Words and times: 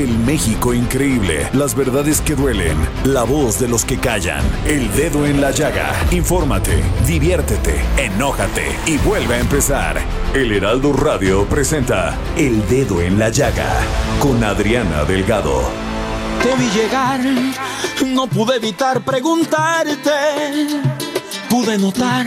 El 0.00 0.18
México 0.20 0.72
increíble, 0.72 1.46
las 1.52 1.74
verdades 1.74 2.22
que 2.22 2.34
duelen, 2.34 2.74
la 3.04 3.22
voz 3.22 3.60
de 3.60 3.68
los 3.68 3.84
que 3.84 3.98
callan, 3.98 4.42
el 4.66 4.90
dedo 4.94 5.26
en 5.26 5.42
la 5.42 5.50
llaga. 5.50 5.92
Infórmate, 6.10 6.82
diviértete, 7.06 7.82
enójate 7.98 8.64
y 8.86 8.96
vuelve 8.96 9.34
a 9.34 9.40
empezar. 9.40 10.00
El 10.32 10.52
Heraldo 10.52 10.94
Radio 10.94 11.44
presenta 11.44 12.16
El 12.34 12.66
Dedo 12.66 13.02
en 13.02 13.18
la 13.18 13.28
Llaga 13.28 13.68
con 14.20 14.42
Adriana 14.42 15.04
Delgado. 15.04 15.64
Te 16.42 16.54
vi 16.56 16.70
llegar, 16.70 17.20
no 18.06 18.26
pude 18.26 18.56
evitar 18.56 19.02
preguntarte. 19.02 20.78
Pude 21.50 21.76
notar 21.76 22.26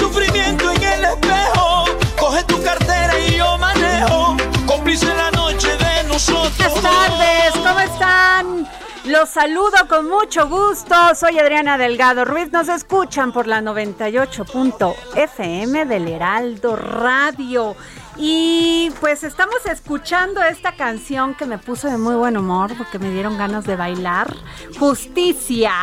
tardes, 6.81 7.53
¿cómo 7.63 7.79
están? 7.79 8.67
Los 9.05 9.29
saludo 9.29 9.87
con 9.87 10.09
mucho 10.09 10.49
gusto. 10.49 10.95
Soy 11.15 11.39
Adriana 11.39 11.77
Delgado 11.77 12.25
Ruiz. 12.25 12.51
Nos 12.51 12.67
escuchan 12.69 13.31
por 13.31 13.45
la 13.47 13.61
98.fm 13.61 15.85
del 15.85 16.07
Heraldo 16.07 16.75
Radio. 16.75 17.75
Y 18.17 18.91
pues 18.99 19.23
estamos 19.23 19.65
escuchando 19.65 20.43
esta 20.43 20.75
canción 20.75 21.35
que 21.35 21.45
me 21.45 21.57
puso 21.57 21.87
de 21.87 21.97
muy 21.97 22.15
buen 22.15 22.37
humor 22.37 22.73
porque 22.77 22.99
me 22.99 23.11
dieron 23.11 23.37
ganas 23.37 23.65
de 23.65 23.75
bailar. 23.75 24.35
Justicia 24.79 25.73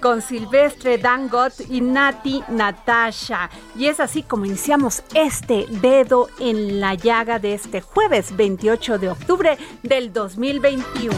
con 0.00 0.22
Silvestre 0.22 0.98
Dangot 0.98 1.52
y 1.68 1.80
Nati 1.80 2.42
Natasha. 2.48 3.50
Y 3.76 3.86
es 3.86 4.00
así 4.00 4.22
como 4.22 4.44
iniciamos 4.44 5.02
este 5.14 5.66
dedo 5.68 6.28
en 6.38 6.80
la 6.80 6.94
llaga 6.94 7.38
de 7.38 7.54
este 7.54 7.80
jueves 7.80 8.36
28 8.36 8.98
de 8.98 9.10
octubre 9.10 9.58
del 9.82 10.12
2021. 10.12 11.16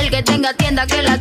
El 0.00 0.10
que 0.10 0.22
tenga 0.22 0.52
tienda 0.54 0.86
que 0.86 1.02
la. 1.02 1.14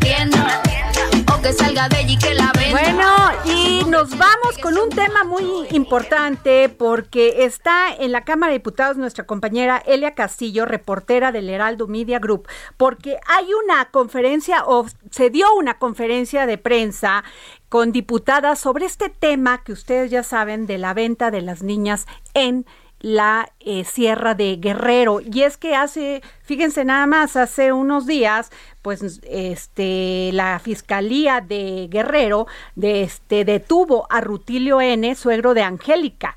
Que 1.43 1.51
salga 1.51 1.89
de 1.89 1.97
allí 1.97 2.17
que 2.17 2.33
la 2.33 2.53
venda. 2.53 2.71
Bueno, 2.71 3.05
y 3.43 3.83
nos 3.89 4.17
vamos 4.17 4.57
con 4.61 4.77
un 4.77 4.89
tema 4.89 5.25
muy 5.25 5.67
importante 5.71 6.69
porque 6.69 7.43
está 7.43 7.93
en 7.93 8.13
la 8.13 8.23
Cámara 8.23 8.53
de 8.53 8.59
Diputados 8.59 8.95
nuestra 8.95 9.25
compañera 9.25 9.83
Elia 9.85 10.15
Castillo, 10.15 10.65
reportera 10.65 11.33
del 11.33 11.49
Heraldo 11.49 11.89
Media 11.89 12.19
Group, 12.19 12.47
porque 12.77 13.17
hay 13.27 13.47
una 13.65 13.91
conferencia 13.91 14.63
o 14.65 14.85
se 15.11 15.29
dio 15.31 15.53
una 15.55 15.79
conferencia 15.79 16.45
de 16.45 16.57
prensa 16.57 17.25
con 17.67 17.91
diputadas 17.91 18.59
sobre 18.59 18.85
este 18.85 19.09
tema 19.09 19.65
que 19.65 19.73
ustedes 19.73 20.11
ya 20.11 20.23
saben 20.23 20.65
de 20.65 20.77
la 20.77 20.93
venta 20.93 21.29
de 21.29 21.41
las 21.41 21.61
niñas 21.61 22.05
en 22.33 22.65
la 23.03 23.51
eh, 23.59 23.83
Sierra 23.83 24.33
de 24.33 24.55
Guerrero. 24.55 25.19
Y 25.21 25.43
es 25.43 25.57
que 25.57 25.75
hace, 25.75 26.23
fíjense 26.41 26.85
nada 26.85 27.05
más, 27.05 27.35
hace 27.35 27.71
unos 27.71 28.07
días, 28.07 28.49
pues 28.81 29.19
este 29.23 30.31
la 30.33 30.57
Fiscalía 30.57 31.41
de 31.41 31.87
Guerrero 31.91 32.47
de 32.75 33.03
este 33.03 33.45
detuvo 33.45 34.07
a 34.09 34.21
Rutilio 34.21 34.81
N, 34.81 35.13
suegro 35.15 35.53
de 35.53 35.61
Angélica 35.61 36.35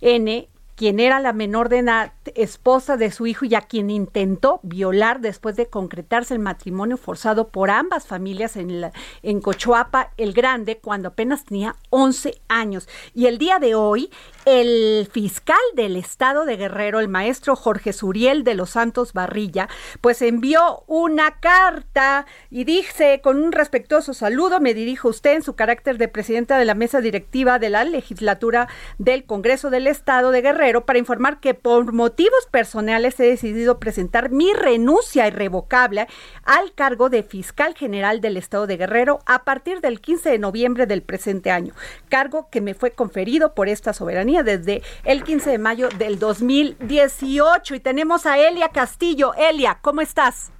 N, 0.00 0.48
quien 0.74 1.00
era 1.00 1.20
la 1.20 1.32
menor 1.32 1.68
de 1.68 1.78
edad, 1.78 2.12
esposa 2.36 2.96
de 2.96 3.10
su 3.10 3.26
hijo 3.26 3.44
y 3.44 3.54
a 3.54 3.62
quien 3.62 3.90
intentó 3.90 4.60
violar 4.62 5.20
después 5.20 5.56
de 5.56 5.66
concretarse 5.66 6.34
el 6.34 6.40
matrimonio 6.40 6.96
forzado 6.96 7.48
por 7.48 7.70
ambas 7.70 8.06
familias 8.06 8.56
en, 8.56 8.80
la, 8.80 8.92
en 9.22 9.40
Cochoapa 9.40 10.12
el 10.16 10.32
Grande 10.32 10.78
cuando 10.78 11.08
apenas 11.08 11.44
tenía 11.44 11.76
11 11.90 12.40
años. 12.48 12.88
Y 13.14 13.26
el 13.26 13.38
día 13.38 13.58
de 13.58 13.74
hoy, 13.74 14.10
el 14.44 15.08
fiscal 15.12 15.58
del 15.74 15.96
estado 15.96 16.44
de 16.44 16.56
Guerrero, 16.56 17.00
el 17.00 17.08
maestro 17.08 17.56
Jorge 17.56 17.92
Suriel 17.92 18.44
de 18.44 18.54
los 18.54 18.70
Santos 18.70 19.12
Barrilla, 19.12 19.68
pues 20.00 20.22
envió 20.22 20.84
una 20.86 21.40
carta 21.40 22.26
y 22.50 22.64
dice, 22.64 23.20
con 23.22 23.42
un 23.42 23.52
respetuoso 23.52 24.14
saludo, 24.14 24.60
me 24.60 24.74
dirijo 24.74 25.08
a 25.08 25.10
usted 25.10 25.34
en 25.34 25.42
su 25.42 25.54
carácter 25.54 25.98
de 25.98 26.08
presidenta 26.08 26.58
de 26.58 26.64
la 26.64 26.74
mesa 26.74 27.00
directiva 27.00 27.58
de 27.58 27.70
la 27.70 27.84
legislatura 27.84 28.68
del 28.98 29.24
Congreso 29.24 29.70
del 29.70 29.86
Estado 29.86 30.30
de 30.30 30.42
Guerrero 30.42 30.84
para 30.84 30.98
informar 30.98 31.40
que 31.40 31.54
por 31.54 31.92
motivos 32.18 32.46
personales 32.50 33.20
he 33.20 33.26
decidido 33.26 33.78
presentar 33.78 34.30
mi 34.30 34.52
renuncia 34.52 35.28
irrevocable 35.28 36.08
al 36.42 36.74
cargo 36.74 37.10
de 37.10 37.22
fiscal 37.22 37.76
general 37.76 38.20
del 38.20 38.36
Estado 38.36 38.66
de 38.66 38.76
Guerrero 38.76 39.20
a 39.24 39.44
partir 39.44 39.80
del 39.80 40.00
15 40.00 40.30
de 40.30 40.38
noviembre 40.40 40.86
del 40.86 41.02
presente 41.02 41.52
año, 41.52 41.74
cargo 42.08 42.48
que 42.50 42.60
me 42.60 42.74
fue 42.74 42.90
conferido 42.90 43.54
por 43.54 43.68
esta 43.68 43.92
soberanía 43.92 44.42
desde 44.42 44.82
el 45.04 45.22
15 45.22 45.50
de 45.50 45.58
mayo 45.58 45.90
del 45.90 46.18
2018. 46.18 47.76
Y 47.76 47.80
tenemos 47.80 48.26
a 48.26 48.36
Elia 48.36 48.70
Castillo. 48.70 49.32
Elia, 49.34 49.78
¿cómo 49.80 50.00
estás? 50.00 50.50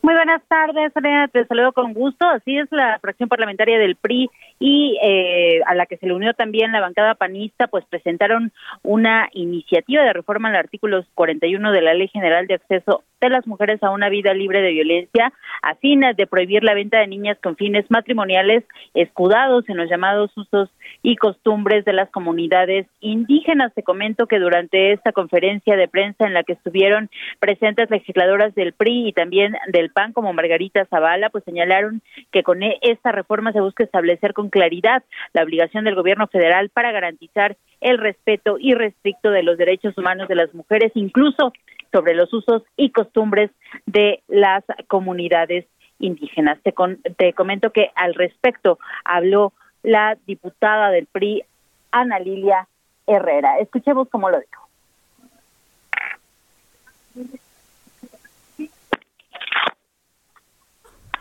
Muy 0.00 0.14
buenas 0.14 0.42
tardes, 0.46 0.92
Elena, 0.94 1.26
te 1.28 1.44
saludo 1.46 1.72
con 1.72 1.92
gusto. 1.92 2.24
Así 2.28 2.56
es 2.56 2.70
la 2.70 2.98
fracción 3.00 3.28
parlamentaria 3.28 3.78
del 3.78 3.96
PRI 3.96 4.30
y 4.60 4.96
eh, 5.02 5.60
a 5.66 5.74
la 5.74 5.86
que 5.86 5.96
se 5.96 6.06
le 6.06 6.14
unió 6.14 6.34
también 6.34 6.70
la 6.70 6.80
bancada 6.80 7.16
panista, 7.16 7.66
pues 7.66 7.84
presentaron 7.84 8.52
una 8.82 9.28
iniciativa 9.32 10.04
de 10.04 10.12
reforma 10.12 10.50
al 10.50 10.56
artículo 10.56 11.04
41 11.14 11.72
de 11.72 11.82
la 11.82 11.94
Ley 11.94 12.08
General 12.08 12.46
de 12.46 12.54
Acceso 12.54 13.02
de 13.20 13.30
las 13.30 13.46
Mujeres 13.46 13.82
a 13.82 13.90
una 13.90 14.08
Vida 14.08 14.32
Libre 14.34 14.62
de 14.62 14.70
Violencia, 14.70 15.32
a 15.62 15.74
fines 15.76 16.16
de 16.16 16.26
prohibir 16.26 16.62
la 16.62 16.74
venta 16.74 16.98
de 17.00 17.06
niñas 17.06 17.38
con 17.42 17.56
fines 17.56 17.84
matrimoniales 17.90 18.64
escudados 18.94 19.68
en 19.68 19.76
los 19.76 19.90
llamados 19.90 20.30
usos 20.36 20.70
y 21.02 21.16
costumbres 21.16 21.84
de 21.84 21.92
las 21.92 22.10
comunidades 22.10 22.86
indígenas. 23.00 23.74
Te 23.74 23.82
comento 23.82 24.26
que 24.26 24.38
durante 24.38 24.92
esta 24.92 25.12
conferencia 25.12 25.76
de 25.76 25.88
prensa 25.88 26.26
en 26.26 26.34
la 26.34 26.44
que 26.44 26.52
estuvieron 26.52 27.10
presentes 27.40 27.90
legisladoras 27.90 28.54
del 28.54 28.72
PRI 28.72 29.08
y 29.08 29.12
también 29.12 29.54
del 29.68 29.90
PAN 29.90 30.12
como 30.12 30.32
Margarita 30.32 30.84
Zavala, 30.86 31.30
pues 31.30 31.44
señalaron 31.44 32.02
que 32.30 32.42
con 32.42 32.62
esta 32.62 33.12
reforma 33.12 33.52
se 33.52 33.60
busca 33.60 33.84
establecer 33.84 34.32
con 34.32 34.48
claridad 34.48 35.02
la 35.32 35.42
obligación 35.42 35.84
del 35.84 35.94
gobierno 35.94 36.28
federal 36.28 36.68
para 36.70 36.92
garantizar 36.92 37.56
el 37.80 37.98
respeto 37.98 38.58
irrestricto 38.58 39.30
de 39.30 39.42
los 39.42 39.58
derechos 39.58 39.96
humanos 39.96 40.28
de 40.28 40.34
las 40.34 40.52
mujeres, 40.54 40.92
incluso 40.94 41.52
sobre 41.92 42.14
los 42.14 42.32
usos 42.32 42.62
y 42.76 42.90
costumbres 42.90 43.50
de 43.86 44.22
las 44.28 44.64
comunidades 44.88 45.66
indígenas. 45.98 46.58
Te, 46.62 46.74
te 47.16 47.32
comento 47.32 47.72
que 47.72 47.90
al 47.94 48.14
respecto 48.14 48.78
habló 49.04 49.52
la 49.82 50.16
diputada 50.26 50.90
del 50.90 51.06
PRI, 51.06 51.44
Ana 51.90 52.18
Lilia 52.18 52.68
Herrera. 53.06 53.58
Escuchemos 53.58 54.08
cómo 54.10 54.30
lo 54.30 54.38
dijo. 54.40 54.68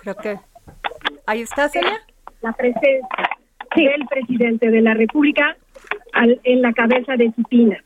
Creo 0.02 0.16
que 0.16 0.40
ahí 1.26 1.42
está, 1.42 1.70
Celia. 1.70 2.02
La 2.42 2.54
presencia 2.54 3.08
del 3.76 4.06
presidente 4.08 4.70
de 4.70 4.82
la 4.82 4.94
República 4.94 5.58
al- 6.14 6.40
en 6.44 6.62
la 6.62 6.74
cabeza 6.74 7.16
de 7.16 7.32
Cipina. 7.32 7.84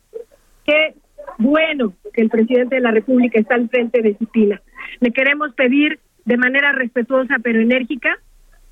Qué 0.66 0.96
bueno 1.38 1.94
que 2.14 2.22
el 2.22 2.30
presidente 2.30 2.76
de 2.76 2.82
la 2.82 2.92
República 2.92 3.40
está 3.40 3.56
al 3.56 3.70
frente 3.70 4.02
de 4.02 4.16
Cipina. 4.16 4.62
Le 5.00 5.12
queremos 5.12 5.54
pedir 5.54 6.00
de 6.26 6.38
manera 6.38 6.72
respetuosa 6.72 7.38
pero 7.42 7.62
enérgica 7.62 8.18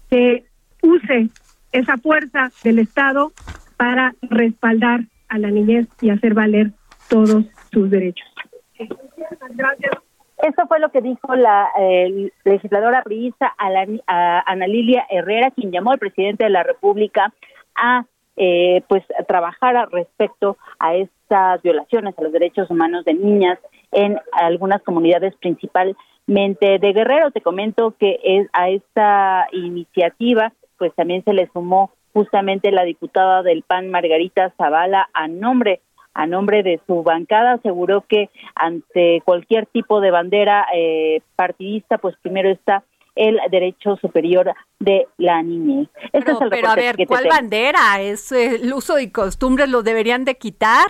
que 0.09 0.45
use 0.81 1.29
esa 1.71 1.97
fuerza 1.97 2.51
del 2.63 2.79
Estado 2.79 3.31
para 3.77 4.13
respaldar 4.21 5.01
a 5.29 5.37
la 5.37 5.51
niñez 5.51 5.87
y 6.01 6.09
hacer 6.09 6.33
valer 6.33 6.71
todos 7.09 7.45
sus 7.71 7.89
derechos. 7.89 8.27
Gracias. 9.51 9.91
Esto 10.41 10.67
fue 10.67 10.79
lo 10.79 10.89
que 10.89 11.01
dijo 11.01 11.35
la 11.35 11.69
legisladora 12.45 13.03
priista 13.03 13.53
Ana 13.57 14.67
Lilia 14.67 15.05
Herrera, 15.09 15.51
quien 15.51 15.71
llamó 15.71 15.91
al 15.91 15.99
presidente 15.99 16.45
de 16.45 16.49
la 16.49 16.63
República 16.63 17.33
a 17.75 18.05
eh, 18.41 18.83
pues 18.87 19.03
a 19.19 19.23
trabajar 19.23 19.75
al 19.75 19.91
respecto 19.91 20.57
a 20.79 20.95
estas 20.95 21.61
violaciones 21.61 22.17
a 22.17 22.23
los 22.23 22.31
derechos 22.31 22.69
humanos 22.69 23.03
de 23.03 23.13
niñas 23.13 23.59
en 23.91 24.17
algunas 24.31 24.81
comunidades 24.81 25.35
principalmente 25.41 26.79
de 26.79 26.93
Guerrero. 26.93 27.31
Te 27.31 27.41
comento 27.41 27.95
que 27.99 28.17
es, 28.23 28.47
a 28.53 28.69
esta 28.69 29.47
iniciativa 29.51 30.53
pues 30.77 30.95
también 30.95 31.21
se 31.25 31.33
le 31.33 31.49
sumó 31.51 31.91
justamente 32.13 32.71
la 32.71 32.85
diputada 32.85 33.43
del 33.43 33.63
PAN 33.63 33.89
Margarita 33.89 34.53
Zavala 34.57 35.09
a 35.13 35.27
nombre 35.27 35.81
a 36.13 36.25
nombre 36.25 36.63
de 36.63 36.79
su 36.87 37.03
bancada 37.03 37.53
aseguró 37.53 38.05
que 38.07 38.29
ante 38.55 39.21
cualquier 39.25 39.65
tipo 39.65 39.99
de 39.99 40.11
bandera 40.11 40.65
eh, 40.73 41.21
partidista 41.35 41.97
pues 41.97 42.15
primero 42.21 42.49
está 42.49 42.83
el 43.15 43.37
derecho 43.51 43.97
superior 43.97 44.53
de 44.79 45.07
la 45.17 45.41
niñez. 45.43 45.89
Este 46.13 46.21
Pero, 46.21 46.33
es 46.37 46.41
el 46.41 46.49
pero 46.49 46.69
a 46.69 46.75
ver, 46.75 46.95
¿cuál 47.07 47.23
tengo. 47.23 47.35
bandera? 47.35 47.99
Es 48.01 48.31
el 48.31 48.71
uso 48.73 48.97
y 48.99 49.09
costumbres 49.11 49.69
lo 49.69 49.83
deberían 49.83 50.25
de 50.25 50.35
quitar. 50.37 50.87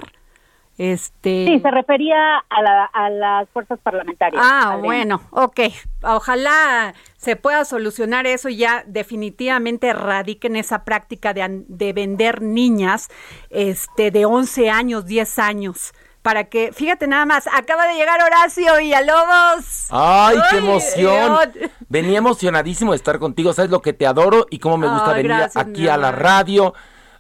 Este 0.78 1.46
Sí, 1.46 1.60
se 1.60 1.72
refería 1.72 2.38
a, 2.50 2.62
la- 2.62 2.86
a 2.86 3.10
las 3.10 3.50
fuerzas 3.50 3.78
parlamentarias. 3.84 4.42
Ah, 4.46 4.76
Adriana. 4.76 4.82
bueno, 4.86 5.22
ok. 5.32 5.60
Ojalá 6.04 6.94
se 7.18 7.36
pueda 7.36 7.66
solucionar 7.66 8.26
eso 8.28 8.48
y 8.48 8.58
ya 8.58 8.84
definitivamente 8.88 9.88
erradiquen 9.88 10.56
esa 10.56 10.86
práctica 10.86 11.34
de, 11.34 11.64
de 11.68 11.92
vender 11.92 12.42
niñas 12.42 13.10
este, 13.50 14.12
de 14.12 14.24
11 14.26 14.70
años, 14.70 15.06
10 15.06 15.40
años. 15.40 15.94
Para 16.22 16.46
que, 16.46 16.72
fíjate 16.72 17.08
nada 17.08 17.26
más, 17.26 17.48
acaba 17.48 17.86
de 17.88 17.96
llegar 17.96 18.22
Horacio 18.22 18.78
Villalobos. 18.78 19.88
¡Ay, 19.90 20.38
qué 20.50 20.58
Ay, 20.58 20.60
emoción! 20.60 21.52
Venía 21.90 22.20
emocionadísimo 22.20 22.92
de 22.92 22.98
estar 22.98 23.20
contigo. 23.20 23.52
¿Sabes 23.54 23.72
lo 23.72 23.82
que 23.82 23.94
te 23.94 24.06
adoro 24.06 24.46
y 24.50 24.60
cómo 24.60 24.78
me 24.78 24.88
gusta 24.88 25.14
venir 25.14 25.28
gracias, 25.28 25.58
aquí 25.58 25.88
a 25.88 25.98
la 25.98 26.12
radio? 26.12 26.74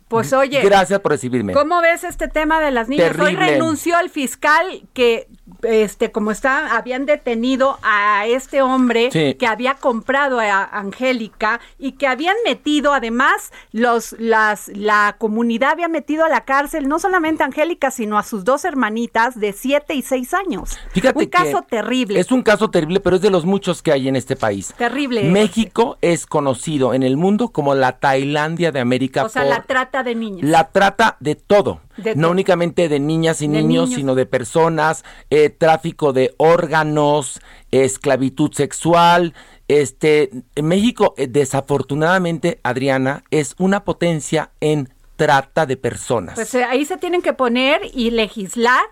Pues 0.08 0.34
oye, 0.34 0.62
Gracias 0.62 1.00
por 1.02 1.12
recibirme. 1.12 1.54
¿Cómo 1.54 1.82
ves 1.82 2.04
este 2.04 2.28
tema 2.28 2.60
de 2.60 2.72
las 2.72 2.90
niñas? 2.90 3.12
Hoy 3.12 3.34
Terrible. 3.36 3.46
renunció 3.46 4.00
el 4.00 4.10
fiscal 4.10 4.84
que, 4.94 5.28
este, 5.64 6.12
como 6.12 6.32
está, 6.32 6.76
habían 6.78 7.06
detenido 7.06 7.78
a 7.84 8.26
este 8.28 8.62
hombre 8.62 9.10
Sí. 9.12 9.36
que 9.36 9.48
había 9.48 9.76
comprado 9.76 10.40
a 10.40 10.64
Angélica 10.64 11.60
y 11.78 11.94
que 11.94 12.08
habían 12.08 12.36
metido, 12.46 12.94
además, 12.94 13.52
los, 13.72 14.14
las, 14.20 14.70
la 14.70 15.16
comunidad 15.18 15.72
había 15.72 15.88
metido 15.88 16.26
a 16.26 16.30
la 16.30 16.46
cárcel 16.46 16.88
no 16.88 17.00
solamente 17.00 17.44
a 17.44 17.48
Angélica, 17.48 17.92
sino 17.92 18.18
a 18.18 18.24
sus 18.24 18.44
dos 18.44 18.66
hermanitas 18.66 19.40
de 19.40 19.54
siete 19.54 19.94
y 19.96 20.02
seis 20.02 20.34
años. 20.34 20.78
Fíjate 20.92 21.18
Un 21.18 21.26
que 21.26 21.30
caso 21.30 21.62
terrible. 21.70 22.20
Es 22.20 22.32
un 22.32 22.42
caso 22.44 22.70
terrible, 22.70 23.00
pero 23.00 23.16
es 23.18 23.22
de 23.22 23.30
los 23.30 23.46
muchos 23.46 23.82
que 23.82 23.92
hay 23.92 24.08
en 24.08 24.16
este 24.16 24.36
país. 24.36 24.74
Terrible. 24.78 25.24
México 25.24 25.98
es 26.02 26.26
conocido 26.26 26.94
en 26.94 27.04
el 27.04 27.18
mundo 27.18 27.50
como 27.50 27.76
la 27.76 28.00
Tailandia 28.00 28.72
de 28.72 28.80
América 28.80 29.24
o 29.26 29.30
sea, 29.30 29.44
por 29.44 29.50
la 29.52 29.62
trata 29.64 30.04
de 30.04 30.16
niñas. 30.16 30.50
la 30.50 30.70
trata 30.70 31.18
de 31.20 31.36
todo. 31.36 31.82
De 32.00 32.16
no 32.16 32.30
únicamente 32.32 32.90
de 32.90 33.00
niñas 33.00 33.42
y 33.42 33.48
De 33.48 33.62
niños, 33.62 33.90
niños. 33.90 33.96
sino 33.96 34.16
de 34.16 34.26
personas, 34.26 35.04
eh, 35.30 35.50
tráfico 35.50 36.14
de 36.14 36.34
órganos, 36.38 37.40
esclavitud 37.72 38.52
sexual. 38.54 39.34
Este, 39.68 40.32
en 40.56 40.66
México, 40.66 41.14
eh, 41.18 41.28
desafortunadamente, 41.28 42.60
Adriana, 42.64 43.24
es 43.30 43.56
una 43.60 43.84
potencia 43.84 44.52
en 44.60 44.90
trata 45.16 45.66
de 45.66 45.76
personas. 45.76 46.36
Pues 46.36 46.56
eh, 46.56 46.64
ahí 46.64 46.86
se 46.86 46.98
tienen 46.98 47.22
que 47.22 47.34
poner 47.34 47.82
y 47.94 48.12
legislar. 48.12 48.84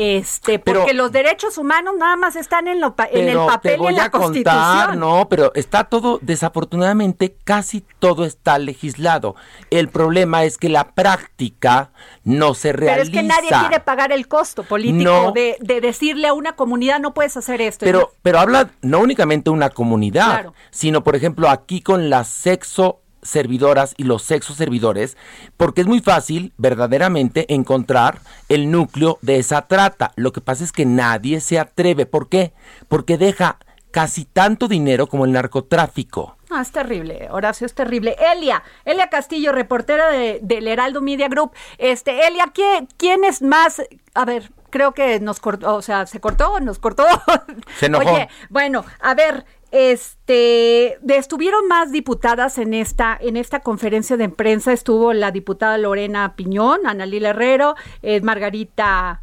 Este, 0.00 0.60
Pero- 0.60 0.80
porque 0.82 0.94
los 0.94 1.10
derechos 1.10 1.58
humanos 1.58 1.94
nada 1.98 2.14
más 2.16 2.36
están 2.36 2.68
en, 2.68 2.80
lo 2.80 2.94
en 3.10 3.18
el 3.20 3.26
Pero 3.34 3.46
papel 3.48 3.78
te 3.78 3.82
y 3.82 3.86
en 3.88 3.96
la 3.96 4.10
contar, 4.10 4.22
constitución. 4.22 5.00
no, 5.00 5.28
pero 5.28 5.50
está 5.56 5.82
todo, 5.84 6.20
desafortunadamente, 6.22 7.34
casi 7.42 7.84
todo 7.98 8.24
está 8.24 8.60
legislado. 8.60 9.34
El 9.70 9.88
problema 9.88 10.44
es 10.44 10.56
que 10.56 10.68
la 10.68 10.92
práctica 10.92 11.90
no 12.22 12.54
se 12.54 12.68
Pero 12.72 12.86
realiza. 12.86 13.02
es 13.02 13.10
que 13.10 13.22
nadie 13.24 13.48
quiere 13.48 13.80
pagar 13.80 14.12
el 14.12 14.28
costo 14.28 14.62
político 14.62 15.02
No. 15.10 15.32
de, 15.32 15.56
de 15.60 15.80
decirle 15.80 16.28
a 16.28 16.32
una 16.32 16.52
comunidad 16.54 17.00
no 17.00 17.12
puedes 17.12 17.36
hacer 17.36 17.60
esto. 17.60 17.84
Pero, 17.84 18.12
pero 18.22 18.38
habla 18.38 18.70
no 18.82 19.00
únicamente 19.00 19.50
una 19.50 19.70
comunidad, 19.70 20.26
Claro. 20.30 20.54
sino, 20.70 21.02
por 21.02 21.16
ejemplo, 21.16 21.48
aquí 21.50 21.80
con 21.80 22.08
las 22.08 22.28
sexo 22.28 23.00
servidoras 23.28 23.94
y 23.96 24.04
los 24.04 24.22
sexos 24.22 24.56
servidores, 24.56 25.16
porque 25.56 25.82
es 25.82 25.86
muy 25.86 26.00
fácil 26.00 26.52
verdaderamente 26.56 27.52
encontrar 27.52 28.20
el 28.48 28.70
núcleo 28.70 29.18
de 29.22 29.38
esa 29.38 29.68
trata. 29.68 30.12
Lo 30.16 30.32
que 30.32 30.40
pasa 30.40 30.64
es 30.64 30.72
que 30.72 30.86
nadie 30.86 31.40
se 31.40 31.58
atreve. 31.58 32.06
¿Por 32.06 32.28
qué? 32.28 32.52
Porque 32.88 33.18
deja 33.18 33.58
casi 33.90 34.24
tanto 34.24 34.68
dinero 34.68 35.06
como 35.06 35.24
el 35.24 35.32
narcotráfico. 35.32 36.36
Ah, 36.50 36.62
es 36.62 36.72
terrible, 36.72 37.28
Horacio, 37.30 37.66
es 37.66 37.74
terrible. 37.74 38.16
Elia, 38.32 38.62
Elia 38.84 39.10
Castillo, 39.10 39.52
reportera 39.52 40.08
de, 40.08 40.40
del 40.42 40.66
Heraldo 40.66 41.02
Media 41.02 41.28
Group. 41.28 41.52
Este, 41.76 42.26
Elia, 42.26 42.46
¿quién, 42.54 42.88
quién 42.96 43.24
es 43.24 43.42
más? 43.42 43.82
A 44.14 44.24
ver, 44.24 44.50
creo 44.70 44.92
que 44.92 45.20
nos 45.20 45.40
cortó, 45.40 45.74
o 45.74 45.82
sea, 45.82 46.06
se 46.06 46.20
cortó, 46.20 46.58
nos 46.60 46.78
cortó. 46.78 47.06
Se 47.78 47.86
enojó. 47.86 48.10
Oye, 48.10 48.28
bueno, 48.48 48.84
a 49.00 49.14
ver, 49.14 49.44
este, 49.70 50.98
de- 51.02 51.16
estuvieron 51.16 51.66
más 51.68 51.92
diputadas 51.92 52.58
en 52.58 52.74
esta, 52.74 53.16
en 53.20 53.36
esta 53.36 53.60
conferencia 53.60 54.16
de 54.16 54.28
prensa. 54.28 54.72
Estuvo 54.72 55.12
la 55.12 55.30
diputada 55.30 55.78
Lorena 55.78 56.34
Piñón, 56.36 56.80
Ana 56.86 57.06
Lila 57.06 57.30
Herrero, 57.30 57.74
eh, 58.02 58.20
Margarita 58.20 59.22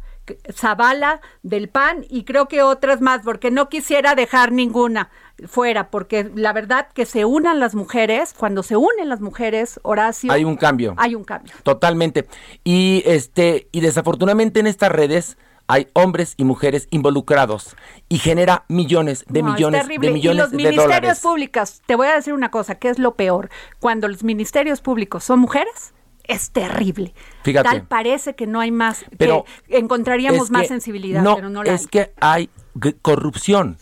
Zavala 0.52 1.20
del 1.42 1.68
PAN 1.68 2.04
y 2.08 2.24
creo 2.24 2.48
que 2.48 2.62
otras 2.62 3.00
más, 3.00 3.22
porque 3.22 3.50
no 3.52 3.68
quisiera 3.68 4.14
dejar 4.16 4.50
ninguna 4.50 5.08
fuera, 5.46 5.88
porque 5.90 6.30
la 6.34 6.52
verdad 6.52 6.88
que 6.92 7.06
se 7.06 7.24
unan 7.24 7.60
las 7.60 7.74
mujeres, 7.76 8.34
cuando 8.36 8.62
se 8.64 8.76
unen 8.76 9.08
las 9.08 9.20
mujeres, 9.20 9.78
Horacio, 9.84 10.32
Hay 10.32 10.44
un 10.44 10.56
cambio. 10.56 10.94
Hay 10.96 11.14
un 11.14 11.22
cambio. 11.24 11.52
Totalmente. 11.62 12.26
Y 12.64 13.02
este, 13.06 13.68
y 13.70 13.80
desafortunadamente 13.82 14.58
en 14.60 14.66
estas 14.66 14.90
redes 14.90 15.38
hay 15.68 15.88
hombres 15.94 16.34
y 16.36 16.44
mujeres 16.44 16.86
involucrados 16.90 17.76
y 18.08 18.18
genera 18.18 18.64
millones 18.68 19.24
de 19.28 19.42
No, 19.42 19.48
es 19.48 19.54
millones 19.54 19.80
terrible. 19.82 20.08
de 20.08 20.14
millones 20.14 20.36
y 20.36 20.40
los 20.42 20.50
de 20.50 20.56
ministerios 20.56 20.84
dólares. 20.84 21.20
públicos, 21.20 21.82
te 21.86 21.94
voy 21.96 22.06
a 22.08 22.14
decir 22.14 22.32
una 22.34 22.50
cosa, 22.50 22.76
que 22.76 22.88
es 22.88 22.98
lo 22.98 23.14
peor, 23.14 23.50
cuando 23.80 24.08
los 24.08 24.22
ministerios 24.24 24.80
públicos 24.80 25.24
son 25.24 25.40
mujeres, 25.40 25.94
es 26.24 26.50
terrible. 26.50 27.14
Fíjate. 27.42 27.68
Tal 27.68 27.82
parece 27.82 28.34
que 28.34 28.46
no 28.46 28.60
hay 28.60 28.70
más, 28.70 29.04
Pero 29.16 29.44
que 29.68 29.78
encontraríamos 29.78 30.44
Es 30.46 30.50
más 30.50 30.66
sensibilidad, 30.68 31.22
no, 31.22 31.36
pero 31.36 31.50
no 31.50 31.62
la 31.62 31.72
es 31.74 31.82
hay. 31.82 31.86
que 31.88 32.12
hay 32.20 32.50
corrupción. 33.02 33.78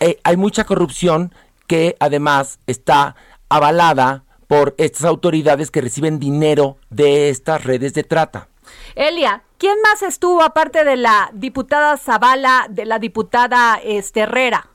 Eh, 0.00 0.18
hay 0.22 0.36
mucha 0.36 0.64
corrupción 0.64 1.34
que 1.66 1.96
además 2.00 2.60
está 2.66 3.16
avalada 3.48 4.24
por 4.46 4.74
estas 4.78 5.04
autoridades 5.04 5.70
que 5.70 5.80
reciben 5.80 6.18
dinero 6.18 6.78
de 6.88 7.28
estas 7.30 7.64
redes 7.64 7.94
de 7.94 8.04
trata. 8.04 8.48
Elia, 8.94 9.42
¿quién 9.58 9.76
más 9.82 10.02
estuvo 10.02 10.42
aparte 10.42 10.84
de 10.84 10.96
la 10.96 11.30
diputada 11.32 11.96
Zavala, 11.96 12.66
de 12.68 12.86
la 12.86 12.98
diputada 12.98 13.78
este, 13.82 14.20
Herrera? 14.20 14.66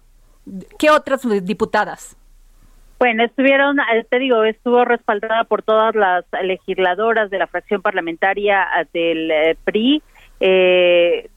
¿Qué 0.77 0.89
otras 0.89 1.21
diputadas? 1.45 2.17
Bueno, 3.00 3.23
estuvieron, 3.25 3.79
eh, 3.79 4.05
te 4.09 4.19
digo, 4.19 4.43
estuvo 4.43 4.85
respaldada 4.85 5.43
por 5.43 5.62
todas 5.62 5.93
las 5.93 6.25
legisladoras 6.41 7.29
de 7.29 7.38
la 7.38 7.47
fracción 7.47 7.81
parlamentaria 7.81 8.63
eh, 8.63 8.88
del 8.93 9.31
eh, 9.31 9.57
PRI, 9.65 10.01
eh, 10.39 11.29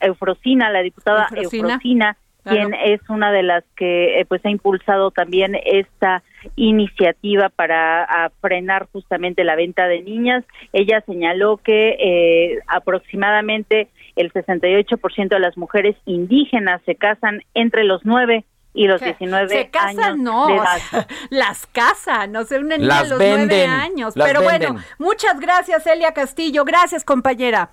Eufrosina, 0.00 0.70
la 0.70 0.82
diputada 0.82 1.28
Eufrosina, 1.30 1.74
Eufrosina, 1.74 2.16
claro. 2.42 2.70
quien 2.70 2.74
es 2.74 3.00
una 3.08 3.32
de 3.32 3.42
las 3.42 3.64
que 3.76 4.20
eh, 4.20 4.24
pues 4.26 4.44
ha 4.44 4.50
impulsado 4.50 5.10
también 5.10 5.56
esta 5.64 6.22
iniciativa 6.56 7.48
para 7.48 8.04
a, 8.04 8.30
frenar 8.40 8.88
justamente 8.92 9.44
la 9.44 9.56
venta 9.56 9.86
de 9.86 10.02
niñas. 10.02 10.44
Ella 10.72 11.02
señaló 11.06 11.58
que 11.58 11.96
eh, 11.98 12.58
aproximadamente 12.66 13.88
el 14.16 14.32
68% 14.32 15.28
de 15.28 15.40
las 15.40 15.56
mujeres 15.56 15.96
indígenas 16.04 16.82
se 16.84 16.94
casan 16.96 17.42
entre 17.54 17.84
los 17.84 18.04
9 18.04 18.44
y 18.74 18.86
los 18.86 19.00
19 19.00 19.48
Se 19.48 19.70
casan, 19.70 19.98
años 19.98 20.18
no, 20.18 20.46
de 20.46 20.52
o 20.54 20.62
edad. 20.62 20.78
sea, 20.90 21.06
las 21.30 21.66
casan, 21.66 22.32
no 22.32 22.40
una 22.40 22.78
niña 22.78 22.88
Las 22.88 23.02
de 23.04 23.08
los 23.10 23.18
venden, 23.18 23.48
nueve 23.48 23.66
años. 23.66 24.16
las 24.16 24.26
Pero 24.26 24.42
bueno, 24.42 24.66
venden. 24.66 24.84
muchas 24.98 25.38
gracias, 25.40 25.86
Elia 25.86 26.12
Castillo. 26.12 26.64
Gracias, 26.64 27.04
compañera. 27.04 27.70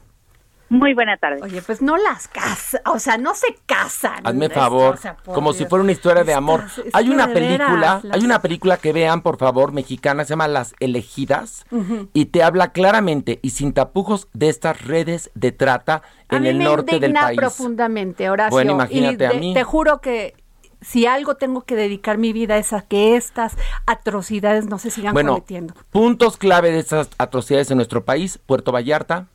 Muy 0.69 0.93
buena 0.93 1.17
tarde. 1.17 1.39
Oye, 1.41 1.61
pues 1.63 1.81
no 1.81 1.97
las 1.97 2.27
casan, 2.27 2.81
o 2.85 2.99
sea, 2.99 3.17
no 3.17 3.33
se 3.33 3.55
casan. 3.65 4.25
Hazme 4.25 4.45
Esto, 4.45 4.59
favor, 4.59 4.93
o 4.93 4.97
sea, 4.97 5.15
por 5.17 5.33
como 5.33 5.51
si 5.53 5.65
fuera 5.65 5.81
una 5.83 5.91
historia 5.91 6.23
de 6.23 6.33
amor. 6.33 6.63
Estás- 6.67 6.85
hay 6.93 7.09
una 7.09 7.27
película, 7.33 7.69
veras, 7.71 8.03
las- 8.03 8.15
hay 8.17 8.23
una 8.23 8.41
película 8.41 8.77
que 8.77 8.93
vean, 8.93 9.21
por 9.21 9.37
favor, 9.37 9.71
mexicana, 9.71 10.23
se 10.25 10.29
llama 10.29 10.47
Las 10.47 10.75
Elegidas 10.79 11.65
y 12.13 12.25
te 12.25 12.43
habla 12.43 12.71
claramente 12.71 13.39
y 13.41 13.49
sin 13.49 13.73
tapujos 13.73 14.27
de 14.33 14.49
estas 14.49 14.85
redes 14.85 15.31
de 15.33 15.51
trata 15.51 16.03
A 16.27 16.35
en 16.35 16.43
mí 16.43 16.49
el 16.49 16.57
me 16.59 16.63
norte 16.65 16.91
del 16.99 17.03
indigna 17.11 17.21
país. 17.21 17.37
profundamente, 17.39 18.29
Horacio. 18.29 18.51
Bueno, 18.51 18.73
imagínate 18.73 19.23
y 19.23 19.27
a 19.27 19.33
mí. 19.39 19.53
Te 19.55 19.63
juro 19.63 20.01
que 20.01 20.35
si 20.81 21.07
algo 21.07 21.35
tengo 21.35 21.63
que 21.63 21.75
dedicar 21.75 22.17
mi 22.19 22.31
vida 22.31 22.57
es 22.57 22.73
a 22.73 22.81
que 22.81 23.15
estas 23.15 23.57
atrocidades 23.87 24.67
no 24.67 24.77
se 24.77 24.91
sigan 24.91 25.13
Bueno, 25.13 25.33
cometiendo. 25.33 25.73
puntos 25.89 26.37
clave 26.37 26.71
de 26.71 26.79
estas 26.79 27.09
atrocidades 27.17 27.69
en 27.71 27.77
nuestro 27.77 28.05
país, 28.05 28.39
Puerto 28.45 28.71
Vallarta, 28.71 29.27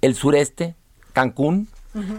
el 0.00 0.14
sureste, 0.14 0.76
Cancún, 1.12 1.68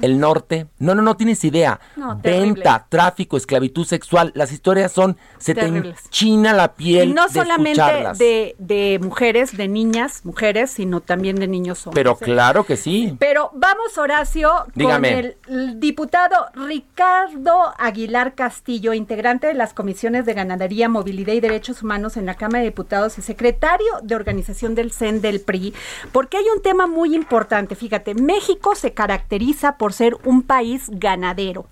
el 0.02 0.20
norte. 0.20 0.68
No, 0.80 0.96
no, 0.96 1.02
no 1.02 1.16
tienes 1.16 1.44
idea. 1.46 1.80
No. 1.96 2.20
Venta, 2.22 2.86
tráfico, 2.90 3.38
esclavitud 3.38 3.86
sexual. 3.86 4.32
Las 4.36 4.52
historias 4.52 4.92
son, 4.92 5.18
se 5.38 5.54
Terribles. 5.56 5.96
te 6.02 6.08
enchina 6.08 6.54
la 6.54 6.74
piel 6.76 7.10
Y 7.10 7.14
no 7.14 7.28
de 7.28 7.34
solamente 7.34 7.82
de, 8.18 8.56
de 8.60 9.00
mujeres, 9.02 9.56
de 9.56 9.68
niñas, 9.68 10.26
mujeres, 10.26 10.72
sino 10.72 11.00
también 11.02 11.38
de 11.38 11.48
niños 11.48 11.86
hombres. 11.88 12.02
Pero 12.04 12.18
¿eh? 12.20 12.24
claro 12.26 12.66
que 12.66 12.76
sí. 12.78 13.16
Pero 13.20 13.52
vamos, 13.54 13.98
Horacio, 13.98 14.52
Dígame. 14.76 15.10
con 15.10 15.20
el, 15.20 15.38
el 15.48 15.80
diputado 15.80 16.36
Ricardo 16.54 17.74
Aguilar 17.78 18.36
Castillo, 18.36 18.94
integrante 18.94 19.48
de 19.48 19.54
las 19.54 19.74
comisiones 19.74 20.26
de 20.26 20.34
Ganadería, 20.34 20.90
Movilidad 20.90 21.34
y 21.34 21.40
Derechos 21.40 21.82
Humanos 21.84 22.18
en 22.18 22.26
la 22.26 22.36
Cámara 22.36 22.60
de 22.60 22.66
Diputados 22.66 23.18
y 23.18 23.22
secretario 23.22 23.88
de 24.04 24.16
organización 24.16 24.76
del 24.76 24.92
CEN 24.92 25.22
del 25.22 25.40
PRI, 25.42 25.74
porque 26.12 26.38
hay 26.38 26.46
un 26.56 26.62
tema 26.62 26.88
muy 26.88 27.16
importante. 27.16 27.76
Fíjate, 27.76 28.16
México 28.16 28.76
se 28.76 28.94
caracteriza 28.94 29.61
por 29.78 29.94
ser 29.94 30.18
un 30.26 30.42
país 30.42 30.90
ganadero. 30.90 31.68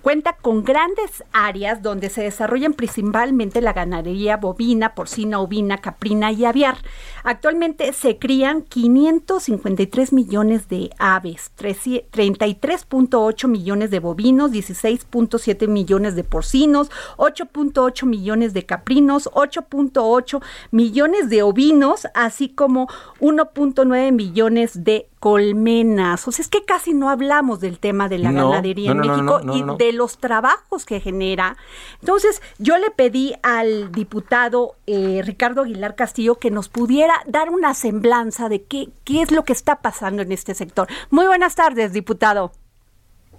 Cuenta 0.00 0.34
con 0.34 0.64
grandes 0.64 1.24
áreas 1.32 1.82
donde 1.82 2.08
se 2.10 2.22
desarrollan 2.22 2.74
principalmente 2.74 3.60
la 3.60 3.72
ganadería 3.72 4.36
bovina, 4.36 4.94
porcina, 4.94 5.40
ovina, 5.40 5.78
caprina 5.78 6.32
y 6.32 6.44
aviar. 6.44 6.78
Actualmente 7.24 7.92
se 7.92 8.18
crían 8.18 8.62
553 8.62 10.12
millones 10.12 10.68
de 10.68 10.90
aves, 10.98 11.52
13 11.56 12.06
33.8 12.12 13.48
millones 13.48 13.90
de 13.90 14.00
bovinos, 14.00 14.50
16.7 14.52 15.68
millones 15.68 16.14
de 16.14 16.24
porcinos, 16.24 16.90
8.8 17.16 18.06
millones 18.06 18.54
de 18.54 18.66
caprinos, 18.66 19.28
8.8 19.32 20.42
millones 20.70 21.30
de 21.30 21.42
ovinos, 21.42 22.06
así 22.14 22.48
como 22.48 22.88
1.9 23.20 24.12
millones 24.12 24.84
de 24.84 25.08
colmenas. 25.22 26.26
O 26.26 26.32
sea, 26.32 26.42
es 26.42 26.48
que 26.48 26.64
casi 26.64 26.94
no 26.94 27.08
hablamos 27.08 27.60
del 27.60 27.78
tema 27.78 28.08
de 28.08 28.18
la 28.18 28.32
No, 28.32 28.50
ganadería 28.50 28.92
no, 28.92 29.02
en 29.02 29.08
no, 29.08 29.14
México 29.14 29.40
y 29.62 29.66
no. 29.66 29.76
de 29.76 29.92
los 29.92 30.18
trabajos 30.18 30.84
que 30.84 31.00
genera. 31.00 31.56
Entonces, 32.00 32.42
yo 32.58 32.78
le 32.78 32.90
pedí 32.90 33.34
al 33.42 33.92
diputado 33.92 34.74
eh, 34.86 35.22
Ricardo 35.24 35.62
Aguilar 35.62 35.94
Castillo 35.96 36.36
que 36.36 36.50
nos 36.50 36.68
pudiera 36.68 37.14
dar 37.26 37.50
una 37.50 37.74
semblanza 37.74 38.48
de 38.48 38.62
qué, 38.64 38.88
qué 39.04 39.22
es 39.22 39.30
lo 39.32 39.44
que 39.44 39.52
está 39.52 39.80
pasando 39.82 40.22
en 40.22 40.32
este 40.32 40.54
sector. 40.54 40.88
Muy 41.10 41.26
buenas 41.26 41.54
tardes, 41.54 41.92
diputado. 41.92 42.52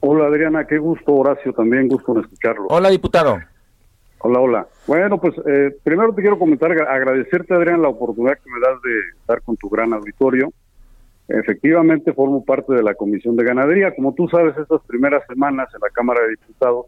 Hola 0.01 0.25
Adriana, 0.25 0.67
qué 0.67 0.77
gusto, 0.79 1.13
Horacio, 1.13 1.53
también 1.53 1.87
gusto 1.87 2.11
en 2.13 2.23
escucharlo. 2.23 2.65
Hola, 2.69 2.89
diputado. 2.89 3.39
Hola, 4.19 4.39
hola. 4.39 4.67
Bueno, 4.87 5.19
pues 5.19 5.33
eh, 5.45 5.77
primero 5.83 6.13
te 6.13 6.21
quiero 6.21 6.39
comentar, 6.39 6.71
agra- 6.71 6.93
agradecerte 6.93 7.53
Adriana 7.53 7.77
la 7.79 7.89
oportunidad 7.89 8.37
que 8.41 8.49
me 8.49 8.59
das 8.59 8.81
de 8.81 8.99
estar 9.19 9.41
con 9.41 9.55
tu 9.57 9.69
gran 9.69 9.93
auditorio. 9.93 10.51
Efectivamente 11.27 12.13
formo 12.13 12.43
parte 12.43 12.73
de 12.73 12.83
la 12.83 12.95
Comisión 12.95 13.35
de 13.35 13.45
Ganadería. 13.45 13.95
Como 13.95 14.13
tú 14.13 14.27
sabes, 14.27 14.57
estas 14.57 14.81
primeras 14.85 15.25
semanas 15.27 15.69
en 15.73 15.79
la 15.81 15.89
Cámara 15.89 16.21
de 16.23 16.31
Diputados, 16.31 16.87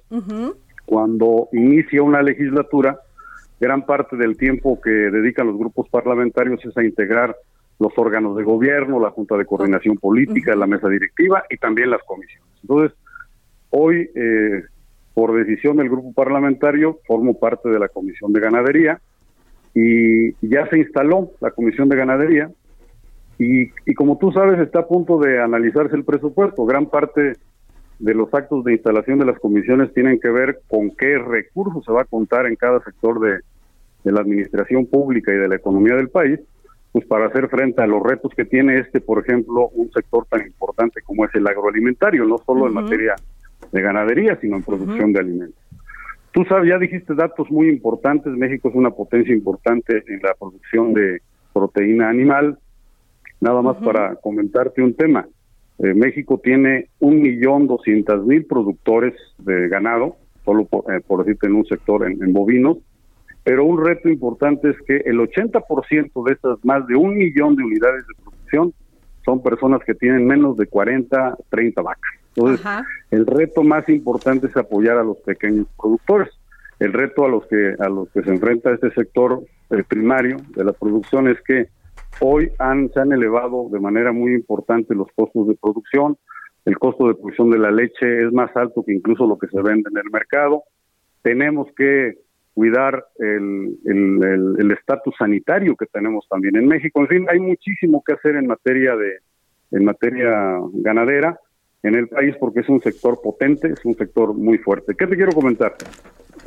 cuando 0.86 1.48
inicia 1.54 2.04
una 2.04 2.22
legislatura, 2.22 3.00
gran 3.60 3.86
parte 3.86 4.18
del 4.18 4.38
tiempo 4.38 4.80
que 4.82 4.90
dedican 4.90 5.48
los 5.48 5.58
grupos 5.58 5.88
parlamentarios 5.90 6.64
es 6.66 6.76
a 6.78 6.84
integrar 6.84 7.36
los 7.80 7.94
órganos 7.98 8.36
de 8.38 8.44
gobierno, 8.44 9.00
la 9.00 9.12
Junta 9.12 9.38
de 9.38 9.46
Coordinación 9.46 9.98
Política, 9.98 10.56
la 10.56 10.68
mesa 10.68 10.90
directiva 10.90 11.44
y 11.50 11.58
también 11.58 11.90
las 11.90 12.02
comisiones. 12.04 12.48
Entonces, 12.62 12.98
hoy, 13.70 14.10
eh, 14.16 14.64
por 15.14 15.34
decisión 15.34 15.78
del 15.78 15.90
grupo 15.90 16.14
parlamentario, 16.14 17.00
formo 17.08 17.38
parte 17.40 17.70
de 17.70 17.80
la 17.80 17.88
Comisión 17.88 18.34
de 18.34 18.42
Ganadería 18.42 19.00
y 19.74 20.34
ya 20.48 20.68
se 20.70 20.80
instaló 20.80 21.32
la 21.42 21.52
Comisión 21.52 21.90
de 21.90 21.98
Ganadería 21.98 22.50
y, 23.38 23.72
y 23.86 23.94
como 23.94 24.18
tú 24.18 24.32
sabes 24.32 24.60
está 24.60 24.80
a 24.80 24.88
punto 24.88 25.20
de 25.20 25.42
analizarse 25.42 25.96
el 25.96 26.06
presupuesto. 26.06 26.66
Gran 26.66 26.88
parte 26.88 27.34
de 28.00 28.14
los 28.14 28.34
actos 28.34 28.64
de 28.64 28.74
instalación 28.74 29.20
de 29.20 29.26
las 29.26 29.40
comisiones 29.40 29.94
tienen 29.94 30.20
que 30.20 30.30
ver 30.30 30.60
con 30.68 30.92
qué 30.92 31.18
recursos 31.18 31.84
se 31.86 31.92
va 31.92 32.02
a 32.02 32.06
contar 32.06 32.46
en 32.46 32.56
cada 32.56 32.82
sector 32.84 33.20
de, 33.20 33.40
de 34.04 34.12
la 34.12 34.22
administración 34.22 34.86
pública 34.86 35.34
y 35.34 35.38
de 35.38 35.48
la 35.48 35.56
economía 35.56 35.96
del 35.96 36.10
país, 36.10 36.40
pues 36.92 37.06
para 37.06 37.28
hacer 37.28 37.50
frente 37.50 37.82
a 37.82 37.88
los 37.88 38.02
retos 38.04 38.32
que 38.36 38.46
tiene 38.46 38.80
este, 38.80 39.02
por 39.02 39.20
ejemplo, 39.20 39.70
un 39.70 39.92
sector 39.92 40.26
tan 40.30 40.46
importante 40.46 41.02
como 41.02 41.26
es 41.26 41.36
el 41.36 41.48
agroalimentario, 41.48 42.26
no 42.26 42.38
solo 42.38 42.68
en 42.68 42.74
materia 42.74 43.16
de 43.72 43.82
ganadería, 43.82 44.38
sino 44.40 44.58
en 44.58 44.64
producción 44.64 45.12
de 45.12 45.20
alimentos. 45.20 45.62
Tú 46.32 46.44
sabes, 46.46 46.70
ya 46.70 46.78
dijiste 46.78 47.16
datos 47.16 47.50
muy 47.50 47.70
importantes, 47.70 48.32
México 48.34 48.70
es 48.70 48.76
una 48.76 48.92
potencia 48.92 49.34
importante 49.34 50.04
en 50.08 50.20
la 50.22 50.34
producción 50.38 50.94
de 50.94 51.22
proteína 51.54 52.10
animal. 52.10 52.58
Nada 53.42 53.62
más 53.62 53.78
para 53.78 54.16
comentarte 54.16 54.82
un 54.82 54.94
tema. 54.96 55.28
Eh, 55.80 55.94
México 55.94 56.40
tiene 56.44 56.90
un 57.00 57.22
millón 57.22 57.68
doscientas 57.68 58.24
mil 58.24 58.46
productores 58.46 59.14
de 59.40 59.68
ganado, 59.68 60.16
solo 60.46 60.66
por, 60.66 60.92
eh, 60.94 61.02
por 61.06 61.26
decirte 61.26 61.48
en 61.48 61.56
un 61.56 61.66
sector 61.66 62.10
en, 62.10 62.24
en 62.24 62.34
bovinos, 62.34 62.78
pero 63.46 63.64
un 63.64 63.86
reto 63.86 64.10
importante 64.10 64.72
es 64.72 64.78
que 64.88 64.98
el 65.06 65.20
80% 65.20 66.26
de 66.26 66.34
esas 66.34 66.66
más 66.66 66.88
de 66.88 66.96
un 66.96 67.16
millón 67.16 67.56
de 67.56 67.64
unidades 67.64 68.06
de 68.08 68.14
producción 68.24 68.74
son 69.24 69.44
personas 69.44 69.82
que 69.86 69.94
tienen 69.94 70.26
menos 70.26 70.58
de 70.58 70.66
40, 70.66 71.38
30 71.50 71.82
vacas. 71.82 72.12
Entonces, 72.36 72.66
el 73.12 73.26
reto 73.26 73.64
más 73.64 73.88
importante 73.88 74.48
es 74.48 74.58
apoyar 74.58 74.98
a 74.98 75.04
los 75.04 75.18
pequeños 75.18 75.68
productores. 75.78 76.30
El 76.80 76.92
reto 76.92 77.24
a 77.24 77.30
los 77.30 77.46
que 77.46 77.76
a 77.80 77.88
los 77.88 78.10
que 78.10 78.24
se 78.24 78.32
enfrenta 78.32 78.74
este 78.74 78.92
sector 78.92 79.44
eh, 79.70 79.84
primario 79.88 80.38
de 80.56 80.64
la 80.64 80.74
producción 80.74 81.28
es 81.28 81.38
que 81.42 81.68
hoy 82.20 82.52
han 82.60 82.90
se 82.94 83.00
han 83.00 83.12
elevado 83.12 83.70
de 83.72 83.80
manera 83.80 84.12
muy 84.12 84.34
importante 84.34 84.96
los 84.96 85.08
costos 85.16 85.48
de 85.48 85.56
producción. 85.56 86.18
El 86.66 86.78
costo 86.80 87.08
de 87.08 87.16
producción 87.16 87.52
de 87.52 87.60
la 87.60 87.72
leche 87.72 88.26
es 88.26 88.34
más 88.34 88.56
alto 88.56 88.84
que 88.86 88.94
incluso 88.94 89.28
lo 89.28 89.38
que 89.38 89.48
se 89.48 89.62
vende 89.62 89.90
en 89.92 89.98
el 89.98 90.12
mercado. 90.12 90.64
Tenemos 91.22 91.68
que 91.76 92.14
cuidar 92.54 93.06
el 93.20 94.72
estatus 94.78 95.14
sanitario 95.18 95.76
que 95.76 95.86
tenemos 95.88 96.26
también 96.30 96.56
en 96.56 96.68
México. 96.68 97.02
En 97.02 97.08
fin, 97.08 97.26
hay 97.30 97.40
muchísimo 97.40 98.04
que 98.06 98.14
hacer 98.14 98.36
en 98.36 98.48
materia 98.48 98.96
de 98.96 99.20
en 99.72 99.84
materia 99.84 100.60
ganadera 100.74 101.40
en 101.84 101.96
el 101.96 102.08
país 102.08 102.36
porque 102.40 102.62
es 102.62 102.70
un 102.70 102.82
sector 102.82 103.22
potente, 103.22 103.68
es 103.68 103.86
un 103.86 103.96
sector 103.96 104.34
muy 104.34 104.58
fuerte. 104.58 104.96
¿Qué 104.96 105.06
te 105.06 105.16
quiero 105.16 105.32
comentar? 105.34 105.76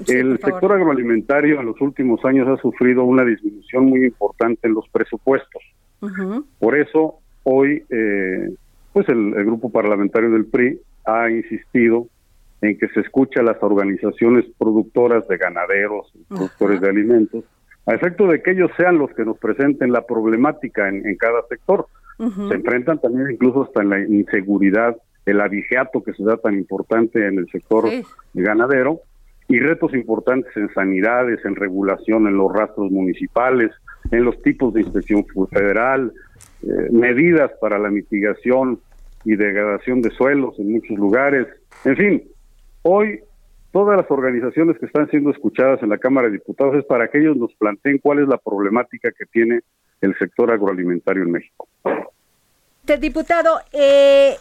El 0.07 0.39
sector 0.39 0.73
agroalimentario 0.73 1.61
en 1.61 1.67
los 1.67 1.81
últimos 1.81 2.25
años 2.25 2.47
ha 2.49 2.61
sufrido 2.61 3.05
una 3.05 3.25
disminución 3.25 3.87
muy 3.87 4.05
importante 4.05 4.69
en 4.69 4.75
los 4.75 4.89
presupuestos. 4.91 5.63
Por 6.59 6.79
eso 6.79 7.17
hoy, 7.43 7.83
eh, 7.91 8.51
pues 8.93 9.09
el, 9.09 9.35
el 9.35 9.45
grupo 9.45 9.71
parlamentario 9.71 10.31
del 10.31 10.47
PRI 10.47 10.81
ha 11.07 11.31
insistido 11.31 12.07
en 12.61 12.77
que 12.79 12.89
se 12.89 13.01
escuche 13.01 13.41
a 13.41 13.45
las 13.45 13.63
organizaciones 13.63 14.45
productoras 14.59 15.27
de 15.29 15.37
ganaderos, 15.37 16.11
y 16.15 16.25
productores 16.25 16.81
de 16.81 16.89
alimentos, 16.89 17.45
a 17.87 17.95
efecto 17.95 18.27
de 18.27 18.43
que 18.43 18.51
ellos 18.51 18.71
sean 18.77 18.99
los 18.99 19.11
que 19.15 19.25
nos 19.25 19.39
presenten 19.39 19.93
la 19.93 20.03
problemática 20.03 20.89
en, 20.89 21.07
en 21.07 21.17
cada 21.17 21.43
sector. 21.49 21.87
Se 22.19 22.55
enfrentan 22.55 22.99
también 23.01 23.31
incluso 23.31 23.63
hasta 23.63 23.81
en 23.83 23.91
la 23.91 24.01
inseguridad, 24.01 24.97
el 25.25 25.41
abigeato 25.41 26.03
que 26.03 26.13
se 26.15 26.25
da 26.25 26.37
tan 26.37 26.55
importante 26.55 27.27
en 27.27 27.39
el 27.39 27.47
sector 27.49 27.89
Sí. 27.89 28.03
ganadero 28.35 29.01
y 29.49 29.59
retos 29.59 29.95
importantes 29.95 30.55
en 30.57 30.73
sanidades, 30.75 31.43
en 31.45 31.57
regulación, 31.57 32.27
en 32.27 32.37
los 32.37 32.53
rastros 32.53 32.91
municipales, 32.91 33.71
en 34.11 34.25
los 34.25 34.41
tipos 34.43 34.75
de 34.75 34.83
inspección 34.83 35.25
federal, 35.51 36.13
eh, 36.63 36.67
medidas 36.91 37.51
para 37.61 37.79
la 37.79 37.89
mitigación 37.89 38.79
y 39.25 39.37
degradación 39.37 40.03
de 40.03 40.11
suelos 40.11 40.59
en 40.59 40.73
muchos 40.73 40.97
lugares. 40.97 41.47
En 41.85 41.97
fin, 41.97 42.23
hoy 42.83 43.21
todas 43.73 43.97
las 43.97 44.11
organizaciones 44.11 44.79
que 44.79 44.87
están 44.87 45.09
siendo 45.11 45.31
escuchadas 45.31 45.83
en 45.83 45.89
la 45.89 45.99
Cámara 45.99 46.29
de 46.29 46.35
Diputados 46.35 46.77
es 46.77 46.85
para 46.85 47.09
que 47.09 47.19
ellos 47.19 47.37
nos 47.37 47.55
planteen 47.55 47.99
cuál 47.99 48.21
es 48.21 48.29
la 48.29 48.39
problemática 48.39 49.11
que 49.17 49.27
tiene 49.27 49.61
el 50.01 50.17
sector 50.19 50.51
agroalimentario 50.51 51.23
en 51.23 51.33
México. 51.33 51.69
Diputado, 53.01 53.61
eh, 53.73 54.35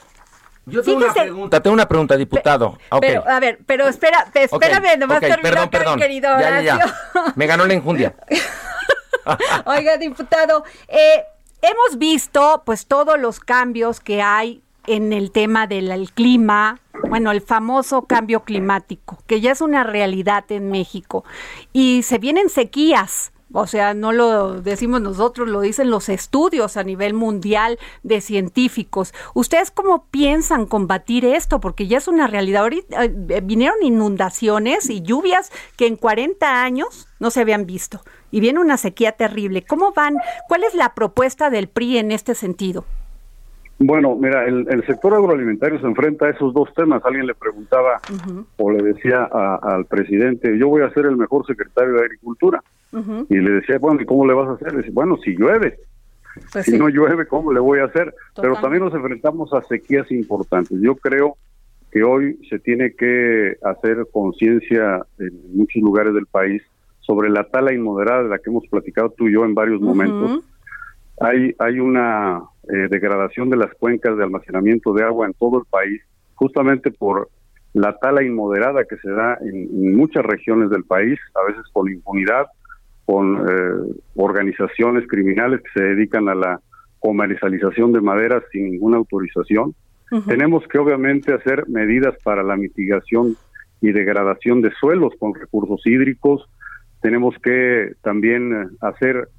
Yo 0.68 0.84
tengo 0.84 0.98
una 0.98 1.14
pregunta, 1.14 1.64
tengo 1.64 1.74
una 1.74 1.88
pregunta, 1.88 2.18
diputado. 2.18 2.78
Pero, 3.00 3.28
a 3.28 3.40
ver, 3.40 3.60
pero 3.66 3.88
espera, 3.88 4.28
espérame, 4.34 5.00
nomás 5.00 5.18
ok, 5.20 5.24
termino 5.24 5.42
perdón, 5.42 5.70
perdón. 5.70 6.00
querido 6.00 6.30
Ya, 6.40 6.62
ya, 6.62 6.62
ya. 6.62 6.76
Horacio. 6.76 7.34
Me 7.36 7.48
ganó 7.48 7.66
la 7.66 7.74
injundia. 7.74 8.16
Oiga, 9.66 9.98
diputado, 9.98 10.66
eh, 10.90 11.24
hemos 11.62 11.98
visto 11.98 12.64
pues 12.66 12.86
todos 12.86 13.18
los 13.18 13.40
cambios 13.40 14.02
que 14.02 14.22
hay 14.22 14.62
en 14.88 15.14
el 15.14 15.32
tema 15.32 15.68
del 15.68 16.12
clima, 16.14 16.80
bueno, 17.10 17.32
el 17.32 17.42
famoso 17.42 18.04
cambio 18.04 18.44
climático, 18.44 19.20
que 19.26 19.40
ya 19.40 19.52
es 19.52 19.62
una 19.62 19.84
realidad 19.84 20.46
en 20.50 20.70
México. 20.70 21.24
Y 21.72 22.04
se 22.04 22.18
vienen 22.18 22.50
sequías. 22.50 23.32
O 23.54 23.66
sea, 23.66 23.94
no 23.94 24.12
lo 24.12 24.62
decimos 24.62 25.02
nosotros, 25.02 25.48
lo 25.48 25.62
dicen 25.62 25.90
los 25.90 26.10
estudios 26.10 26.76
a 26.76 26.84
nivel 26.84 27.14
mundial 27.14 27.80
de 28.04 28.20
científicos. 28.20 29.14
¿Ustedes 29.34 29.72
cómo 29.72 30.06
piensan 30.12 30.66
combatir 30.66 31.24
esto? 31.24 31.62
Porque 31.62 31.88
ya 31.88 31.98
es 31.98 32.08
una 32.08 32.28
realidad. 32.28 32.64
Ahorita 32.64 33.06
eh, 33.06 33.42
vinieron 33.44 33.78
inundaciones 33.82 34.90
y 34.90 35.02
lluvias 35.02 35.52
que 35.78 35.88
en 35.88 35.96
40 35.96 36.64
años 36.64 37.08
no 37.20 37.32
se 37.32 37.42
habían 37.42 37.66
visto. 37.66 38.02
Y 38.32 38.42
viene 38.42 38.60
una 38.60 38.76
sequía 38.76 39.14
terrible. 39.14 39.62
¿Cómo 39.62 39.94
van? 39.94 40.18
¿Cuál 40.50 40.66
es 40.66 40.76
la 40.76 40.94
propuesta 40.94 41.50
del 41.50 41.70
PRI 41.70 42.00
en 42.00 42.12
este 42.12 42.36
sentido? 42.36 42.84
Bueno, 43.80 44.16
mira, 44.16 44.46
el, 44.46 44.84
sector 44.88 45.14
agroalimentario 45.14 45.80
se 45.80 45.86
enfrenta 45.86 46.26
a 46.26 46.32
esos 46.32 46.54
dos 46.54 46.74
temas. 46.74 47.06
Alguien 47.06 47.28
le 47.28 47.36
preguntaba 47.36 48.02
o 48.58 48.72
le 48.72 48.82
decía 48.82 49.24
al 49.24 49.86
presidente, 49.86 50.58
yo 50.58 50.68
voy 50.68 50.82
a 50.82 50.90
ser 50.90 51.06
el 51.06 51.16
mejor 51.16 51.46
secretario 51.46 51.94
de 51.94 52.02
Agricultura. 52.02 52.64
Y 53.30 53.36
le 53.36 53.52
decía, 53.52 53.78
bueno, 53.80 54.02
¿y 54.02 54.06
cómo 54.06 54.26
le 54.26 54.34
vas 54.34 54.50
a 54.50 54.54
hacer? 54.54 54.72
Le 54.72 54.80
dice, 54.80 54.92
bueno, 54.92 55.18
si 55.18 55.36
llueve. 55.36 55.80
Pues 56.52 56.66
si 56.66 56.78
no 56.78 56.88
llueve, 56.90 57.26
¿cómo 57.26 57.52
le 57.52 57.60
voy 57.60 57.80
a 57.80 57.86
hacer? 57.86 58.14
Pero 58.36 58.56
también 58.62 58.84
nos 58.84 58.94
enfrentamos 58.94 59.54
a 59.54 59.62
sequías 59.64 60.10
importantes. 60.12 60.80
Yo 60.80 60.96
creo 60.96 61.36
que 61.92 62.04
hoy 62.04 62.40
se 62.50 62.60
tiene 62.60 62.94
que 62.94 63.56
hacer 63.64 64.06
conciencia 64.12 65.06
en 65.20 65.58
muchos 65.58 65.82
lugares 65.82 66.14
del 66.14 66.28
país 66.28 66.62
sobre 67.00 67.30
la 67.30 67.46
tala 67.46 67.74
inmoderada 67.74 68.24
de 68.24 68.30
la 68.30 68.38
que 68.38 68.50
hemos 68.50 68.68
platicado 68.68 69.10
tú 69.12 69.28
y 69.28 69.34
yo 69.34 69.46
en 69.46 69.56
varios 69.56 69.82
momentos. 69.82 70.44
Hay, 71.20 71.56
hay 71.58 71.80
una 71.80 72.44
eh, 72.70 72.88
degradación 72.90 73.50
de 73.50 73.58
las 73.58 73.74
cuencas 73.76 74.18
de 74.18 74.24
almacenamiento 74.24 74.94
de 74.94 75.04
agua 75.04 75.26
en 75.26 75.34
todo 75.34 75.60
el 75.60 75.66
país, 75.66 76.02
justamente 76.36 76.92
por 76.92 77.30
la 77.74 77.98
tala 77.98 78.24
inmoderada 78.24 78.84
que 78.86 78.98
se 78.98 79.10
da 79.10 79.38
en, 79.42 79.96
muchas 79.96 80.24
regiones 80.26 80.70
del 80.70 80.84
país, 80.84 81.18
a 81.36 81.48
veces 81.48 81.64
por 81.72 81.90
impunidad, 81.90 82.48
con 83.08 83.38
eh, 83.38 83.96
organizaciones 84.16 85.08
criminales 85.08 85.62
que 85.62 85.80
se 85.80 85.86
dedican 85.86 86.28
a 86.28 86.36
la 86.36 86.60
comercialización 87.00 87.94
de 87.94 88.02
madera 88.02 88.44
sin 88.52 88.70
ninguna 88.72 88.98
autorización. 88.98 89.74
Tenemos 90.28 90.68
que 90.68 90.78
obviamente 90.78 91.34
hacer 91.34 91.68
medidas 91.70 92.16
para 92.24 92.44
la 92.44 92.58
mitigación 92.58 93.38
y 93.82 93.94
degradación 93.94 94.62
de 94.62 94.72
suelos 94.72 95.14
con 95.20 95.34
recursos 95.34 95.82
hídricos. 95.86 96.50
Tenemos 97.02 97.36
que 97.42 97.94
también 98.02 98.54
eh, 98.54 98.68
hacer 98.82 99.30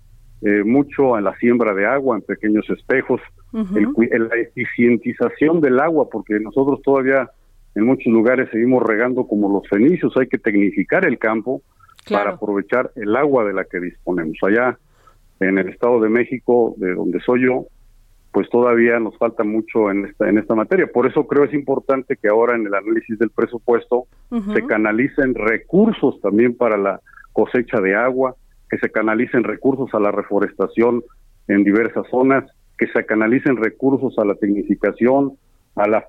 eh, 0.40 0.62
mucho 0.64 1.18
en 1.18 1.24
la 1.24 1.36
siembra 1.36 1.74
de 1.74 1.84
agua 1.84 2.16
en 2.16 2.22
pequeños 2.22 2.68
espejos, 2.70 3.20
la 3.52 4.36
eficientización 4.36 5.60
del 5.60 5.78
agua, 5.78 6.08
porque 6.10 6.40
nosotros 6.40 6.80
todavía 6.82 7.28
en 7.74 7.84
muchos 7.84 8.10
lugares 8.10 8.48
seguimos 8.50 8.82
regando 8.82 9.26
como 9.26 9.50
los 9.52 9.68
fenicios, 9.68 10.16
hay 10.16 10.26
que 10.26 10.38
tecnificar 10.38 11.04
el 11.04 11.18
campo 11.18 11.60
para 12.10 12.30
aprovechar 12.30 12.90
el 12.96 13.16
agua 13.16 13.44
de 13.44 13.54
la 13.54 13.64
que 13.64 13.80
disponemos. 13.80 14.36
Allá 14.42 14.78
en 15.40 15.58
el 15.58 15.68
Estado 15.68 16.00
de 16.00 16.08
México, 16.08 16.74
de 16.78 16.94
donde 16.94 17.20
soy 17.20 17.44
yo, 17.46 17.66
pues 18.32 18.48
todavía 18.50 18.98
nos 19.00 19.16
falta 19.16 19.42
mucho 19.44 19.90
en 19.90 20.06
esta 20.06 20.28
en 20.28 20.38
esta 20.38 20.54
materia. 20.54 20.86
Por 20.86 21.06
eso 21.06 21.26
creo 21.26 21.44
es 21.44 21.54
importante 21.54 22.16
que 22.16 22.28
ahora 22.28 22.54
en 22.54 22.66
el 22.66 22.74
análisis 22.74 23.18
del 23.18 23.30
presupuesto 23.30 24.06
se 24.52 24.66
canalicen 24.66 25.34
recursos 25.34 26.20
también 26.20 26.56
para 26.56 26.76
la 26.76 27.00
cosecha 27.32 27.80
de 27.80 27.94
agua, 27.94 28.36
que 28.68 28.78
se 28.78 28.90
canalicen 28.90 29.44
recursos 29.44 29.88
a 29.94 30.00
la 30.00 30.10
reforestación 30.10 31.02
en 31.48 31.64
diversas 31.64 32.06
zonas, 32.10 32.44
que 32.76 32.86
se 32.88 33.06
canalicen 33.06 33.56
recursos 33.56 34.18
a 34.18 34.24
la 34.24 34.34
tecnificación, 34.34 35.32
a 35.78 35.86
la, 35.88 36.04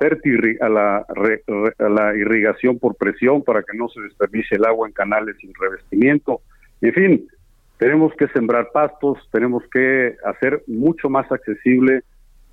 a 0.62 0.70
la, 0.70 1.06
a 1.78 1.90
la 1.90 2.16
irrigación 2.16 2.80
por 2.80 2.96
presión 2.96 3.44
para 3.44 3.62
que 3.64 3.78
no 3.78 3.88
se 3.90 4.02
desperdicie 4.02 4.58
el 4.58 4.66
agua 4.66 4.88
en 4.88 4.94
canales 4.94 5.38
sin 5.40 5.54
revestimiento. 5.54 6.42
En 6.82 6.94
fin, 6.94 7.28
tenemos 7.78 8.14
que 8.16 8.28
sembrar 8.30 8.70
pastos, 8.74 9.18
tenemos 9.32 9.64
que 9.72 10.16
hacer 10.26 10.64
mucho 10.68 11.10
más 11.10 11.32
accesible 11.32 12.02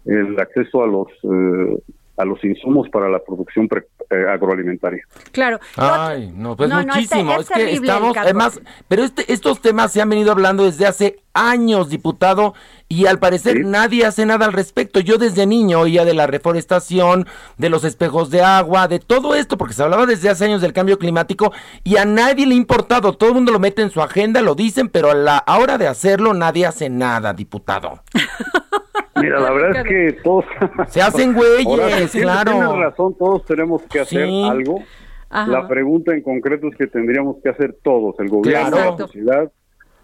el 0.04 0.38
acceso 0.38 0.84
a 0.84 0.86
los 0.86 1.08
eh, 1.24 1.82
a 2.16 2.24
los 2.24 2.42
insumos 2.44 2.88
para 2.88 3.08
la 3.08 3.18
producción 3.18 3.68
eh, 4.10 4.24
agroalimentaria. 4.28 5.02
Claro. 5.32 5.60
Ay, 5.76 6.32
no, 6.34 6.56
pues 6.56 6.70
muchísimo. 6.70 7.32
es, 7.40 7.48
que 7.48 7.72
estamos, 7.72 8.16
además, 8.16 8.60
pero 8.88 9.02
este, 9.02 9.30
estos 9.32 9.60
temas 9.60 9.92
se 9.92 10.00
han 10.00 10.08
venido 10.08 10.32
hablando 10.32 10.64
desde 10.64 10.86
hace 10.86 11.20
años, 11.34 11.90
diputado, 11.90 12.54
y 12.88 13.06
al 13.06 13.18
parecer 13.18 13.64
nadie 13.64 14.06
hace 14.06 14.24
nada 14.24 14.46
al 14.46 14.52
respecto. 14.52 15.00
Yo 15.00 15.18
desde 15.18 15.46
niño 15.46 15.80
oía 15.80 16.04
de 16.04 16.14
la 16.14 16.26
reforestación, 16.26 17.26
de 17.58 17.68
los 17.68 17.84
espejos 17.84 18.30
de 18.30 18.42
agua, 18.42 18.88
de 18.88 18.98
todo 18.98 19.34
esto, 19.34 19.58
porque 19.58 19.74
se 19.74 19.82
hablaba 19.82 20.06
desde 20.06 20.30
hace 20.30 20.46
años 20.46 20.62
del 20.62 20.72
cambio 20.72 20.98
climático 20.98 21.52
y 21.84 21.96
a 21.98 22.04
nadie 22.04 22.46
le 22.46 22.54
ha 22.54 22.58
importado. 22.58 23.12
Todo 23.12 23.30
el 23.30 23.34
mundo 23.34 23.52
lo 23.52 23.58
mete 23.58 23.82
en 23.82 23.90
su 23.90 24.00
agenda, 24.00 24.40
lo 24.40 24.54
dicen, 24.54 24.88
pero 24.88 25.10
a 25.10 25.14
la 25.14 25.44
hora 25.46 25.76
de 25.76 25.88
hacerlo 25.88 26.32
nadie 26.32 26.64
hace 26.64 26.88
nada, 26.88 27.34
diputado. 27.34 28.02
Mira, 29.20 29.40
la 29.40 29.52
verdad 29.52 29.76
es 29.76 29.84
que 29.84 30.12
todos... 30.24 30.44
Se 30.88 31.00
hacen 31.00 31.34
güeyes, 31.34 32.12
claro. 32.12 32.52
Tienes 32.52 32.76
razón, 32.76 33.16
todos 33.18 33.44
tenemos 33.44 33.82
que 33.82 34.00
hacer 34.00 34.24
algo. 34.24 34.80
La 35.30 35.66
pregunta 35.66 36.14
en 36.14 36.22
concreto 36.22 36.68
es 36.68 36.76
que 36.76 36.86
tendríamos 36.86 37.36
que 37.42 37.50
hacer 37.50 37.76
todos, 37.82 38.14
el 38.20 38.28
gobierno, 38.28 38.76
la 38.76 38.96
sociedad, 38.96 39.52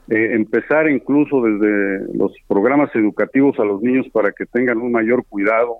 eh, 0.08 0.34
empezar 0.34 0.90
incluso 0.90 1.40
desde 1.42 2.12
los 2.14 2.32
programas 2.48 2.90
educativos 2.94 3.58
a 3.58 3.64
los 3.64 3.80
niños 3.80 4.06
para 4.12 4.32
que 4.32 4.46
tengan 4.46 4.78
un 4.78 4.90
mayor 4.90 5.24
cuidado 5.28 5.78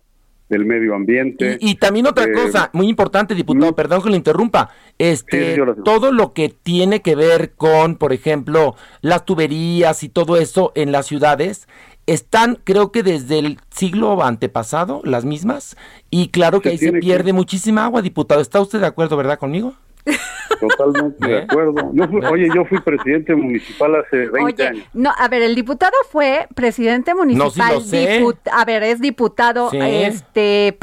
del 0.49 0.67
medio 0.67 0.95
ambiente. 0.95 1.57
Y, 1.61 1.77
también 1.77 2.07
otra 2.07 2.25
eh, 2.25 2.33
cosa 2.33 2.69
muy 2.75 2.87
importante, 2.89 3.35
diputado, 3.35 3.75
perdón 3.75 4.03
que 4.03 4.11
lo 4.11 4.17
interrumpa, 4.17 4.69
este, 4.99 5.59
todo 5.83 6.13
lo 6.13 6.35
que 6.35 6.51
tiene 6.51 7.01
que 7.01 7.17
ver 7.17 7.53
con, 7.55 7.97
por 7.97 8.13
ejemplo, 8.13 8.75
las 9.01 9.25
tuberías 9.25 10.03
y 10.03 10.11
todo 10.11 10.37
eso 10.37 10.71
en 10.75 10.93
las 10.93 11.07
ciudades, 11.07 11.69
están 12.13 12.59
creo 12.65 12.93
que 12.93 13.03
desde 13.03 13.39
el 13.39 13.59
siglo 13.71 14.23
antepasado 14.23 15.01
las 15.05 15.25
mismas 15.25 15.77
y 16.11 16.29
claro 16.29 16.61
que 16.61 16.71
ahí 16.71 16.79
se 16.79 16.93
pierde 16.93 17.33
muchísima 17.33 17.85
agua, 17.85 18.03
diputado. 18.03 18.41
¿Está 18.41 18.61
usted 18.61 18.81
de 18.81 18.87
acuerdo, 18.87 19.17
verdad, 19.17 19.39
conmigo? 19.39 19.75
Totalmente 20.61 21.27
de 21.27 21.39
acuerdo. 21.39 21.93
oye, 22.31 22.49
yo 22.55 22.65
fui 22.65 22.81
presidente 22.81 23.35
municipal 23.35 23.97
hace 23.97 24.29
20 24.29 24.67
años. 24.67 24.87
No, 24.93 25.13
a 25.17 25.29
ver, 25.29 25.43
el 25.43 25.55
diputado 25.55 25.93
fue 26.11 26.47
presidente 26.55 27.15
municipal. 27.15 27.83
a 28.53 28.65
ver, 28.65 28.83
es 28.83 29.01
diputado, 29.01 29.71
este, 29.73 30.77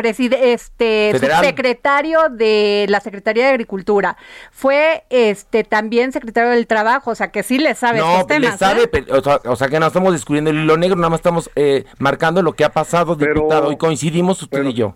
este, 0.51 1.19
secretario 1.41 2.29
de 2.29 2.85
la 2.89 2.99
Secretaría 2.99 3.45
de 3.45 3.51
Agricultura. 3.51 4.17
Fue, 4.51 5.03
este, 5.09 5.63
también 5.63 6.11
secretario 6.11 6.51
del 6.51 6.67
Trabajo, 6.67 7.11
o 7.11 7.15
sea, 7.15 7.31
que 7.31 7.43
sí 7.43 7.57
le 7.57 7.75
sabe 7.75 7.99
no, 7.99 8.19
estos 8.19 8.39
Le 8.39 8.51
sabe, 8.57 8.89
¿eh? 8.91 9.05
o, 9.45 9.55
sea, 9.55 9.67
que 9.69 9.79
no 9.79 9.87
estamos 9.87 10.13
descubriendo 10.13 10.49
el 10.51 10.57
hilo 10.57 10.77
negro, 10.77 10.95
nada 10.95 11.09
más 11.09 11.19
estamos 11.19 11.49
eh, 11.55 11.85
marcando 11.99 12.41
lo 12.41 12.53
que 12.53 12.63
ha 12.63 12.71
pasado, 12.71 13.15
diputado, 13.15 13.71
y 13.71 13.77
coincidimos 13.77 14.41
usted 14.41 14.63
y 14.65 14.73
yo. 14.73 14.95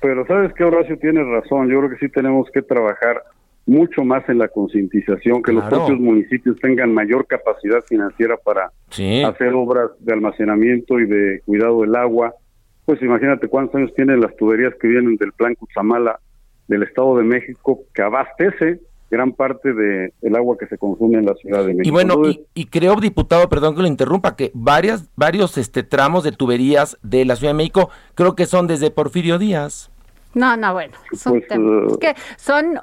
Pero 0.00 0.26
sabes 0.26 0.52
que 0.54 0.64
Horacio 0.64 0.98
tiene 0.98 1.22
razón, 1.22 1.68
yo 1.68 1.78
creo 1.78 1.90
que 1.90 1.98
sí 1.98 2.08
tenemos 2.08 2.48
que 2.50 2.62
trabajar 2.62 3.22
mucho 3.66 4.02
más 4.04 4.26
en 4.28 4.38
la 4.38 4.48
concientización, 4.48 5.42
que 5.42 5.52
los 5.52 5.64
propios 5.66 6.00
municipios 6.00 6.58
tengan 6.60 6.92
mayor 6.92 7.26
capacidad 7.26 7.82
financiera 7.82 8.36
para 8.36 8.72
hacer 8.90 9.54
obras 9.54 9.90
de 10.00 10.12
almacenamiento 10.12 10.98
y 10.98 11.06
de 11.06 11.40
cuidado 11.44 11.82
del 11.82 11.94
agua. 11.94 12.34
Pues 12.86 13.00
imagínate 13.02 13.48
cuántos 13.48 13.76
años 13.76 13.94
tienen 13.94 14.20
las 14.20 14.34
tuberías 14.36 14.74
que 14.80 14.88
vienen 14.88 15.16
del 15.16 15.32
plan 15.32 15.54
Cutzamala 15.54 16.18
del 16.66 16.82
Estado 16.82 17.18
de 17.18 17.24
México, 17.24 17.80
que 17.94 18.02
abastece 18.02 18.80
gran 19.10 19.32
parte 19.32 19.72
del 19.72 20.12
el 20.22 20.36
agua 20.36 20.56
que 20.58 20.66
se 20.66 20.78
consume 20.78 21.18
en 21.18 21.26
la 21.26 21.34
Ciudad 21.34 21.60
de 21.60 21.74
México. 21.74 21.88
Y 21.88 21.90
bueno, 21.90 22.22
y, 22.54 22.66
creo, 22.66 22.94
diputado, 22.96 23.48
perdón 23.48 23.74
que 23.74 23.82
lo 23.82 23.88
interrumpa, 23.88 24.36
que 24.36 24.52
varias, 24.54 25.08
varios 25.16 25.58
este, 25.58 25.82
tramos 25.82 26.24
de 26.24 26.32
tuberías 26.32 26.96
de 27.02 27.24
la 27.24 27.36
Ciudad 27.36 27.52
de 27.52 27.56
México 27.56 27.90
creo 28.14 28.36
que 28.36 28.46
son 28.46 28.66
desde 28.66 28.90
Porfirio 28.90 29.38
Díaz. 29.38 29.90
No, 30.32 30.56
no, 30.56 30.72
bueno, 30.72 30.92
son, 31.12 31.42
pues, 31.46 31.58
uh, 31.58 31.98
que 31.98 32.14
son 32.36 32.78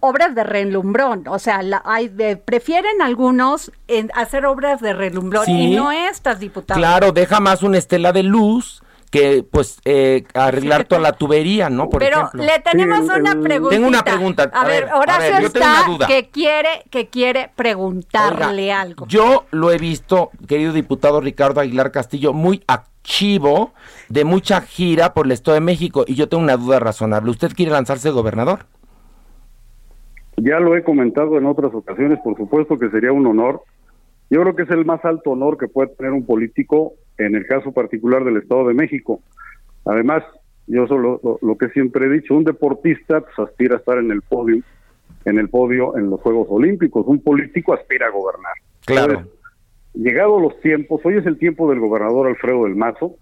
obras 0.00 0.34
de 0.34 0.42
relumbrón, 0.44 1.28
o 1.28 1.38
sea, 1.38 1.60
hay 1.84 2.08
prefieren 2.44 3.02
algunos 3.02 3.70
en 3.88 4.10
hacer 4.14 4.46
obras 4.46 4.80
de 4.80 4.94
relumbrón 4.94 5.50
y 5.50 5.76
no 5.76 5.92
estas, 5.92 6.40
diputadas. 6.40 6.78
Claro, 6.78 7.12
deja 7.12 7.40
más 7.40 7.62
una 7.62 7.76
estela 7.76 8.12
de 8.12 8.22
luz 8.22 8.82
que 9.10 9.44
pues 9.48 9.80
eh, 9.84 10.24
arreglar 10.34 10.84
toda 10.84 11.00
la 11.00 11.12
tubería, 11.12 11.70
¿no? 11.70 11.88
Por 11.88 12.00
Pero 12.00 12.30
le 12.34 12.58
tenemos 12.60 13.00
una 13.00 13.40
pregunta. 13.40 13.74
Tengo 13.74 13.88
una 13.88 14.04
pregunta. 14.04 14.50
A, 14.52 14.66
ver, 14.66 14.88
Horacio 14.92 15.46
está 15.46 15.84
que 16.06 16.28
quiere 16.30 16.84
que 16.90 17.08
quiere 17.08 17.50
preguntarle 17.54 18.72
algo. 18.72 19.06
Yo 19.06 19.46
lo 19.50 19.70
he 19.70 19.78
visto, 19.78 20.30
querido 20.46 20.72
diputado 20.72 21.20
Ricardo 21.20 21.60
Aguilar 21.60 21.90
Castillo, 21.90 22.32
muy 22.32 22.62
activo 22.66 23.72
de 24.08 24.24
mucha 24.24 24.60
gira 24.60 25.14
por 25.14 25.26
el 25.26 25.32
Estado 25.32 25.54
de 25.54 25.60
México 25.60 26.04
y 26.06 26.14
yo 26.14 26.28
tengo 26.28 26.42
una 26.42 26.56
duda 26.56 26.78
razonable. 26.78 27.30
¿Usted 27.30 27.52
quiere 27.54 27.72
lanzarse 27.72 28.10
gobernador? 28.10 28.66
Ya 30.36 30.60
lo 30.60 30.76
he 30.76 30.84
comentado 30.84 31.36
en 31.36 31.46
otras 31.46 31.74
ocasiones, 31.74 32.18
por 32.22 32.36
supuesto 32.36 32.78
que 32.78 32.90
sería 32.90 33.12
un 33.12 33.26
honor. 33.26 33.62
Yo 34.30 34.42
creo 34.42 34.54
que 34.54 34.62
es 34.62 34.70
el 34.70 34.84
más 34.84 35.04
alto 35.04 35.30
honor 35.30 35.56
que 35.56 35.68
puede 35.68 35.88
tener 35.94 36.12
un 36.12 36.26
político 36.26 36.94
en 37.16 37.34
el 37.34 37.46
caso 37.46 37.72
particular 37.72 38.24
del 38.24 38.36
Estado 38.36 38.68
de 38.68 38.74
México. 38.74 39.20
Además, 39.84 40.22
yo 40.66 40.86
solo 40.86 41.20
lo, 41.22 41.38
lo 41.40 41.56
que 41.56 41.68
siempre 41.70 42.06
he 42.06 42.10
dicho, 42.10 42.34
un 42.34 42.44
deportista 42.44 43.20
pues, 43.20 43.38
aspira 43.38 43.76
a 43.76 43.78
estar 43.78 43.98
en 43.98 44.10
el 44.10 44.22
podio, 44.22 44.62
en 45.24 45.38
el 45.38 45.48
podio 45.48 45.96
en 45.96 46.10
los 46.10 46.20
Juegos 46.20 46.46
Olímpicos, 46.50 47.06
un 47.06 47.20
político 47.20 47.72
aspira 47.72 48.06
a 48.06 48.10
gobernar. 48.10 48.52
Claro. 48.84 49.12
Entonces, 49.14 49.38
llegados 49.94 50.42
los 50.42 50.60
tiempos, 50.60 51.00
hoy 51.04 51.16
es 51.16 51.26
el 51.26 51.38
tiempo 51.38 51.70
del 51.70 51.80
gobernador 51.80 52.28
Alfredo 52.28 52.64
del 52.64 52.76
Mazo, 52.76 53.16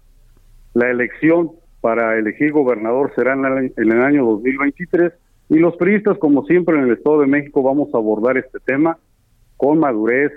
la 0.73 0.91
elección 0.91 1.51
para 1.79 2.17
elegir 2.17 2.51
gobernador 2.51 3.13
será 3.15 3.33
en 3.33 3.45
el, 3.45 3.73
en 3.77 3.91
el 3.91 4.01
año 4.01 4.25
2023 4.25 5.13
y 5.49 5.59
los 5.59 5.77
periodistas, 5.77 6.17
como 6.17 6.45
siempre 6.45 6.77
en 6.77 6.83
el 6.83 6.91
Estado 6.91 7.21
de 7.21 7.27
México, 7.27 7.63
vamos 7.63 7.89
a 7.93 7.97
abordar 7.97 8.37
este 8.37 8.59
tema 8.59 8.97
con 9.55 9.79
madurez, 9.79 10.31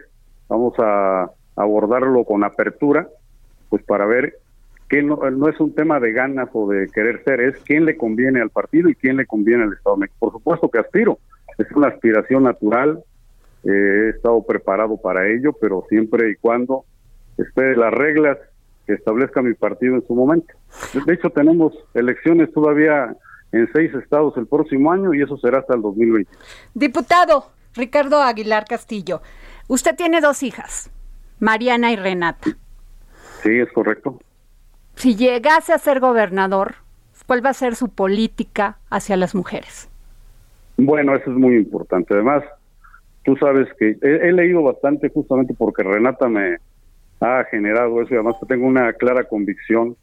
vamos 0.51 0.75
a 0.79 1.31
abordarlo 1.57 2.25
con 2.25 2.45
apertura, 2.45 3.09
pues 3.71 3.83
para 3.85 4.05
ver 4.05 4.35
que 4.89 5.03
no, 5.03 5.19
es 5.49 5.61
un 5.61 5.73
tema 5.75 6.01
de 6.01 6.13
ganas 6.13 6.49
o 6.53 6.69
de 6.69 6.89
querer 6.89 7.23
ser, 7.25 7.41
es 7.41 7.57
quién 7.61 7.85
le 7.85 7.97
conviene 7.97 8.41
al 8.43 8.51
partido 8.51 8.89
y 8.89 8.95
quién 8.97 9.17
le 9.17 9.25
conviene 9.27 9.63
al 9.65 9.73
Estado 9.73 9.97
de 9.97 10.01
México. 10.01 10.17
Por 10.19 10.33
supuesto 10.33 10.69
que 10.69 10.79
aspiro, 10.81 11.19
es 11.59 11.71
una 11.73 11.89
aspiración 11.89 12.43
natural, 12.43 13.03
eh, 13.65 13.71
he 13.71 14.09
estado 14.11 14.43
preparado 14.43 14.97
para 14.97 15.29
ello, 15.29 15.53
pero 15.61 15.85
siempre 15.89 16.31
y 16.31 16.35
cuando 16.37 16.85
esté 17.39 17.77
las 17.77 17.93
reglas 17.95 18.37
que 18.87 18.95
establezca 18.95 19.43
mi 19.43 19.55
partido 19.55 19.95
en 19.95 20.07
su 20.07 20.15
momento. 20.15 20.53
De- 20.93 21.03
De 21.07 21.15
hecho, 21.15 21.31
tenemos 21.31 21.73
elecciones 21.95 22.53
todavía 22.53 23.15
en 23.53 23.69
seis 23.73 23.95
estados 23.95 24.37
el 24.39 24.47
próximo 24.49 24.91
año 24.91 25.15
y 25.15 25.23
eso 25.23 25.37
será 25.39 25.59
hasta 25.59 25.75
el 25.75 25.83
2020. 25.83 26.31
Diputado 26.75 27.45
Ricardo 27.75 28.21
Aguilar 28.23 28.65
Castillo, 28.65 29.21
usted 29.71 29.95
tiene 29.95 30.21
dos 30.21 30.43
hijas, 30.43 30.91
Mariana 31.39 31.93
y 31.93 31.97
Renata. 31.97 32.51
Sí, 33.43 33.59
es 33.59 33.71
correcto. 33.73 34.19
Si 34.97 35.15
llegase 35.15 35.73
a 35.73 35.79
ser 35.79 36.01
gobernador, 36.01 36.75
¿cuál 37.27 37.45
va 37.45 37.51
a 37.51 37.55
ser 37.55 37.77
su 37.77 37.89
política 37.89 38.79
hacia 38.91 39.17
las 39.17 39.35
mujeres? 39.35 39.89
Bueno, 40.77 41.15
eso 41.15 41.31
es 41.31 41.37
muy 41.37 41.57
importante. 41.57 42.15
Además, 42.15 42.43
tú 43.25 43.37
sabes 43.37 43.69
que 43.79 43.97
he, 44.03 44.29
he 44.29 44.33
leído 44.33 44.63
bastante 44.63 45.09
justamente 45.09 45.55
porque 45.57 45.85
Renata 45.85 46.29
me 46.29 46.57
ha 47.21 47.45
generado 47.45 48.03
eso 48.03 48.13
y 48.13 48.17
además 48.17 48.37
tengo 48.49 48.67
una 48.67 48.93
clara 48.95 49.25
convicción 49.25 49.97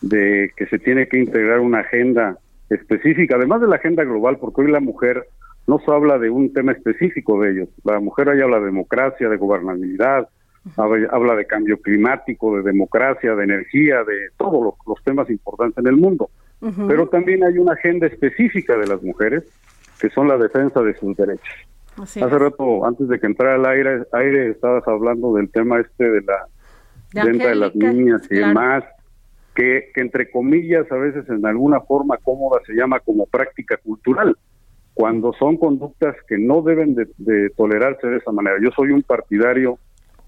de 0.00 0.50
que 0.56 0.66
se 0.66 0.78
tiene 0.78 1.08
que 1.08 1.18
integrar 1.18 1.60
una 1.60 1.80
agenda 1.80 2.38
específica, 2.70 3.36
además 3.36 3.60
de 3.60 3.68
la 3.68 3.76
agenda 3.76 4.02
global, 4.04 4.38
porque 4.38 4.62
hoy 4.62 4.70
la 4.70 4.80
mujer 4.80 5.26
no 5.70 5.78
se 5.78 5.90
habla 5.92 6.18
de 6.18 6.28
un 6.28 6.52
tema 6.52 6.72
específico 6.72 7.40
de 7.40 7.52
ellos. 7.52 7.68
La 7.84 8.00
mujer 8.00 8.28
hoy 8.28 8.40
habla 8.40 8.58
de 8.58 8.66
democracia, 8.66 9.28
de 9.28 9.36
gobernabilidad, 9.36 10.28
habla, 10.76 11.36
de 11.36 11.46
cambio 11.46 11.80
climático, 11.80 12.56
de 12.56 12.62
democracia, 12.62 13.36
de 13.36 13.44
energía, 13.44 14.02
de 14.02 14.30
todos 14.36 14.60
los, 14.64 14.74
los 14.84 15.02
temas 15.04 15.30
importantes 15.30 15.78
en 15.78 15.86
el 15.86 15.96
mundo. 15.96 16.28
Pero 16.88 17.08
también 17.08 17.44
hay 17.44 17.56
una 17.56 17.74
agenda 17.74 18.08
específica 18.08 18.76
de 18.76 18.88
las 18.88 19.00
mujeres, 19.02 19.44
que 20.00 20.10
son 20.10 20.26
la 20.26 20.36
defensa 20.36 20.82
de 20.82 20.92
sus 20.94 21.16
derechos. 21.16 21.54
Así 21.96 22.20
Hace 22.20 22.34
es. 22.34 22.42
rato, 22.42 22.84
antes 22.84 23.06
de 23.06 23.20
que 23.20 23.26
entrara 23.26 23.54
al 23.54 23.66
aire, 23.66 24.02
aire 24.12 24.50
estabas 24.50 24.86
hablando 24.88 25.34
del 25.34 25.50
tema 25.50 25.78
este 25.78 26.10
de 26.10 26.22
la 26.22 26.46
De 27.12 27.30
venta 27.30 27.48
de 27.48 27.54
las 27.54 27.74
niñas 27.76 28.22
y 28.24 28.36
claro. 28.36 28.48
demás, 28.48 28.84
que, 29.54 29.90
que 29.94 30.00
entre 30.00 30.30
comillas 30.32 30.90
a 30.90 30.96
veces 30.96 31.28
en 31.28 31.46
alguna 31.46 31.80
forma 31.80 32.16
cómoda 32.18 32.60
se 32.66 32.74
llama 32.74 32.98
como 32.98 33.26
práctica 33.26 33.76
cultural, 33.76 34.36
cuando 35.00 35.32
son 35.32 35.56
conductas 35.56 36.14
que 36.28 36.36
no 36.36 36.60
deben 36.60 36.94
de, 36.94 37.08
de 37.16 37.48
tolerarse 37.56 38.06
de 38.06 38.18
esa 38.18 38.32
manera. 38.32 38.56
Yo 38.62 38.68
soy 38.76 38.90
un 38.90 39.02
partidario 39.02 39.78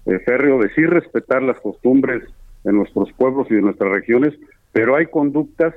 eh, 0.07 0.17
férreo 0.25 0.59
de 0.59 0.69
sí 0.69 0.83
respetar 0.83 1.43
las 1.43 1.59
costumbres 1.59 2.23
de 2.63 2.73
nuestros 2.73 3.13
pueblos 3.13 3.45
y 3.51 3.53
de 3.53 3.61
nuestras 3.61 3.91
regiones, 3.91 4.33
pero 4.71 4.95
hay 4.95 5.05
conductas 5.05 5.75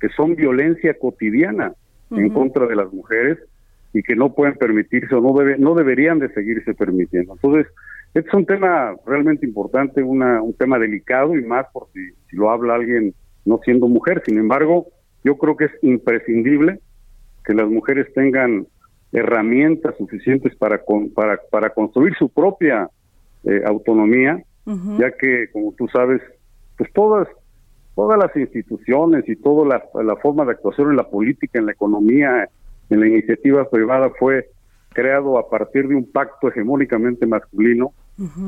que 0.00 0.08
son 0.10 0.36
violencia 0.36 0.94
cotidiana 0.94 1.72
en 2.12 2.30
contra 2.30 2.66
de 2.66 2.76
las 2.76 2.92
mujeres 2.92 3.36
y 3.92 4.04
que 4.04 4.14
no 4.14 4.32
pueden 4.32 4.54
permitirse 4.54 5.12
o 5.16 5.20
no 5.20 5.36
debe, 5.36 5.58
no 5.58 5.74
deberían 5.74 6.20
de 6.20 6.32
seguirse 6.32 6.72
permitiendo. 6.72 7.32
Entonces, 7.32 7.66
este 8.14 8.28
es 8.28 8.34
un 8.34 8.46
tema 8.46 8.94
realmente 9.04 9.44
importante, 9.44 10.04
una, 10.04 10.40
un 10.40 10.54
tema 10.54 10.78
delicado 10.78 11.34
y 11.34 11.42
más 11.42 11.66
por 11.72 11.88
si, 11.92 12.12
si 12.30 12.36
lo 12.36 12.48
habla 12.50 12.76
alguien 12.76 13.12
no 13.44 13.58
siendo 13.64 13.88
mujer. 13.88 14.22
Sin 14.24 14.38
embargo, 14.38 14.86
yo 15.24 15.36
creo 15.36 15.56
que 15.56 15.64
es 15.64 15.72
imprescindible 15.82 16.78
que 17.46 17.54
las 17.54 17.68
mujeres 17.68 18.12
tengan 18.14 18.66
herramientas 19.12 19.94
suficientes 19.96 20.54
para 20.56 20.78
con- 20.84 21.10
para, 21.10 21.38
para 21.50 21.70
construir 21.70 22.14
su 22.18 22.28
propia 22.28 22.88
eh, 23.44 23.62
autonomía, 23.64 24.42
ya 24.98 25.12
que, 25.12 25.48
como 25.52 25.72
tú 25.78 25.86
sabes, 25.88 26.20
pues 26.76 26.92
todas 26.92 27.28
todas 27.94 28.18
las 28.18 28.34
instituciones 28.36 29.26
y 29.26 29.36
toda 29.36 29.64
la, 29.94 30.02
la 30.02 30.16
forma 30.16 30.44
de 30.44 30.50
actuación 30.52 30.90
en 30.90 30.96
la 30.96 31.08
política, 31.08 31.58
en 31.58 31.64
la 31.66 31.72
economía, 31.72 32.46
en 32.90 33.00
la 33.00 33.06
iniciativa 33.08 33.64
privada 33.70 34.10
fue 34.18 34.48
creado 34.92 35.38
a 35.38 35.48
partir 35.48 35.88
de 35.88 35.94
un 35.94 36.10
pacto 36.10 36.48
hegemónicamente 36.48 37.24
masculino. 37.26 37.92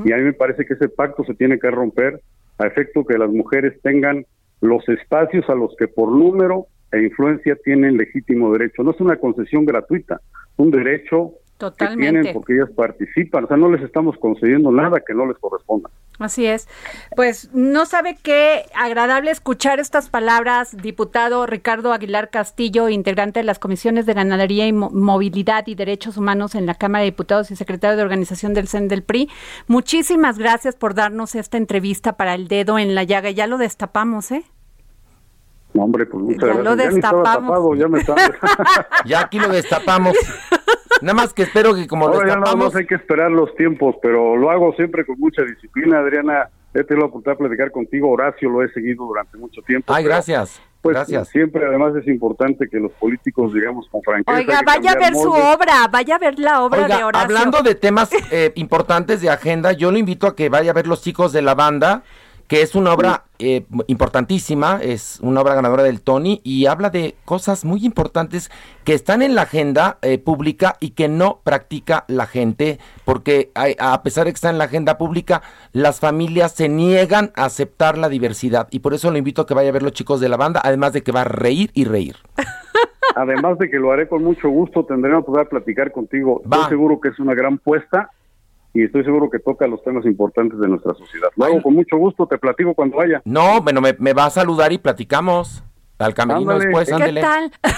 Y 0.06 0.12
a 0.12 0.16
mí 0.18 0.22
me 0.24 0.32
parece 0.34 0.66
que 0.66 0.74
ese 0.74 0.88
pacto 0.90 1.24
se 1.24 1.34
tiene 1.34 1.58
que 1.58 1.70
romper 1.70 2.20
a 2.58 2.66
efecto 2.66 3.04
que 3.06 3.16
las 3.16 3.30
mujeres 3.30 3.80
tengan 3.82 4.26
los 4.60 4.86
espacios 4.88 5.48
a 5.48 5.54
los 5.54 5.74
que 5.78 5.88
por 5.88 6.10
número 6.10 6.66
e 6.92 7.02
influencia 7.02 7.56
tienen 7.64 7.96
legítimo 7.96 8.52
derecho. 8.52 8.82
No 8.82 8.92
es 8.92 9.00
una 9.00 9.16
concesión 9.16 9.64
gratuita, 9.64 10.20
un 10.56 10.70
derecho 10.70 11.32
que 11.76 11.86
tienen 11.96 12.32
porque 12.32 12.54
ellas 12.54 12.70
participan. 12.70 13.44
O 13.44 13.48
sea, 13.48 13.56
no 13.56 13.68
les 13.70 13.82
estamos 13.82 14.16
concediendo 14.18 14.70
nada 14.70 15.02
que 15.04 15.12
no 15.12 15.26
les 15.26 15.36
corresponda. 15.38 15.90
Así 16.20 16.46
es. 16.46 16.68
Pues 17.16 17.50
no 17.52 17.84
sabe 17.84 18.16
qué 18.22 18.62
agradable 18.76 19.30
escuchar 19.32 19.80
estas 19.80 20.08
palabras, 20.08 20.76
diputado 20.76 21.46
Ricardo 21.46 21.92
Aguilar 21.92 22.30
Castillo, 22.30 22.88
integrante 22.88 23.40
de 23.40 23.44
las 23.44 23.58
comisiones 23.58 24.06
de 24.06 24.14
ganadería 24.14 24.66
y 24.68 24.72
Mo- 24.72 24.90
movilidad 24.90 25.66
y 25.66 25.74
derechos 25.74 26.16
humanos 26.16 26.54
en 26.54 26.66
la 26.66 26.74
Cámara 26.74 27.00
de 27.04 27.10
Diputados 27.10 27.50
y 27.50 27.56
secretario 27.56 27.96
de 27.96 28.02
organización 28.02 28.54
del 28.54 28.68
CEN 28.68 28.86
del 28.88 29.02
PRI. 29.02 29.28
Muchísimas 29.68 30.38
gracias 30.38 30.76
por 30.76 30.94
darnos 30.94 31.34
esta 31.34 31.56
entrevista 31.56 32.16
para 32.16 32.34
el 32.34 32.46
dedo 32.48 32.78
en 32.78 32.94
la 32.94 33.02
llaga. 33.04 33.30
Ya 33.30 33.46
lo 33.46 33.58
destapamos, 33.58 34.30
¿eh? 34.30 34.44
No, 35.74 35.82
hombre, 35.84 36.06
pues 36.06 36.24
muchas 36.24 36.40
Ya 36.48 36.54
lo 36.54 36.62
gracias. 36.62 36.76
Ya 36.78 36.96
estaba 36.96 37.18
destapamos. 37.22 37.50
tapado, 37.50 37.74
ya 37.74 37.88
me 37.88 37.98
estaba... 38.00 38.18
Ya 39.04 39.20
aquí 39.20 39.38
lo 39.38 39.48
destapamos. 39.48 40.16
Nada 41.02 41.14
más 41.14 41.32
que 41.32 41.42
espero 41.42 41.74
que 41.74 41.86
como 41.86 42.08
lo 42.08 42.14
Ahora 42.14 42.28
ya 42.28 42.34
nada 42.34 42.40
destapamos, 42.40 42.74
más 42.74 42.80
hay 42.80 42.86
que 42.86 42.94
esperar 42.96 43.30
los 43.30 43.54
tiempos, 43.54 43.94
pero 44.02 44.36
lo 44.36 44.50
hago 44.50 44.72
siempre 44.74 45.04
con 45.06 45.18
mucha 45.20 45.42
disciplina, 45.42 45.98
Adriana. 46.00 46.48
He 46.74 46.84
tenido 46.84 47.06
la 47.06 47.10
oportunidad 47.10 47.38
de 47.38 47.44
platicar 47.48 47.70
contigo, 47.70 48.10
Horacio 48.10 48.50
lo 48.50 48.62
he 48.62 48.68
seguido 48.72 49.06
durante 49.06 49.36
mucho 49.38 49.62
tiempo. 49.62 49.92
Ay, 49.92 50.04
gracias. 50.04 50.60
Pues 50.80 50.94
gracias. 50.94 51.28
siempre 51.28 51.66
además 51.66 51.94
es 51.96 52.06
importante 52.06 52.68
que 52.68 52.78
los 52.78 52.92
políticos 52.92 53.52
digamos 53.52 53.88
con 53.88 54.00
franqueza. 54.02 54.38
Oiga, 54.38 54.60
vaya 54.64 54.92
a 54.92 54.94
ver 54.94 55.12
su 55.14 55.28
moldes. 55.28 55.56
obra, 55.56 55.88
vaya 55.90 56.14
a 56.14 56.18
ver 56.18 56.38
la 56.38 56.62
obra 56.62 56.82
Oiga, 56.84 56.96
de 56.98 57.04
Horacio. 57.04 57.24
hablando 57.24 57.62
de 57.62 57.74
temas 57.74 58.10
eh, 58.30 58.52
importantes 58.54 59.20
de 59.20 59.28
agenda, 59.30 59.72
yo 59.72 59.90
lo 59.90 59.98
invito 59.98 60.26
a 60.28 60.36
que 60.36 60.48
vaya 60.48 60.70
a 60.70 60.74
ver 60.74 60.86
Los 60.86 61.02
Chicos 61.02 61.32
de 61.32 61.42
la 61.42 61.54
Banda, 61.56 62.04
que 62.48 62.62
es 62.62 62.74
una 62.74 62.94
obra 62.94 63.24
eh, 63.38 63.66
importantísima, 63.86 64.80
es 64.82 65.20
una 65.22 65.42
obra 65.42 65.54
ganadora 65.54 65.82
del 65.82 66.00
Tony 66.00 66.40
y 66.42 66.64
habla 66.64 66.88
de 66.88 67.14
cosas 67.26 67.66
muy 67.66 67.84
importantes 67.84 68.50
que 68.84 68.94
están 68.94 69.20
en 69.20 69.34
la 69.34 69.42
agenda 69.42 69.98
eh, 70.00 70.18
pública 70.18 70.76
y 70.80 70.90
que 70.90 71.08
no 71.08 71.40
practica 71.44 72.04
la 72.08 72.26
gente, 72.26 72.78
porque 73.04 73.52
a 73.54 74.02
pesar 74.02 74.24
de 74.24 74.32
que 74.32 74.36
está 74.36 74.48
en 74.48 74.56
la 74.56 74.64
agenda 74.64 74.96
pública, 74.96 75.42
las 75.72 76.00
familias 76.00 76.52
se 76.52 76.70
niegan 76.70 77.32
a 77.36 77.44
aceptar 77.44 77.98
la 77.98 78.08
diversidad 78.08 78.66
y 78.70 78.80
por 78.80 78.94
eso 78.94 79.10
lo 79.10 79.18
invito 79.18 79.42
a 79.42 79.46
que 79.46 79.54
vaya 79.54 79.68
a 79.68 79.72
ver 79.72 79.82
Los 79.82 79.92
Chicos 79.92 80.18
de 80.18 80.30
la 80.30 80.38
Banda, 80.38 80.62
además 80.64 80.94
de 80.94 81.02
que 81.02 81.12
va 81.12 81.20
a 81.20 81.24
reír 81.24 81.70
y 81.74 81.84
reír. 81.84 82.16
Además 83.14 83.58
de 83.58 83.68
que 83.68 83.78
lo 83.78 83.90
haré 83.90 84.06
con 84.06 84.22
mucho 84.22 84.48
gusto, 84.48 84.84
tendré 84.84 85.10
la 85.10 85.18
oportunidad 85.18 85.46
de 85.46 85.50
platicar 85.50 85.90
contigo. 85.90 86.40
Va. 86.44 86.58
Estoy 86.58 86.76
seguro 86.76 87.00
que 87.00 87.08
es 87.08 87.18
una 87.18 87.34
gran 87.34 87.58
puesta 87.58 88.10
y 88.80 88.84
estoy 88.84 89.04
seguro 89.04 89.28
que 89.30 89.38
toca 89.38 89.66
los 89.66 89.82
temas 89.82 90.04
importantes 90.06 90.58
de 90.58 90.68
nuestra 90.68 90.94
sociedad. 90.94 91.28
Lo 91.36 91.44
hago 91.46 91.62
con 91.62 91.74
mucho 91.74 91.96
gusto, 91.96 92.26
te 92.26 92.38
platico 92.38 92.74
cuando 92.74 92.96
vaya. 92.98 93.20
No, 93.24 93.60
bueno, 93.62 93.80
me, 93.80 93.94
me 93.98 94.12
va 94.12 94.26
a 94.26 94.30
saludar 94.30 94.72
y 94.72 94.78
platicamos. 94.78 95.62
Al 95.98 96.14
camerino 96.14 96.52
Ándale. 96.52 96.66
después, 96.66 96.88
¿Qué 96.88 96.94
¿Qué 96.96 97.02
ándele. 97.02 97.20
tal? 97.20 97.52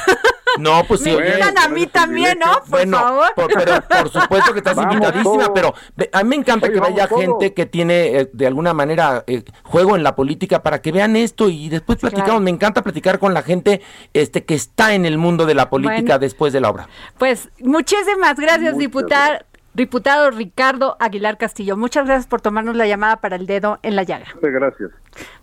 No, 0.58 0.82
pues 0.86 1.00
sí, 1.00 1.10
Me 1.16 1.28
invitan 1.28 1.56
a 1.58 1.68
mí 1.68 1.86
también, 1.86 2.36
¿no? 2.40 2.52
Por 2.62 2.68
bueno, 2.70 2.98
favor. 2.98 3.26
por- 3.36 3.46
pero 3.54 3.72
por 3.88 4.08
supuesto 4.10 4.52
que 4.52 4.58
estás 4.58 4.74
Vamos 4.74 4.94
invitadísima, 4.94 5.44
todos. 5.44 5.50
pero 5.54 5.74
a 6.12 6.22
mí 6.24 6.28
me 6.28 6.36
encanta 6.36 6.66
Oye, 6.66 6.74
que 6.74 6.80
vaya 6.80 7.06
vamos 7.06 7.20
gente 7.20 7.38
todos. 7.50 7.52
que 7.54 7.66
tiene 7.66 8.18
eh, 8.18 8.30
de 8.32 8.46
alguna 8.48 8.74
manera 8.74 9.22
eh, 9.28 9.44
juego 9.62 9.94
en 9.94 10.02
la 10.02 10.16
política 10.16 10.60
para 10.64 10.82
que 10.82 10.90
vean 10.90 11.14
esto 11.14 11.48
y 11.48 11.68
después 11.68 11.98
platicamos. 12.00 12.26
claro. 12.30 12.40
Me 12.40 12.50
encanta 12.50 12.82
platicar 12.82 13.20
con 13.20 13.32
la 13.32 13.42
gente 13.42 13.80
este 14.12 14.44
que 14.44 14.54
está 14.54 14.92
en 14.94 15.06
el 15.06 15.18
mundo 15.18 15.46
de 15.46 15.54
la 15.54 15.70
política 15.70 16.02
Bueno. 16.14 16.18
después 16.18 16.52
de 16.52 16.60
la 16.60 16.70
obra. 16.70 16.88
Pues 17.16 17.48
muchísimas 17.60 18.34
gracias, 18.36 18.74
Muchas 18.74 19.44
diputado, 19.74 20.30
Ricardo 20.30 20.96
Aguilar 21.00 21.38
Castillo. 21.38 21.76
Muchas 21.76 22.06
gracias 22.06 22.26
por 22.26 22.40
tomarnos 22.40 22.76
la 22.76 22.86
llamada 22.86 23.16
para 23.16 23.36
el 23.36 23.46
dedo 23.46 23.78
en 23.82 23.96
la 23.96 24.02
llaga. 24.02 24.26
Muchas 24.34 24.52
Gracias. 24.52 24.90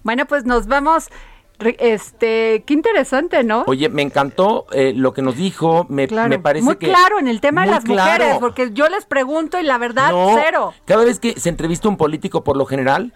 Bueno, 0.04 0.26
pues 0.26 0.46
nos 0.46 0.68
vamos. 0.68 1.10
Este, 1.60 2.64
qué 2.68 2.74
interesante, 2.76 3.44
¿no? 3.44 3.64
Oye, 3.66 3.90
me 3.90 4.04
encantó 4.04 4.68
eh, 4.72 4.94
lo 4.96 5.14
que 5.14 5.24
nos 5.24 5.36
dijo, 5.36 5.88
me, 5.90 6.08
Claro, 6.08 6.30
me 6.30 6.38
parece 6.38 6.64
muy 6.64 6.76
que... 6.76 6.86
claro 6.86 7.18
en 7.18 7.28
el 7.28 7.42
tema 7.42 7.66
de 7.66 7.72
las 7.72 7.86
mujeres, 7.86 8.38
porque 8.40 8.70
yo 8.74 8.88
les 8.90 9.06
pregunto 9.06 9.60
y 9.60 9.64
la 9.64 9.80
verdad, 9.80 10.12
No, 10.12 10.36
cero. 10.40 10.74
Cada 10.86 11.04
vez 11.04 11.20
que 11.20 11.40
se 11.40 11.50
entrevista 11.50 11.90
un 11.90 11.98
político, 11.98 12.44
por 12.44 12.58
lo 12.58 12.68
general, 12.68 13.12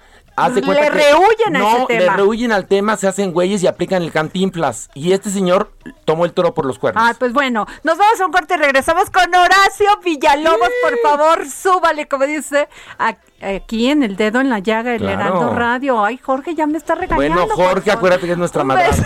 haz 0.45 0.55
de 0.55 0.61
Le 0.61 0.73
que- 0.79 0.89
rehuyen 0.89 1.55
a 1.55 1.59
no, 1.59 1.69
ese 1.77 1.85
tema. 1.87 1.99
le 1.99 2.09
rehuyen 2.09 2.51
al 2.51 2.65
tema, 2.67 2.97
se 2.97 3.07
hacen 3.07 3.31
güeyes 3.33 3.61
y 3.63 3.67
aplican 3.67 4.01
el 4.03 4.11
cantinflas. 4.11 4.89
Y 4.93 5.13
este 5.13 5.29
señor 5.29 5.71
tomó 6.05 6.25
el 6.25 6.33
toro 6.33 6.53
por 6.53 6.65
los 6.65 6.79
cuernos. 6.79 7.03
Ah, 7.05 7.13
pues 7.17 7.33
bueno, 7.33 7.65
nos 7.83 7.97
vamos 7.97 8.19
a 8.21 8.25
un 8.25 8.31
corte 8.31 8.53
y 8.53 8.57
regresamos 8.57 9.09
con 9.09 9.33
Horacio 9.33 9.89
Villalobos, 10.03 10.69
por 10.83 10.97
favor, 10.99 11.47
súbale, 11.47 12.07
como 12.07 12.25
dice 12.25 12.67
a- 12.99 13.15
aquí 13.57 13.89
en 13.89 14.03
el 14.03 14.15
dedo 14.15 14.39
en 14.39 14.49
la 14.49 14.59
llaga, 14.59 14.93
el 14.93 14.99
Claro. 15.01 15.19
Heraldo 15.21 15.53
Radio. 15.55 16.03
Ay, 16.05 16.17
Jorge, 16.17 16.53
ya 16.55 16.67
me 16.67 16.77
está 16.77 16.95
regañando. 16.95 17.45
bueno, 17.47 17.55
Jorge, 17.55 17.91
acuérdate 17.91 18.25
que 18.25 18.31
es 18.33 18.37
nuestra 18.37 18.63
madre. 18.63 18.85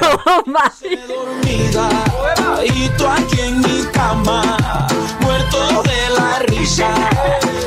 Dormida 1.08 1.90
y 2.64 2.90
tú 2.98 3.08
aquí 3.08 3.42
en 3.42 3.60
mi 3.60 3.84
cama 3.94 4.58
muerto 5.22 5.84
de 5.84 6.10
la 6.18 6.40
risa 6.40 6.90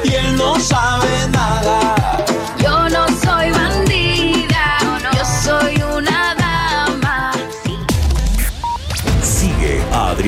y 0.04 0.14
él 0.14 0.37
no 0.37 0.59
sabe 0.59 1.09
nada 1.31 2.08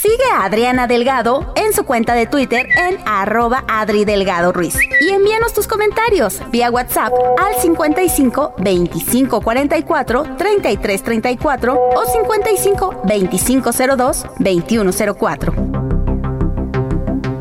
Sigue 0.00 0.30
a 0.32 0.44
Adriana 0.44 0.86
Delgado 0.86 1.52
en 1.56 1.72
su 1.72 1.82
cuenta 1.82 2.14
de 2.14 2.26
Twitter 2.26 2.68
en 2.76 2.98
arroba 3.04 3.64
Adri 3.66 4.04
Delgado 4.04 4.52
Ruiz. 4.52 4.76
Y 5.00 5.08
envíanos 5.08 5.52
tus 5.52 5.66
comentarios 5.66 6.40
vía 6.52 6.70
WhatsApp 6.70 7.12
al 7.36 7.60
55 7.60 8.54
25 8.58 9.40
44 9.40 10.36
33 10.36 11.02
34 11.02 11.74
o 11.96 12.06
55 12.06 13.00
25 13.06 13.70
02 13.72 14.26
21 14.38 14.90
04. 15.18 15.52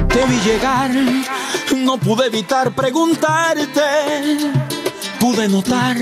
te 0.08 0.26
vi 0.26 0.40
llegar 0.40 0.90
no 1.76 1.98
pude 2.00 2.26
evitar 2.26 2.72
preguntarte 2.72 3.82
pude 5.20 5.48
notar 5.48 5.96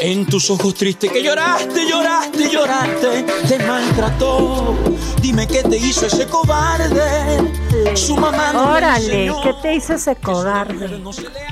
en 0.00 0.26
tus 0.26 0.48
ojos 0.50 0.74
tristes 0.74 1.10
que 1.10 1.22
lloraste 1.22 1.88
lloraste 1.88 2.48
lloraste 2.50 3.24
te 3.48 3.58
maltrató 3.66 4.76
dime 5.20 5.46
qué 5.46 5.62
te 5.62 5.76
hizo 5.76 6.06
ese 6.06 6.26
cobarde 6.26 7.38
su 7.94 8.16
mamá 8.16 8.52
no 8.52 8.70
le 8.72 8.76
Órale. 8.78 9.32
¿qué 9.42 9.54
te 9.62 9.74
hizo 9.74 9.94
ese 9.94 10.16
cobarde? 10.16 11.00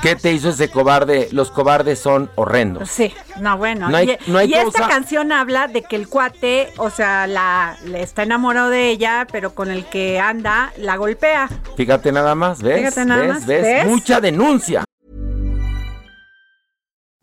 ¿Qué 0.03 0.17
te 0.17 0.33
hizo 0.33 0.51
ese 0.51 0.71
cobarde? 0.71 1.29
Los 1.33 1.51
cobardes 1.51 1.99
son 1.99 2.31
horrendos. 2.37 2.89
Sí, 2.91 3.13
no, 3.41 3.57
bueno. 3.59 3.89
No 3.89 3.97
hay- 3.97 4.17
y 4.27 4.31
no 4.31 4.39
hay 4.39 4.51
y 4.51 4.55
esta 4.55 4.89
canción 4.89 5.33
habla 5.33 5.67
de 5.69 5.83
que 5.83 5.97
el 5.97 6.09
cuate, 6.09 6.73
o 6.79 6.91
sea, 6.91 7.27
la, 7.27 7.77
le 7.85 8.03
está 8.03 8.23
enamorado 8.23 8.71
de 8.71 8.91
ella, 8.91 9.27
pero 9.31 9.55
con 9.55 9.71
el 9.71 9.85
que 9.87 10.19
anda, 10.21 10.73
la 10.79 10.97
golpea. 10.97 11.49
Fíjate 11.77 12.13
nada 12.13 12.35
más, 12.35 12.63
¿ves? 12.63 12.79
Fíjate 12.79 13.05
nada 13.05 13.23
¿Ves? 13.23 13.29
más, 13.35 13.47
¿Ves? 13.47 13.63
¿ves? 13.63 13.87
Mucha 13.87 14.21
denuncia. 14.21 14.85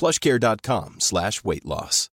plushcare.com 0.00 0.94
slash 0.98 1.40
weight 1.44 1.64
loss. 1.64 2.10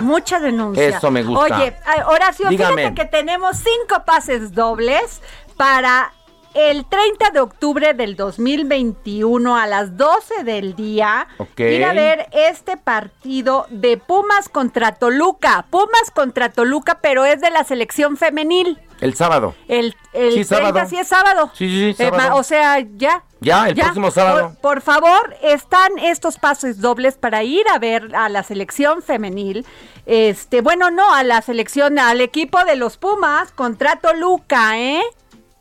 Mucha 0.00 0.40
denuncia. 0.40 0.88
Eso 0.88 1.10
me 1.10 1.22
gusta. 1.22 1.56
Oye, 1.56 1.76
Horacio, 2.06 2.48
Dígame. 2.48 2.82
fíjate 2.82 2.94
que 2.96 3.04
tenemos 3.06 3.56
cinco 3.58 4.04
pases 4.04 4.52
dobles 4.52 5.22
para 5.56 6.12
el 6.54 6.84
30 6.86 7.30
de 7.30 7.40
octubre 7.40 7.94
del 7.94 8.16
2021 8.16 9.56
a 9.56 9.66
las 9.68 9.96
12 9.96 10.42
del 10.42 10.74
día. 10.74 11.28
Ok. 11.38 11.60
Ir 11.60 11.84
a 11.84 11.92
ver 11.92 12.26
este 12.32 12.76
partido 12.76 13.66
de 13.70 13.96
Pumas 13.96 14.48
contra 14.48 14.92
Toluca. 14.96 15.66
Pumas 15.70 16.10
contra 16.12 16.48
Toluca, 16.48 16.98
pero 17.00 17.24
es 17.24 17.40
de 17.40 17.50
la 17.50 17.62
selección 17.62 18.16
femenil. 18.16 18.80
El 19.00 19.14
sábado. 19.14 19.54
El, 19.68 19.94
el 20.12 20.32
Sí, 20.32 20.44
30 20.44 20.56
sábado. 20.56 20.88
sí 20.88 20.96
es 20.96 21.08
sábado. 21.08 21.50
Sí, 21.54 21.68
sí, 21.68 21.94
sí, 21.94 22.02
Eh, 22.02 22.10
sábado. 22.10 22.36
o 22.36 22.42
sea, 22.42 22.78
ya. 22.96 23.22
Ya, 23.40 23.68
el 23.68 23.74
próximo 23.74 24.10
sábado. 24.10 24.56
Por, 24.60 24.76
por 24.76 24.80
favor, 24.82 25.36
están 25.42 25.98
estos 25.98 26.38
pases 26.38 26.80
dobles 26.80 27.16
para 27.16 27.42
ir 27.42 27.64
a 27.74 27.78
ver 27.78 28.14
a 28.16 28.28
la 28.28 28.42
selección 28.42 29.02
femenil. 29.02 29.66
Este, 30.06 30.60
bueno, 30.62 30.90
no, 30.90 31.12
a 31.14 31.22
la 31.24 31.42
selección, 31.42 31.98
al 31.98 32.20
equipo 32.20 32.64
de 32.64 32.76
los 32.76 32.96
Pumas 32.96 33.50
contra 33.52 33.96
Toluca, 33.96 34.78
¿eh? 34.78 35.02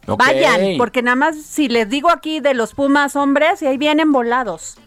Vayan, 0.05 0.77
porque 0.77 1.01
nada 1.01 1.15
más 1.15 1.37
si 1.41 1.69
les 1.69 1.89
digo 1.89 2.09
aquí 2.09 2.39
de 2.41 2.53
los 2.53 2.73
Pumas 2.73 3.15
hombres, 3.15 3.61
y 3.61 3.67
ahí 3.67 3.77
vienen 3.77 4.11
volados. 4.11 4.77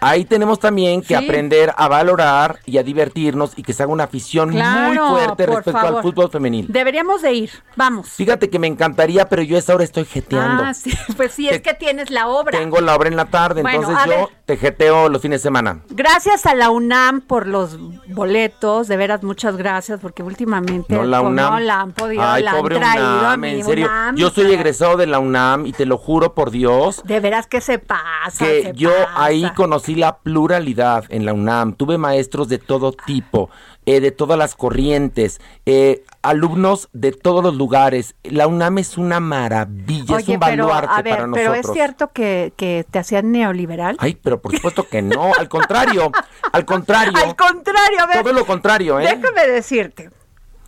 Ahí 0.00 0.24
tenemos 0.24 0.58
también 0.58 1.00
que 1.00 1.08
Sí. 1.08 1.14
aprender 1.14 1.72
a 1.76 1.88
valorar 1.88 2.58
y 2.66 2.76
a 2.78 2.82
divertirnos 2.82 3.52
y 3.56 3.62
que 3.62 3.72
se 3.72 3.82
haga 3.82 3.92
una 3.92 4.04
afición 4.04 4.50
Claro, 4.50 4.88
muy 4.88 4.98
fuerte 4.98 5.46
respecto 5.46 5.72
favor. 5.72 5.96
al 5.96 6.02
fútbol 6.02 6.30
femenil. 6.30 6.66
Deberíamos 6.68 7.22
de 7.22 7.32
ir, 7.32 7.50
vamos. 7.76 8.10
Fíjate 8.10 8.50
que 8.50 8.58
me 8.58 8.66
encantaría, 8.66 9.28
pero 9.28 9.42
yo 9.42 9.56
a 9.56 9.58
esta 9.58 9.74
hora 9.74 9.84
estoy 9.84 10.04
jeteando. 10.04 10.64
Ah, 10.64 10.74
sí, 10.74 10.90
pues 11.16 11.32
sí, 11.32 11.48
es 11.48 11.62
que 11.62 11.72
tienes 11.74 12.10
la 12.10 12.28
obra. 12.28 12.58
Tengo 12.58 12.80
la 12.80 12.94
obra 12.94 13.08
en 13.08 13.16
la 13.16 13.24
tarde, 13.26 13.62
Bueno, 13.62 13.80
entonces 13.80 14.04
yo 14.06 14.26
ver. 14.26 14.28
te 14.44 14.56
jeteo 14.58 15.08
los 15.08 15.22
fines 15.22 15.40
de 15.40 15.48
semana. 15.48 15.80
Gracias 15.88 16.44
a 16.46 16.54
la 16.54 16.70
UNAM 16.70 17.22
por 17.22 17.46
los 17.46 17.78
boletos, 18.08 18.88
de 18.88 18.96
veras 18.96 19.22
muchas 19.22 19.56
gracias, 19.56 20.00
porque 20.00 20.22
últimamente 20.22 20.94
No 20.94 21.04
la 21.04 21.20
UNAM. 21.20 21.52
no 21.54 21.60
la 21.60 21.80
han 21.80 21.92
podido, 21.92 22.22
Ay, 22.22 22.42
la 22.42 22.52
han 22.52 22.56
pobre 22.58 22.76
traído 22.78 23.28
a 23.28 23.34
en 23.34 23.64
serio. 23.64 23.86
UNAM. 23.86 24.16
Yo 24.16 24.30
soy 24.30 24.52
egresado 24.52 24.96
de 24.96 25.06
la 25.06 25.18
UNAM 25.18 25.66
y 25.66 25.72
te 25.72 25.86
lo 25.86 25.98
juro 25.98 26.34
por 26.34 26.50
Dios 26.50 27.02
De 27.04 27.20
veras 27.20 27.46
que 27.46 27.60
se 27.60 27.78
pasa. 27.78 28.44
que 28.44 28.62
se 28.62 28.72
yo 28.74 28.90
pasa. 28.90 29.24
ahí 29.24 29.50
conocí 29.64 29.94
la 29.94 30.18
pluralidad 30.18 31.04
en 31.08 31.24
la 31.24 31.32
UNAM. 31.32 31.72
Tuve 31.72 31.96
maestros 31.96 32.50
de 32.50 32.58
todo 32.58 32.92
tipo, 32.92 33.48
eh, 33.86 34.00
de 34.00 34.10
todas 34.10 34.38
las 34.38 34.54
corrientes, 34.54 35.40
eh, 35.64 36.04
alumnos 36.20 36.90
de 36.92 37.12
todos 37.12 37.42
los 37.42 37.54
lugares. 37.54 38.14
La 38.24 38.46
UNAM 38.46 38.76
es 38.76 38.98
una 38.98 39.20
maravilla, 39.20 40.18
es 40.18 40.28
un 40.28 40.38
pero, 40.38 40.66
baluarte 40.66 40.92
a 40.92 41.00
ver, 41.00 41.14
para 41.14 41.32
pero 41.32 41.48
nosotros. 41.48 41.64
es 41.64 41.72
cierto 41.72 42.08
que, 42.12 42.52
que 42.58 42.84
te 42.90 42.98
hacían 42.98 43.32
neoliberal. 43.32 43.96
Ay, 44.00 44.18
pero 44.22 44.42
por 44.42 44.54
supuesto 44.54 44.86
que 44.86 45.00
no, 45.00 45.32
al 45.38 45.48
contrario, 45.48 46.12
al 46.52 46.66
contrario. 46.66 47.14
Al 47.24 47.34
contrario, 47.34 48.00
a 48.02 48.06
ver. 48.06 48.22
Todo 48.22 48.34
lo 48.34 48.44
contrario, 48.44 49.00
¿eh? 49.00 49.16
Déjame 49.16 49.46
decirte. 49.46 50.10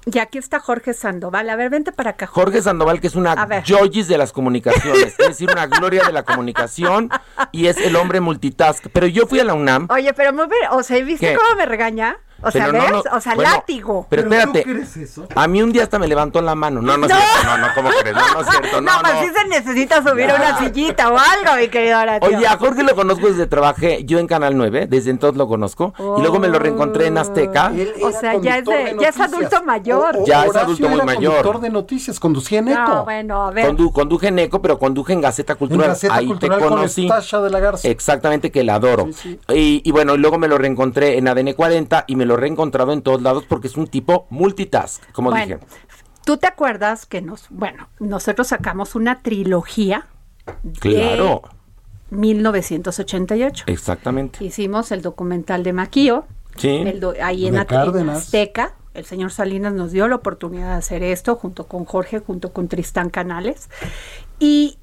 Y 0.08 0.20
aquí 0.20 0.38
está 0.38 0.60
Jorge 0.60 0.94
Sandoval. 0.94 1.50
A 1.50 1.56
ver, 1.56 1.68
vente 1.68 1.90
para 1.90 2.10
acá. 2.10 2.28
Jorge 2.28 2.62
Sandoval, 2.62 3.00
que 3.00 3.08
es 3.08 3.16
una 3.16 3.34
joyis 3.66 4.06
de 4.06 4.16
las 4.16 4.32
comunicaciones, 4.32 5.14
es 5.18 5.28
decir, 5.28 5.50
una 5.50 5.66
gloria 5.66 6.04
de 6.04 6.12
la 6.12 6.22
comunicación 6.22 7.10
y 7.50 7.66
es 7.66 7.76
el 7.78 7.96
hombre 7.96 8.20
multitask. 8.20 8.86
Pero 8.92 9.08
yo 9.08 9.26
fui 9.26 9.40
a 9.40 9.44
la 9.44 9.54
UNAM. 9.54 9.88
Oye, 9.90 10.12
pero 10.14 10.32
muy. 10.32 10.46
O 10.70 10.84
sea, 10.84 11.02
¿viste 11.02 11.32
¿Qué? 11.32 11.34
cómo 11.34 11.56
me 11.56 11.66
regaña? 11.66 12.18
O 12.42 12.50
sea, 12.50 12.66
Pero 12.66 12.78
no, 12.78 12.84
¿ves? 12.84 13.04
no, 13.10 13.16
o 13.16 13.20
sea, 13.20 13.34
bueno, 13.34 13.50
látigo. 13.50 14.06
Pero 14.10 14.22
espérate. 14.22 14.62
crees 14.62 14.96
eso? 14.98 15.26
A 15.34 15.48
mí 15.48 15.62
un 15.62 15.72
día 15.72 15.84
hasta 15.84 15.98
me 15.98 16.06
levantó 16.06 16.42
la 16.42 16.54
mano. 16.54 16.82
No, 16.82 16.96
no 16.98 17.06
es 17.06 17.12
cierto. 17.12 17.44
No, 17.44 17.58
no, 17.58 17.66
¿cómo 17.74 17.88
crees? 18.00 18.14
No, 18.14 18.32
no 18.34 18.40
es 18.42 18.48
cierto. 18.48 18.80
No, 18.82 18.92
No, 18.96 19.00
pues 19.02 19.14
no. 19.14 19.20
sí 19.22 19.28
se 19.34 19.48
necesita 19.48 20.02
subir 20.08 20.30
a 20.30 20.34
una 20.34 20.58
sillita 20.58 21.08
o 21.10 21.16
algo, 21.18 21.56
mi 21.58 21.68
querido 21.68 21.98
Horacio. 21.98 22.28
Oye, 22.36 22.46
a 22.46 22.56
Jorge 22.58 22.82
lo 22.82 22.94
conozco 22.94 23.26
desde 23.26 23.46
trabajé 23.46 24.04
yo 24.04 24.18
en 24.18 24.26
Canal 24.26 24.56
9, 24.56 24.86
desde 24.86 25.10
entonces 25.10 25.38
lo 25.38 25.48
conozco. 25.48 25.94
Y 25.98 26.20
luego 26.20 26.38
me 26.38 26.48
lo 26.48 26.58
reencontré 26.58 27.06
en 27.06 27.16
Azteca. 27.18 27.72
O 28.02 28.10
sea, 28.12 28.36
ya 28.40 28.58
es, 28.58 28.64
de- 28.66 28.96
ya 29.00 29.08
es 29.08 29.18
adulto 29.20 29.62
mayor. 29.64 30.18
Ya 30.26 30.42
es 30.42 30.50
Horacio 30.50 30.60
adulto 30.66 30.88
muy 30.88 30.96
era 30.96 31.04
mayor. 31.06 31.32
conductor 31.36 31.60
de 31.62 31.70
noticias, 31.70 32.20
conducía 32.20 32.58
en 32.58 32.68
Eco. 32.68 32.80
No, 32.86 33.04
bueno, 33.04 33.46
a 33.46 33.50
ver. 33.50 33.66
Condu- 33.70 33.92
conduje 33.92 34.28
en 34.28 34.38
Eco, 34.40 34.60
pero 34.60 34.78
conduje 34.78 35.14
en 35.14 35.22
Gaceta 35.22 35.54
Cultural. 35.54 35.88
Gaceta 35.88 36.14
Ahí 36.14 36.26
Cultural 36.26 36.58
te 36.58 36.64
con 36.64 36.74
conocí. 36.74 37.04
Estasha 37.06 37.40
de 37.40 37.50
la 37.50 37.60
Garza. 37.60 37.88
Exactamente, 37.88 38.50
que 38.50 38.62
la 38.62 38.74
adoro. 38.74 39.08
Y, 39.54 39.80
y 39.82 39.90
bueno, 39.90 40.14
y 40.14 40.18
luego 40.18 40.38
me 40.38 40.48
lo 40.48 40.58
reencontré 40.58 41.16
en 41.16 41.28
ADN 41.28 41.54
40 41.54 42.04
y 42.06 42.16
me 42.16 42.25
lo 42.26 42.34
he 42.34 42.36
reencontrado 42.38 42.92
en 42.92 43.02
todos 43.02 43.22
lados 43.22 43.44
porque 43.48 43.68
es 43.68 43.76
un 43.76 43.86
tipo 43.86 44.26
multitask, 44.30 45.02
como 45.12 45.30
Bueno, 45.30 45.56
dije. 45.56 45.66
¿Tú 46.24 46.36
te 46.36 46.46
acuerdas 46.48 47.06
que 47.06 47.22
nos, 47.22 47.46
bueno, 47.50 47.88
nosotros 48.00 48.48
sacamos 48.48 48.94
una 48.96 49.22
trilogía 49.22 50.06
Claro, 50.80 51.42
1988? 52.10 53.64
exactamente. 53.68 54.44
Hicimos 54.44 54.92
el 54.92 55.02
documental 55.02 55.62
de 55.62 55.72
Maquío, 55.72 56.24
Sí. 56.56 56.68
el 56.68 57.00
do- 57.00 57.14
ahí 57.22 57.46
en, 57.46 57.54
De 57.54 57.60
en 57.60 57.66
Cárdenas. 57.66 58.18
Azteca. 58.18 58.74
El 58.94 59.04
señor 59.04 59.30
Salinas 59.30 59.74
nos 59.74 59.92
dio 59.92 60.08
la 60.08 60.16
oportunidad 60.16 60.68
de 60.70 60.76
hacer 60.76 61.02
esto 61.02 61.36
junto 61.36 61.66
con 61.66 61.84
Jorge, 61.84 62.20
junto 62.20 62.52
con 62.52 62.66
Tristán 62.68 63.10
Canales. 63.10 63.68
Y 64.38 64.78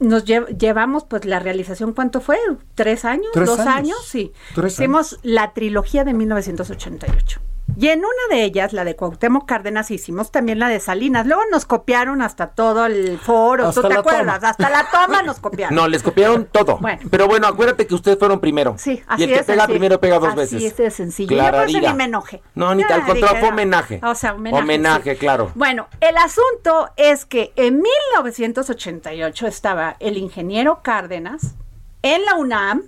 nos 0.00 0.24
lle- 0.24 0.46
llevamos, 0.58 1.04
pues, 1.04 1.24
la 1.24 1.40
realización, 1.40 1.92
¿cuánto 1.92 2.20
fue? 2.20 2.38
¿Tres 2.74 3.04
años? 3.04 3.26
Tres 3.32 3.46
¿Dos 3.48 3.58
años. 3.60 3.74
años? 3.74 3.96
Sí. 4.06 4.32
Tres 4.54 4.74
Hicimos 4.74 5.18
la 5.22 5.52
trilogía 5.52 6.04
de 6.04 6.14
1988. 6.14 7.40
Y 7.80 7.90
en 7.90 8.00
una 8.00 8.08
de 8.36 8.42
ellas, 8.42 8.72
la 8.72 8.82
de 8.82 8.96
Cuauhtémoc 8.96 9.46
Cárdenas, 9.46 9.92
hicimos 9.92 10.32
también 10.32 10.58
la 10.58 10.68
de 10.68 10.80
Salinas. 10.80 11.26
Luego 11.26 11.42
nos 11.52 11.64
copiaron 11.64 12.22
hasta 12.22 12.48
todo 12.48 12.86
el 12.86 13.20
foro, 13.20 13.68
Hasta 13.68 13.82
¿tú 13.82 13.88
te 13.88 13.94
acuerdas? 13.94 14.40
toma. 14.40 14.48
Hasta 14.50 14.68
la 14.68 14.88
toma 14.90 15.22
nos 15.22 15.38
copiaron. 15.38 15.76
No, 15.76 15.86
les 15.86 16.02
copiaron 16.02 16.46
todo. 16.46 16.78
Bueno. 16.78 17.02
Pero 17.08 17.28
bueno, 17.28 17.46
acuérdate 17.46 17.86
que 17.86 17.94
ustedes 17.94 18.18
fueron 18.18 18.40
primero. 18.40 18.74
Sí, 18.78 19.00
así 19.06 19.22
Y 19.22 19.24
el 19.26 19.30
que 19.32 19.36
es 19.40 19.46
pega 19.46 19.60
sencillo. 19.62 19.68
primero 19.78 20.00
pega 20.00 20.18
dos 20.18 20.30
Así 20.30 20.36
veces. 20.56 20.62
es 20.64 20.76
de 20.76 20.90
sencillo. 20.90 21.36
Yo 21.36 21.50
por 21.52 21.68
eso 21.68 21.80
ni 21.80 21.94
me 21.94 22.04
enoje. 22.04 22.42
No, 22.56 22.74
ni 22.74 22.82
tal 22.84 23.04
contrario, 23.06 23.38
fue 23.38 23.48
homenaje. 23.50 24.00
O 24.02 24.14
sea, 24.16 24.34
homenaje. 24.34 24.62
Homenaje, 24.64 25.12
sí. 25.12 25.18
claro. 25.20 25.52
Bueno, 25.54 25.86
el 26.00 26.16
asunto 26.16 26.90
es 26.96 27.26
que 27.26 27.52
en 27.54 27.80
1988 27.80 29.46
estaba 29.46 29.94
el 30.00 30.16
ingeniero 30.16 30.80
Cárdenas 30.82 31.54
en 32.02 32.24
la 32.24 32.34
UNAM, 32.34 32.82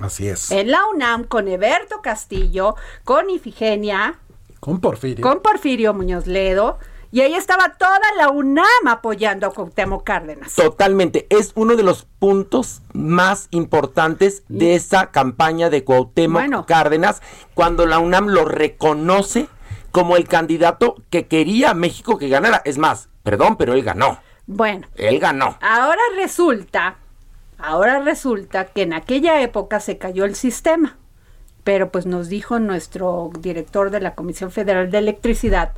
Así 0.00 0.28
es. 0.28 0.50
en 0.50 0.70
la 0.70 0.86
UNAM 0.86 1.24
con 1.24 1.48
Eberto 1.48 2.00
Castillo, 2.02 2.76
con 3.04 3.28
Ifigenia, 3.30 4.18
Con 4.60 4.80
Porfirio. 4.80 5.22
con 5.22 5.40
Porfirio 5.42 5.92
Muñoz 5.92 6.26
Ledo, 6.26 6.78
y 7.10 7.20
ahí 7.20 7.34
estaba 7.34 7.74
toda 7.74 8.00
la 8.16 8.30
UNAM 8.30 8.88
apoyando 8.88 9.46
a 9.46 9.50
Cuauhtémoc 9.50 10.02
Cárdenas. 10.02 10.54
Totalmente. 10.54 11.26
Es 11.28 11.52
uno 11.56 11.76
de 11.76 11.82
los 11.82 12.06
puntos 12.18 12.80
más 12.94 13.48
importantes 13.50 14.44
de 14.48 14.74
esa 14.76 15.10
campaña 15.10 15.68
de 15.68 15.84
Cuauhtémoc 15.84 16.40
Bueno. 16.40 16.64
Cárdenas, 16.64 17.20
cuando 17.52 17.84
la 17.84 17.98
UNAM 17.98 18.28
lo 18.28 18.46
reconoce 18.46 19.46
como 19.90 20.16
el 20.16 20.26
candidato 20.26 20.94
que 21.10 21.26
quería 21.26 21.74
México 21.74 22.16
que 22.16 22.30
ganara. 22.30 22.62
Es 22.64 22.78
más, 22.78 23.10
perdón, 23.22 23.56
pero 23.58 23.74
él 23.74 23.82
ganó. 23.82 24.18
Bueno, 24.46 24.88
Él 24.96 25.18
ganó. 25.20 25.58
Ahora 25.60 26.00
resulta, 26.16 26.96
ahora 27.62 28.00
resulta 28.00 28.66
que 28.66 28.82
en 28.82 28.92
aquella 28.92 29.40
época 29.42 29.80
se 29.80 29.98
cayó 29.98 30.24
el 30.24 30.34
sistema, 30.34 30.98
pero 31.64 31.90
pues 31.90 32.06
nos 32.06 32.28
dijo 32.28 32.58
nuestro 32.58 33.30
director 33.38 33.90
de 33.90 34.00
la 34.00 34.14
Comisión 34.14 34.50
Federal 34.50 34.90
de 34.90 34.98
Electricidad 34.98 35.72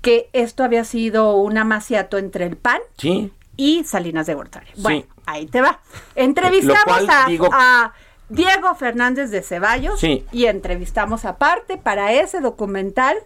que 0.00 0.30
esto 0.32 0.64
había 0.64 0.84
sido 0.84 1.36
un 1.36 1.58
amaciato 1.58 2.18
entre 2.18 2.46
el 2.46 2.56
PAN 2.56 2.80
Sí. 2.96 3.32
y 3.56 3.84
Salinas 3.84 4.26
de 4.26 4.34
Gortari. 4.34 4.68
Sí. 4.74 4.80
Bueno, 4.82 5.04
ahí 5.26 5.46
te 5.46 5.60
va. 5.60 5.80
Entrevistamos 6.14 6.82
cual 6.84 7.06
a, 7.10 7.26
digo- 7.26 7.48
a 7.52 7.92
Diego 8.28 8.74
Fernández 8.74 9.30
de 9.30 9.42
Ceballos 9.42 9.98
Sí. 10.00 10.24
y 10.32 10.46
entrevistamos 10.46 11.24
aparte 11.24 11.76
para 11.78 12.12
ese 12.12 12.40
documental 12.40 13.16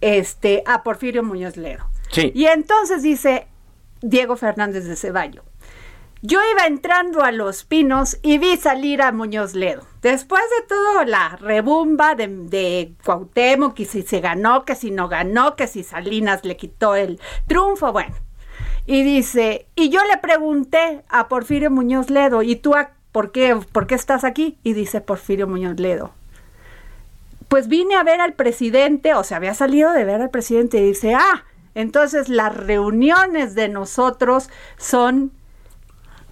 este 0.00 0.62
a 0.66 0.82
Porfirio 0.82 1.22
Muñoz 1.22 1.56
Ledo. 1.56 1.84
Sí. 2.10 2.32
Y 2.34 2.46
entonces 2.46 3.02
dice 3.02 3.46
Diego 4.00 4.36
Fernández 4.36 4.84
de 4.84 4.96
Ceballo. 4.96 5.42
Yo 6.24 6.38
iba 6.52 6.66
entrando 6.66 7.24
a 7.24 7.32
Los 7.32 7.64
Pinos 7.64 8.16
y 8.22 8.38
vi 8.38 8.56
salir 8.56 9.02
a 9.02 9.10
Muñoz 9.10 9.54
Ledo. 9.54 9.82
Después 10.02 10.42
de 10.60 10.66
todo 10.68 11.04
la 11.04 11.34
rebumba 11.34 12.14
de, 12.14 12.28
de 12.28 12.92
Cuauhtémoc, 13.04 13.74
que 13.74 13.84
si 13.86 14.02
se 14.02 14.20
ganó, 14.20 14.64
que 14.64 14.76
si 14.76 14.92
no 14.92 15.08
ganó, 15.08 15.56
que 15.56 15.66
si 15.66 15.82
Salinas 15.82 16.44
le 16.44 16.56
quitó 16.56 16.94
el 16.94 17.18
triunfo, 17.48 17.92
bueno. 17.92 18.14
Y 18.86 19.02
dice, 19.02 19.66
y 19.74 19.88
yo 19.88 20.00
le 20.04 20.16
pregunté 20.18 21.02
a 21.08 21.26
Porfirio 21.26 21.72
Muñoz 21.72 22.08
Ledo, 22.08 22.42
¿y 22.42 22.54
tú 22.54 22.72
por, 23.10 23.32
qué, 23.32 23.58
por 23.72 23.88
qué 23.88 23.96
estás 23.96 24.22
aquí? 24.22 24.58
Y 24.62 24.74
dice 24.74 25.00
Porfirio 25.00 25.48
Muñoz 25.48 25.80
Ledo, 25.80 26.12
pues 27.48 27.66
vine 27.66 27.96
a 27.96 28.04
ver 28.04 28.20
al 28.20 28.34
presidente, 28.34 29.14
o 29.14 29.24
sea, 29.24 29.38
había 29.38 29.54
salido 29.54 29.92
de 29.92 30.04
ver 30.04 30.22
al 30.22 30.30
presidente 30.30 30.78
y 30.78 30.86
dice, 30.86 31.14
ah, 31.14 31.44
entonces 31.74 32.28
las 32.28 32.56
reuniones 32.56 33.56
de 33.56 33.68
nosotros 33.68 34.50
son, 34.78 35.32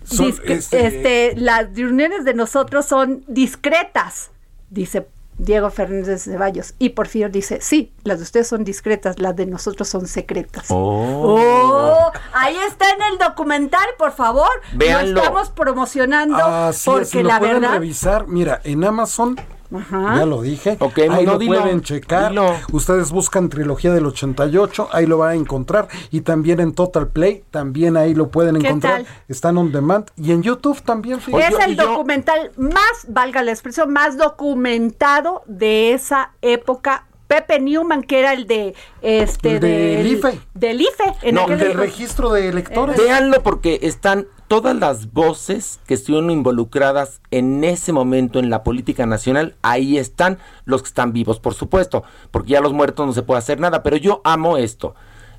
Son, 0.04 0.26
disque- 0.26 0.52
este- 0.54 0.86
este, 0.86 1.36
las 1.40 1.74
reuniones 1.74 2.24
de 2.24 2.34
nosotros 2.34 2.86
son 2.86 3.24
discretas, 3.28 4.30
dice 4.70 5.06
Diego 5.38 5.70
Fernández 5.70 6.06
de 6.06 6.18
Ceballos. 6.18 6.74
Y 6.78 6.90
Porfirio 6.90 7.28
dice, 7.30 7.60
sí, 7.62 7.92
las 8.04 8.18
de 8.18 8.24
ustedes 8.24 8.46
son 8.48 8.62
discretas, 8.64 9.18
las 9.18 9.34
de 9.36 9.46
nosotros 9.46 9.88
son 9.88 10.06
secretas. 10.06 10.66
Oh, 10.68 12.10
ahí 12.34 12.56
está 12.68 12.86
en 12.90 13.02
el 13.12 13.18
documental, 13.18 13.86
por 13.98 14.12
favor. 14.12 14.50
Véanlo. 14.74 15.12
Lo 15.14 15.20
estamos 15.20 15.50
promocionando 15.50 16.36
Así 16.36 16.84
porque 16.90 17.02
es, 17.04 17.10
si 17.10 17.22
lo 17.22 17.28
la 17.28 17.38
pueden 17.38 17.60
verdad. 17.60 17.74
revisar, 17.74 18.26
mira, 18.26 18.60
en 18.64 18.84
Amazon, 18.84 19.36
Ajá. 19.74 20.16
ya 20.16 20.26
lo 20.26 20.42
dije, 20.42 20.76
ahí 20.80 21.24
no, 21.24 21.33
lo 21.33 21.38
dilo, 21.38 21.61
pueden 21.61 21.83
checar, 21.83 22.30
dilo. 22.30 22.54
ustedes 22.72 23.11
buscan 23.11 23.48
Trilogía 23.48 23.92
del 23.92 24.06
88, 24.06 24.88
ahí 24.92 25.06
lo 25.06 25.18
van 25.18 25.30
a 25.30 25.35
encontrar, 25.35 25.88
y 26.11 26.22
también 26.22 26.61
en 26.61 26.74
Total 26.74 27.09
Play, 27.09 27.44
también 27.50 27.96
ahí 27.96 28.14
lo 28.14 28.28
pueden 28.28 28.59
¿Qué 28.59 28.68
encontrar, 28.68 29.04
tal? 29.04 29.06
están 29.28 29.59
on 29.59 29.70
demand, 29.72 30.06
y 30.16 30.33
en 30.33 30.42
YouTube 30.42 30.80
también, 30.83 31.20
fíjate. 31.20 31.46
Es 31.54 31.64
el 31.66 31.76
documental 31.76 32.50
más, 32.56 33.06
valga 33.09 33.42
la 33.42 33.52
expresión, 33.52 33.92
más 33.92 34.16
documentado 34.16 35.42
de 35.46 35.92
esa 35.92 36.33
época. 36.42 37.06
Pepe 37.26 37.61
Newman, 37.61 38.02
que 38.02 38.18
era 38.18 38.33
el 38.33 38.48
de 38.48 38.74
este 39.02 39.52
El 39.52 39.61
del 39.61 40.06
IFE. 40.09 40.40
Del 40.54 40.80
IFE. 40.80 41.14
en 41.22 41.37
No, 41.37 41.42
aquel 41.42 41.59
del 41.61 41.74
registro 41.74 42.33
de 42.33 42.48
electores. 42.48 42.96
Véanlo 42.96 43.40
porque 43.44 43.78
están 43.83 44.26
todas 44.50 44.74
las 44.74 45.12
voces 45.12 45.78
que 45.86 45.94
estuvieron 45.94 46.28
involucradas 46.28 47.20
en 47.30 47.62
ese 47.62 47.92
momento 47.92 48.40
en 48.40 48.50
la 48.50 48.64
política 48.64 49.06
nacional, 49.06 49.54
ahí 49.62 49.96
están 49.96 50.38
los 50.64 50.82
que 50.82 50.88
están 50.88 51.12
vivos, 51.12 51.38
por 51.38 51.54
supuesto, 51.54 52.02
porque 52.32 52.50
ya 52.50 52.60
los 52.60 52.72
muertos 52.72 53.06
no 53.06 53.12
se 53.12 53.22
puede 53.22 53.38
hacer 53.38 53.60
nada, 53.60 53.84
pero 53.84 53.96
yo 53.96 54.20
amo 54.24 54.56
esto. 54.56 54.96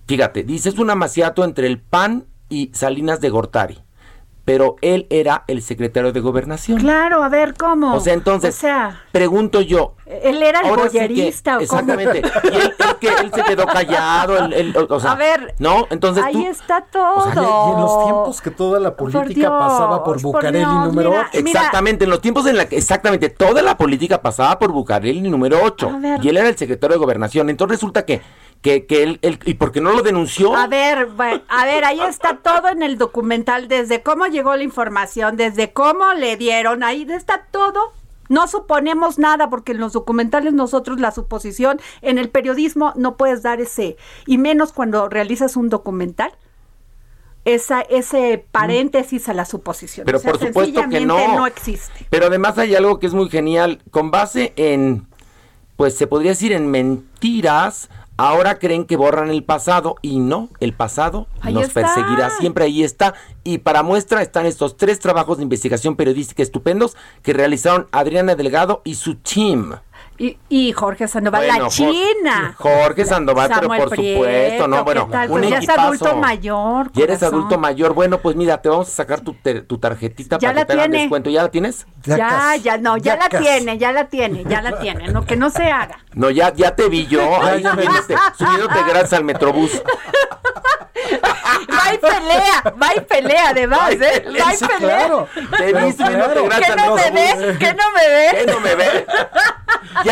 Fíjate, 0.08 0.44
dices 0.44 0.80
un 0.80 0.92
amaciato 0.92 1.44
entre 1.44 1.68
el 1.68 1.82
PAN 1.82 2.24
y 2.48 2.72
Salinas 2.74 3.20
de 3.20 3.30
Gortari, 3.30 3.80
pero 4.52 4.76
él 4.82 5.08
era 5.10 5.46
el 5.48 5.62
secretario 5.62 6.12
de 6.12 6.20
gobernación. 6.20 6.78
Claro, 6.78 7.24
a 7.24 7.30
ver, 7.30 7.54
¿cómo? 7.58 7.96
O 7.96 8.02
sea, 8.02 8.14
entonces, 8.14 8.54
O 8.54 8.60
sea, 8.60 9.02
pregunto 9.14 9.62
yo, 9.62 9.94
él 10.06 10.44
era 10.44 10.60
el 10.60 10.66
Ahora 10.68 10.90
sí 10.90 10.98
que- 11.00 11.08
boyerista, 11.08 11.52
¿o 11.52 11.54
cómo? 11.54 11.64
exactamente. 11.64 12.22
Y 12.44 12.48
él, 12.56 12.62
él 12.78 12.96
que 13.00 13.08
él 13.08 13.32
se 13.34 13.44
quedó 13.44 13.66
callado, 13.66 14.38
él- 14.38 14.52
él- 14.54 14.88
o 14.90 15.00
sea, 15.00 15.14
A 15.14 15.16
ver, 15.16 15.56
no, 15.60 15.88
entonces 15.90 16.22
ahí 16.26 16.34
tú, 16.34 16.48
está 16.48 16.82
todo. 16.92 17.16
O 17.16 17.32
sea, 17.32 17.42
y 17.44 17.72
en 17.76 17.80
los 17.82 18.04
tiempos 18.04 18.42
que 18.42 18.52
toda 18.52 18.82
la 18.82 18.94
política 18.94 19.34
Dios, 19.34 19.52
pasaba 19.58 20.04
por 20.04 20.16
por 20.16 20.22
Bucareli 20.22 20.58
Dios, 20.60 20.86
número 20.88 21.12
mira, 21.12 21.30
8. 21.34 21.40
Exactamente, 21.40 22.04
en 22.04 22.10
los 22.10 22.20
tiempos 22.20 22.46
en 22.48 22.58
la 22.58 22.66
que 22.68 22.76
exactamente 22.76 23.30
toda 23.30 23.62
la 23.62 23.78
política 23.78 24.22
pasaba 24.22 24.60
por 24.60 24.74
Bucareli 24.74 25.22
número 25.22 25.60
8 25.64 25.90
A 25.96 25.98
ver. 26.00 26.26
y 26.26 26.28
él 26.28 26.36
era 26.36 26.50
el 26.50 26.58
secretario 26.58 26.96
de 26.96 27.00
gobernación. 27.00 27.50
Entonces 27.50 27.78
resulta 27.78 28.04
que 28.06 28.22
que, 28.62 28.86
que 28.86 29.04
él, 29.04 29.20
él- 29.22 29.40
y 29.46 29.56
por 29.56 29.72
qué 29.72 29.82
no 29.82 29.92
lo 29.92 30.02
denunció? 30.04 30.56
A 30.56 30.68
ver, 30.68 31.08
bueno, 31.08 31.42
a 31.48 31.66
ver, 31.66 31.84
ahí 31.86 32.00
está 32.02 32.38
todo 32.38 32.70
en 32.70 32.84
el 32.84 32.98
documental, 32.98 33.68
desde 33.68 34.04
cómo 34.04 34.28
llegó 34.28 34.56
la 34.56 34.64
información, 34.64 35.36
desde 35.36 35.74
cómo 35.74 36.14
le 36.14 36.38
dieron, 36.38 36.84
ahí 36.84 37.06
está 37.10 37.48
todo. 37.52 37.94
No 38.30 38.48
suponemos 38.48 39.20
nada 39.20 39.50
porque 39.50 39.74
en 39.74 39.80
los 39.80 39.92
documentales 39.94 40.54
nosotros 40.54 41.00
la 41.02 41.12
suposición, 41.12 41.82
en 42.02 42.18
el 42.18 42.30
periodismo 42.30 42.94
no 42.96 43.18
puedes 43.18 43.44
dar 43.44 43.60
ese, 43.60 43.98
y 44.26 44.38
menos 44.38 44.72
cuando 44.72 45.10
realizas 45.10 45.58
un 45.58 45.68
documental, 45.68 46.32
esa, 47.44 47.82
ese 47.82 48.46
paréntesis 48.52 49.28
a 49.28 49.34
la 49.34 49.46
suposición. 49.46 50.06
Pero 50.06 50.20
O 50.20 50.22
sea, 50.22 50.32
por 50.32 50.40
supuesto 50.48 50.82
que 50.90 51.02
no. 51.06 51.36
no 51.36 51.48
existe. 51.48 52.06
Pero 52.10 52.28
además 52.28 52.58
hay 52.58 52.76
algo 52.76 53.00
que 53.00 53.08
es 53.08 53.14
muy 53.14 53.30
genial, 53.30 53.82
con 53.90 54.12
base 54.12 54.54
en 54.56 55.08
pues 55.76 55.98
se 55.98 56.06
podría 56.06 56.32
decir 56.32 56.54
en 56.54 56.70
mentiras, 56.70 57.90
ahora 58.18 58.60
creen 58.60 58.86
que 58.86 58.98
borran 58.98 59.30
el 59.30 59.44
pasado 59.44 59.96
y 60.02 60.20
no, 60.20 60.50
el 60.60 60.74
pasado 60.74 61.28
Ahí 61.42 61.54
nos 61.54 61.64
está. 61.64 61.82
perseguirá 61.82 62.30
siempre, 62.30 62.66
ahí 62.66 62.84
está. 62.84 63.14
Y 63.44 63.60
para 63.60 63.84
muestra 63.84 64.22
están 64.22 64.46
estos 64.46 64.78
tres 64.78 65.00
trabajos 65.00 65.38
de 65.38 65.44
investigación 65.44 65.96
periodística 65.96 66.44
estupendos 66.44 66.96
que 67.24 67.34
realizaron 67.34 67.88
Adriana 67.92 68.36
Delgado 68.36 68.82
y 68.84 68.96
su 68.96 69.16
team. 69.16 69.76
Y, 70.22 70.38
y 70.50 70.72
Jorge 70.72 71.08
Sandoval, 71.08 71.48
Bueno, 71.48 71.64
la 71.64 71.70
China. 71.70 72.54
Jorge 72.56 73.06
Sandoval, 73.06 73.50
pero 73.56 73.68
por 73.70 73.90
Prieto, 73.90 74.20
supuesto, 74.20 74.68
¿no? 74.68 74.76
¿qué 74.78 74.84
Bueno, 74.84 75.08
tal? 75.12 75.32
un 75.32 75.40
Pues 75.40 75.50
ya 75.50 75.58
es 75.58 75.70
adulto 75.70 76.16
mayor. 76.18 76.92
Ya 76.94 77.04
eres 77.06 77.24
adulto 77.24 77.58
mayor. 77.58 77.94
Bueno, 77.96 78.20
pues 78.20 78.36
mira, 78.36 78.62
te 78.62 78.70
vamos 78.70 78.88
a 78.88 78.92
sacar 78.92 79.22
tu, 79.22 79.34
te- 79.34 79.62
tu 79.62 79.80
tarjetita 79.80 80.38
Ya 80.38 80.50
para 80.50 80.54
la 80.60 80.62
que 80.62 80.74
te 80.74 80.80
hagan 80.80 80.92
descuento. 80.92 81.32
¿Ya 81.32 81.42
la 81.42 81.50
tienes? 81.50 81.88
Ya, 82.04 82.56
ya, 82.62 82.78
no, 82.78 82.98
ya, 82.98 83.16
Ya 83.16 83.16
la 83.16 83.30
casi. 83.30 83.44
tiene, 83.44 83.78
ya 83.80 83.92
la 83.92 84.10
tiene, 84.10 84.44
ya 84.48 84.62
la 84.62 84.78
tiene. 84.78 85.08
No, 85.08 85.26
que 85.26 85.36
no 85.36 85.50
se 85.50 85.72
haga. 85.72 85.98
No, 86.14 86.30
ya, 86.30 86.54
ya 86.54 86.76
te 86.76 86.88
vi 86.88 87.08
yo. 87.08 87.42
Ahí 87.44 87.64
ya 87.64 87.74
me 87.74 87.84
subiéndote, 88.38 88.80
gracias 88.88 89.14
al 89.14 89.24
Metrobús. 89.24 89.82
Va 91.74 91.94
y 91.94 91.98
pelea, 91.98 92.74
va 92.82 92.96
y 92.96 93.00
pelea, 93.02 93.50
además, 93.50 93.92
¿eh? 93.92 94.24
Va 94.28 94.54
y 94.54 94.58
pelea. 94.58 94.78
claro. 94.78 95.28
Te 95.58 95.74
vi 95.74 95.92
subiéndote 95.94 96.42
gracias 96.44 96.60
¿Qué 96.68 96.72
al 96.82 96.88
no 96.90 96.96
me 96.96 97.12
Metrobús. 97.12 97.48
ve? 97.48 97.58
¿Qué 97.60 97.74
no 97.74 97.92
me 97.92 98.08
ve? 98.08 98.28
¿Qué 98.38 98.46
no 98.52 98.60
me 98.60 98.76
ve? 98.76 99.06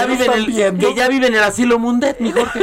Ya 0.01 0.05
vive 0.05 0.25
en 0.25 0.33
el, 0.33 0.77
que 0.79 0.93
ya 0.95 1.07
vive 1.07 1.27
en 1.27 1.35
el 1.35 1.43
asilo 1.43 1.79
Mundet, 1.79 2.19
mi 2.19 2.31
Jorge. 2.31 2.59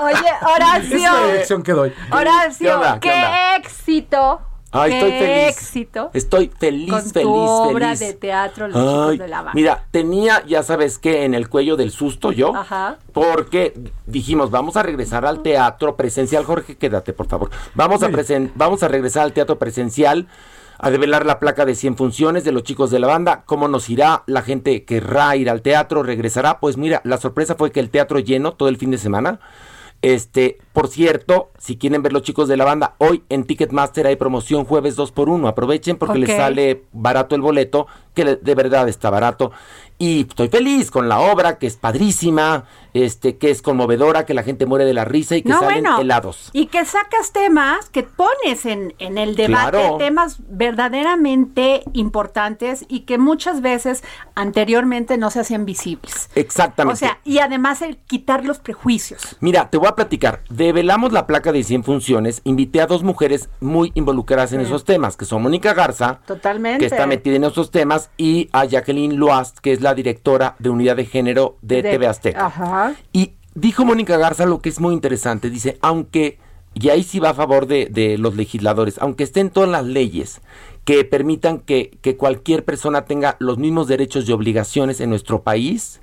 Oye, 0.00 0.14
Es 0.14 0.22
la 0.42 0.48
Horacio. 0.52 1.26
dirección 1.26 1.62
que 1.62 1.72
doy. 1.72 1.92
Horacio, 2.10 2.68
¿Qué 2.68 2.74
onda? 2.74 3.00
¿Qué 3.00 3.08
qué 3.08 3.14
onda? 3.14 3.56
éxito. 3.56 4.40
Ay, 4.76 4.90
qué 4.90 4.96
estoy 4.98 5.12
feliz. 5.12 5.56
éxito. 5.56 6.10
Estoy 6.14 6.52
feliz, 6.58 6.90
con 6.90 7.00
feliz, 7.02 7.22
tu 7.22 7.32
obra 7.32 7.86
feliz. 7.94 8.00
de 8.00 8.12
teatro 8.14 8.66
Los 8.66 8.76
Chicos 8.76 9.08
Ay, 9.10 9.18
de 9.18 9.28
la 9.28 9.36
Banda. 9.36 9.52
mira, 9.54 9.84
tenía, 9.92 10.44
ya 10.46 10.64
sabes 10.64 10.98
qué, 10.98 11.24
en 11.24 11.34
el 11.34 11.48
cuello 11.48 11.76
del 11.76 11.92
susto 11.92 12.32
yo. 12.32 12.56
Ajá. 12.56 12.96
Porque 13.12 13.72
dijimos, 14.06 14.50
vamos 14.50 14.76
a 14.76 14.82
regresar 14.82 15.26
al 15.26 15.42
teatro 15.42 15.94
presencial. 15.94 16.44
Jorge, 16.44 16.76
quédate, 16.76 17.12
por 17.12 17.28
favor. 17.28 17.50
Vamos 17.76 18.02
a, 18.02 18.08
presen- 18.08 18.50
vamos 18.56 18.82
a 18.82 18.88
regresar 18.88 19.22
al 19.22 19.32
teatro 19.32 19.60
presencial, 19.60 20.26
a 20.84 20.90
develar 20.90 21.24
la 21.24 21.40
placa 21.40 21.64
de 21.64 21.74
100 21.74 21.96
funciones 21.96 22.44
de 22.44 22.52
los 22.52 22.62
chicos 22.62 22.90
de 22.90 22.98
la 22.98 23.06
banda. 23.06 23.44
¿Cómo 23.46 23.68
nos 23.68 23.88
irá? 23.88 24.22
La 24.26 24.42
gente 24.42 24.84
querrá 24.84 25.34
ir 25.34 25.48
al 25.48 25.62
teatro, 25.62 26.02
regresará. 26.02 26.60
Pues 26.60 26.76
mira, 26.76 27.00
la 27.04 27.16
sorpresa 27.16 27.54
fue 27.54 27.72
que 27.72 27.80
el 27.80 27.88
teatro 27.88 28.18
lleno 28.18 28.52
todo 28.52 28.68
el 28.68 28.76
fin 28.76 28.90
de 28.90 28.98
semana. 28.98 29.40
Este, 30.02 30.58
por 30.74 30.88
cierto, 30.88 31.52
si 31.56 31.78
quieren 31.78 32.02
ver 32.02 32.12
los 32.12 32.22
chicos 32.22 32.48
de 32.48 32.56
la 32.56 32.64
banda, 32.64 32.96
hoy 32.98 33.22
en 33.28 33.44
Ticketmaster 33.44 34.08
hay 34.08 34.16
promoción 34.16 34.64
jueves 34.64 34.96
2 34.96 35.12
por 35.12 35.28
1 35.28 35.46
Aprovechen 35.46 35.96
porque 35.96 36.18
les 36.18 36.36
sale 36.36 36.82
barato 36.92 37.36
el 37.36 37.40
boleto, 37.42 37.86
que 38.12 38.24
de 38.36 38.54
verdad 38.56 38.88
está 38.88 39.08
barato. 39.08 39.52
Y 39.96 40.22
estoy 40.22 40.48
feliz 40.48 40.90
con 40.90 41.08
la 41.08 41.20
obra, 41.20 41.58
que 41.58 41.68
es 41.68 41.76
padrísima, 41.76 42.64
este, 42.92 43.38
que 43.38 43.50
es 43.50 43.62
conmovedora, 43.62 44.26
que 44.26 44.34
la 44.34 44.42
gente 44.42 44.66
muere 44.66 44.84
de 44.84 44.92
la 44.92 45.04
risa 45.04 45.36
y 45.36 45.42
que 45.42 45.50
No, 45.50 45.60
salen 45.60 45.84
bueno, 45.84 46.00
helados. 46.00 46.50
Y 46.52 46.66
que 46.66 46.84
sacas 46.84 47.32
temas, 47.32 47.88
que 47.90 48.02
pones 48.02 48.66
en, 48.66 48.94
en 48.98 49.18
el 49.18 49.36
debate 49.36 49.70
Claro. 49.78 49.96
temas 49.98 50.38
verdaderamente 50.48 51.84
importantes 51.92 52.84
y 52.88 53.00
que 53.00 53.18
muchas 53.18 53.60
veces 53.62 54.02
anteriormente 54.34 55.16
no 55.16 55.30
se 55.30 55.40
hacían 55.40 55.64
visibles. 55.64 56.28
Exactamente. 56.34 56.94
O 56.94 56.96
sea, 56.96 57.20
y 57.24 57.38
además 57.38 57.82
el 57.82 57.96
quitar 57.98 58.44
los 58.44 58.58
prejuicios. 58.58 59.36
Mira, 59.40 59.70
te 59.70 59.78
voy 59.78 59.88
a 59.88 59.94
platicar. 59.94 60.42
Develamos 60.64 61.12
la 61.12 61.26
placa 61.26 61.52
de 61.52 61.62
100 61.62 61.84
funciones. 61.84 62.40
Invité 62.44 62.80
a 62.80 62.86
dos 62.86 63.02
mujeres 63.02 63.50
muy 63.60 63.92
involucradas 63.94 64.54
en 64.54 64.60
Sí. 64.60 64.66
esos 64.66 64.84
temas, 64.84 65.14
que 65.14 65.26
son 65.26 65.42
Mónica 65.42 65.74
Garza, 65.74 66.20
Totalmente. 66.26 66.78
que 66.78 66.86
está 66.86 67.06
metida 67.06 67.36
en 67.36 67.44
esos 67.44 67.70
temas, 67.70 68.08
y 68.16 68.48
a 68.52 68.64
Jacqueline 68.64 69.16
Loast, 69.18 69.58
que 69.58 69.72
es 69.72 69.82
la 69.82 69.94
directora 69.94 70.56
de 70.58 70.70
unidad 70.70 70.96
de 70.96 71.04
género 71.04 71.58
de, 71.60 71.82
TV 71.82 72.06
Azteca. 72.06 72.46
Ajá. 72.46 72.94
Y 73.12 73.32
dijo 73.54 73.84
Mónica 73.84 74.16
Garza 74.16 74.46
lo 74.46 74.60
que 74.60 74.70
es 74.70 74.80
muy 74.80 74.94
interesante. 74.94 75.50
Dice, 75.50 75.76
aunque, 75.82 76.38
y 76.72 76.88
ahí 76.88 77.02
sí 77.02 77.20
va 77.20 77.30
a 77.30 77.34
favor 77.34 77.66
de, 77.66 77.88
de 77.90 78.16
los 78.16 78.34
legisladores, 78.34 78.96
aunque 79.00 79.24
estén 79.24 79.50
todas 79.50 79.68
las 79.68 79.84
leyes 79.84 80.40
que 80.86 81.04
permitan 81.04 81.58
que, 81.58 81.98
que 82.00 82.16
cualquier 82.16 82.64
persona 82.64 83.04
tenga 83.04 83.36
los 83.38 83.58
mismos 83.58 83.86
derechos 83.86 84.26
y 84.26 84.32
obligaciones 84.32 85.02
en 85.02 85.10
nuestro 85.10 85.42
país, 85.42 86.00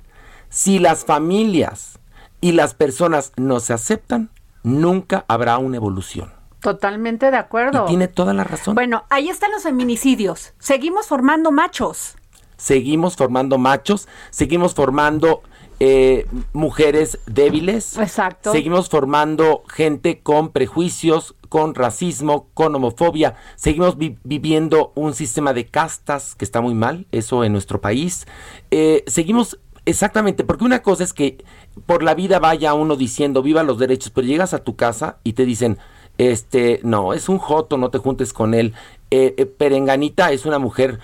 si 0.50 0.78
las 0.78 1.04
familias 1.04 1.98
y 2.40 2.52
las 2.52 2.74
personas 2.74 3.32
no 3.36 3.58
se 3.58 3.72
aceptan, 3.72 4.30
nunca 4.62 5.24
habrá 5.28 5.58
una 5.58 5.76
evolución. 5.76 6.32
Totalmente 6.60 7.30
de 7.30 7.36
acuerdo. 7.36 7.84
Y 7.84 7.88
tiene 7.88 8.08
toda 8.08 8.32
la 8.34 8.44
razón. 8.44 8.74
Bueno, 8.74 9.04
ahí 9.10 9.28
están 9.28 9.50
los 9.50 9.64
feminicidios. 9.64 10.52
Seguimos 10.58 11.06
formando 11.08 11.50
machos. 11.50 12.14
Seguimos 12.56 13.16
formando 13.16 13.58
machos, 13.58 14.06
seguimos 14.30 14.72
formando 14.74 15.42
eh, 15.80 16.28
mujeres 16.52 17.18
débiles. 17.26 17.98
Exacto. 17.98 18.52
Seguimos 18.52 18.88
formando 18.88 19.64
gente 19.68 20.20
con 20.20 20.50
prejuicios, 20.52 21.34
con 21.48 21.74
racismo, 21.74 22.46
con 22.54 22.72
homofobia. 22.76 23.34
Seguimos 23.56 23.98
vi- 23.98 24.16
viviendo 24.22 24.92
un 24.94 25.12
sistema 25.14 25.52
de 25.52 25.66
castas 25.66 26.36
que 26.36 26.44
está 26.44 26.60
muy 26.60 26.74
mal, 26.74 27.08
eso 27.10 27.42
en 27.42 27.50
nuestro 27.50 27.80
país. 27.80 28.26
Eh, 28.70 29.02
seguimos 29.08 29.58
exactamente, 29.86 30.44
porque 30.44 30.64
una 30.64 30.82
cosa 30.82 31.04
es 31.04 31.12
que 31.12 31.44
por 31.86 32.02
la 32.02 32.14
vida 32.14 32.38
vaya 32.38 32.74
uno 32.74 32.96
diciendo 32.96 33.42
viva 33.42 33.62
los 33.62 33.78
derechos, 33.78 34.10
pero 34.14 34.26
llegas 34.26 34.54
a 34.54 34.62
tu 34.62 34.76
casa 34.76 35.18
y 35.24 35.32
te 35.34 35.44
dicen, 35.44 35.78
este, 36.18 36.80
no, 36.82 37.14
es 37.14 37.28
un 37.28 37.38
joto, 37.38 37.76
no 37.78 37.90
te 37.90 37.98
juntes 37.98 38.32
con 38.32 38.54
él. 38.54 38.74
Eh, 39.10 39.34
eh, 39.38 39.46
Perenganita 39.46 40.30
es 40.32 40.44
una 40.46 40.58
mujer 40.58 40.98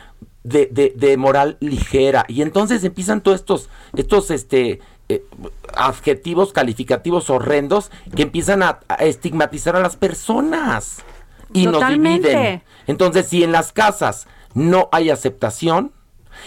de, 0.45 0.67
de- 0.67 0.93
de 0.97 1.17
moral 1.17 1.57
ligera. 1.61 2.25
Y 2.29 2.43
entonces 2.43 2.85
empiezan 2.85 3.21
todos 3.23 3.41
estos, 3.41 3.69
estos 3.97 4.31
este, 4.31 4.81
eh, 5.09 5.25
adjetivos 5.75 6.53
calificativos 6.53 7.31
horrendos 7.31 7.91
que 8.15 8.23
empiezan 8.23 8.63
a, 8.63 8.81
a 8.89 9.05
estigmatizar 9.05 9.77
a 9.77 9.81
las 9.81 9.97
personas 9.97 10.99
y 11.53 11.65
Totalmente. 11.65 12.33
nos 12.33 12.41
dividen. 12.43 12.63
Entonces, 12.87 13.27
si 13.29 13.43
en 13.43 13.53
las 13.53 13.73
casas 13.73 14.27
no 14.55 14.89
hay 14.93 15.11
aceptación, 15.11 15.93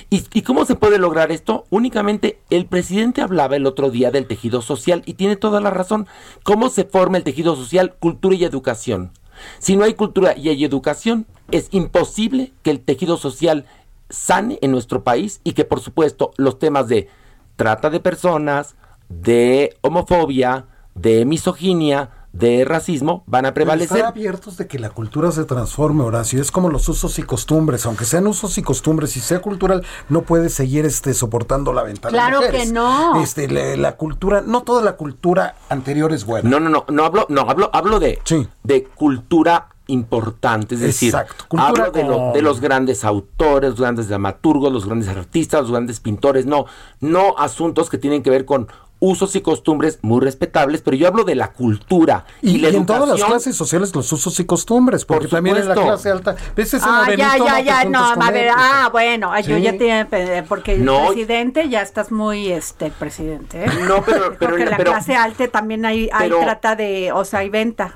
¿y, 0.10 0.42
cómo 0.42 0.66
se 0.66 0.76
puede 0.76 0.98
lograr 0.98 1.32
esto? 1.32 1.66
Únicamente 1.70 2.40
el 2.50 2.66
presidente 2.66 3.22
hablaba 3.22 3.56
el 3.56 3.66
otro 3.66 3.90
día 3.90 4.12
del 4.12 4.28
tejido 4.28 4.62
social 4.62 5.04
y 5.06 5.14
tiene 5.14 5.36
toda 5.36 5.62
la 5.62 5.70
razón. 5.70 6.08
¿Cómo 6.44 6.70
se 6.70 6.86
forma 6.86 7.18
el 7.18 7.24
tejido 7.24 7.56
social? 7.56 7.96
Cultura 8.00 8.36
y 8.36 8.44
educación. 8.44 9.12
Si 9.60 9.76
no 9.76 9.84
hay 9.84 9.94
cultura 9.94 10.38
y 10.38 10.50
hay 10.50 10.64
educación, 10.64 11.26
es 11.52 11.68
imposible 11.72 12.54
que 12.64 12.72
el 12.72 12.80
tejido 12.80 13.18
social 13.18 13.66
sane 14.10 14.60
en 14.62 14.72
nuestro 14.72 15.04
país 15.04 15.42
y 15.44 15.54
que 15.54 15.66
por 15.66 15.80
supuesto 15.80 16.32
los 16.38 16.60
temas 16.60 16.88
de 16.88 17.10
trata 17.56 17.90
de 17.90 18.00
personas, 18.00 18.76
de 19.10 19.78
homofobia, 19.82 20.66
de 20.96 21.26
misoginia, 21.26 22.10
de 22.34 22.64
racismo 22.64 23.24
van 23.28 23.46
a 23.46 23.54
prevalecer. 23.54 23.98
Estar 23.98 24.10
abiertos 24.12 24.56
de 24.58 24.68
que 24.68 24.80
la 24.80 24.90
cultura 24.90 25.32
se 25.32 25.44
transforme, 25.46 26.04
Horacio. 26.04 26.42
Es 26.42 26.52
como 26.52 26.70
los 26.70 26.88
usos 26.88 27.20
y 27.20 27.24
costumbres. 27.24 27.86
Aunque 27.86 28.06
sean 28.06 28.26
usos 28.28 28.58
y 28.58 28.62
costumbres 28.62 29.18
y 29.18 29.20
sea 29.20 29.40
cultural, 29.42 29.84
no 30.10 30.22
puede 30.22 30.50
seguir 30.50 30.86
este 30.86 31.14
soportando 31.14 31.74
la 31.74 31.84
ventana. 31.84 32.12
Claro 32.14 32.40
que 32.50 32.66
no. 32.68 33.22
Este, 33.22 33.48
la, 33.50 33.76
la 33.76 33.98
cultura, 33.98 34.42
no 34.46 34.62
toda 34.64 34.82
la 34.82 34.94
cultura 34.96 35.56
anterior 35.70 36.14
es 36.14 36.26
buena. 36.26 36.50
No, 36.50 36.60
no, 36.60 36.70
no, 36.70 36.86
no 36.90 37.04
hablo, 37.04 37.26
no 37.30 37.42
hablo, 37.42 37.70
hablo 37.74 38.00
de, 38.00 38.20
de 38.64 38.84
cultura 38.86 39.68
importante, 39.88 40.76
es 40.76 40.82
decir, 40.82 41.10
Exacto, 41.10 41.44
cultura 41.50 41.84
hablo 41.88 41.92
de, 41.92 42.04
lo- 42.06 42.32
de 42.32 42.42
los 42.42 42.62
grandes 42.62 43.04
autores, 43.04 43.72
los 43.72 43.82
grandes 43.82 44.08
dramaturgos, 44.08 44.72
los 44.72 44.86
grandes 44.86 45.10
artistas, 45.10 45.64
los 45.64 45.72
grandes 45.72 46.00
pintores, 46.00 46.46
no, 46.46 46.66
no 47.02 47.36
asuntos 47.38 47.90
que 47.90 47.98
tienen 47.98 48.24
que 48.24 48.30
ver 48.30 48.46
con 48.46 48.70
usos 49.04 49.36
y 49.36 49.42
costumbres 49.42 49.98
muy 50.04 50.22
respetables, 50.22 50.82
pero 50.82 50.96
yo 50.96 51.08
hablo 51.08 51.24
de 51.26 51.34
la 51.36 51.52
cultura 51.52 52.24
y, 52.42 52.52
Y, 52.52 52.58
la 52.60 52.70
y 52.70 52.76
en 52.78 52.86
todas 52.86 53.02
las 53.02 53.10
educación. 53.10 53.30
clases 53.32 53.56
sociales 53.58 53.96
los 53.96 54.12
usos 54.14 54.40
y 54.40 54.46
costumbres, 54.46 55.04
porque 55.06 55.24
Por 55.28 55.32
también 55.38 55.58
en 55.58 55.68
la 55.68 55.74
clase 55.74 56.12
alta. 56.12 56.36
¿Ves 56.56 56.74
ese 56.76 56.86
Ah, 56.88 57.08
ya, 57.18 57.36
ya, 57.38 57.60
ya, 57.62 57.84
no, 57.86 58.14
con 58.14 58.24
a 58.24 58.32
ver, 58.32 58.52
pues. 58.54 58.56
ah, 58.64 58.90
bueno, 58.92 59.40
yo 59.42 59.58
ya 59.58 59.76
te, 59.78 60.44
porque 60.48 60.76
el 60.76 60.86
No. 60.86 61.08
presidente 61.08 61.68
ya 61.68 61.82
estás 61.82 62.12
muy, 62.12 62.52
este, 62.52 62.92
presidente, 62.92 63.66
¿eh? 63.66 63.68
No, 63.88 64.04
pero- 64.04 64.36
pero- 64.40 64.52
porque 64.52 64.64
en 64.64 64.70
la 64.70 64.78
pero- 64.78 64.92
clase 64.92 65.16
alta 65.16 65.48
también 65.48 65.84
hay, 65.86 66.08
hay 66.14 66.30
pero- 66.30 66.40
trata 66.42 66.76
de, 66.76 67.12
o 67.12 67.26
sea, 67.26 67.40
hay 67.40 67.50
venta. 67.50 67.96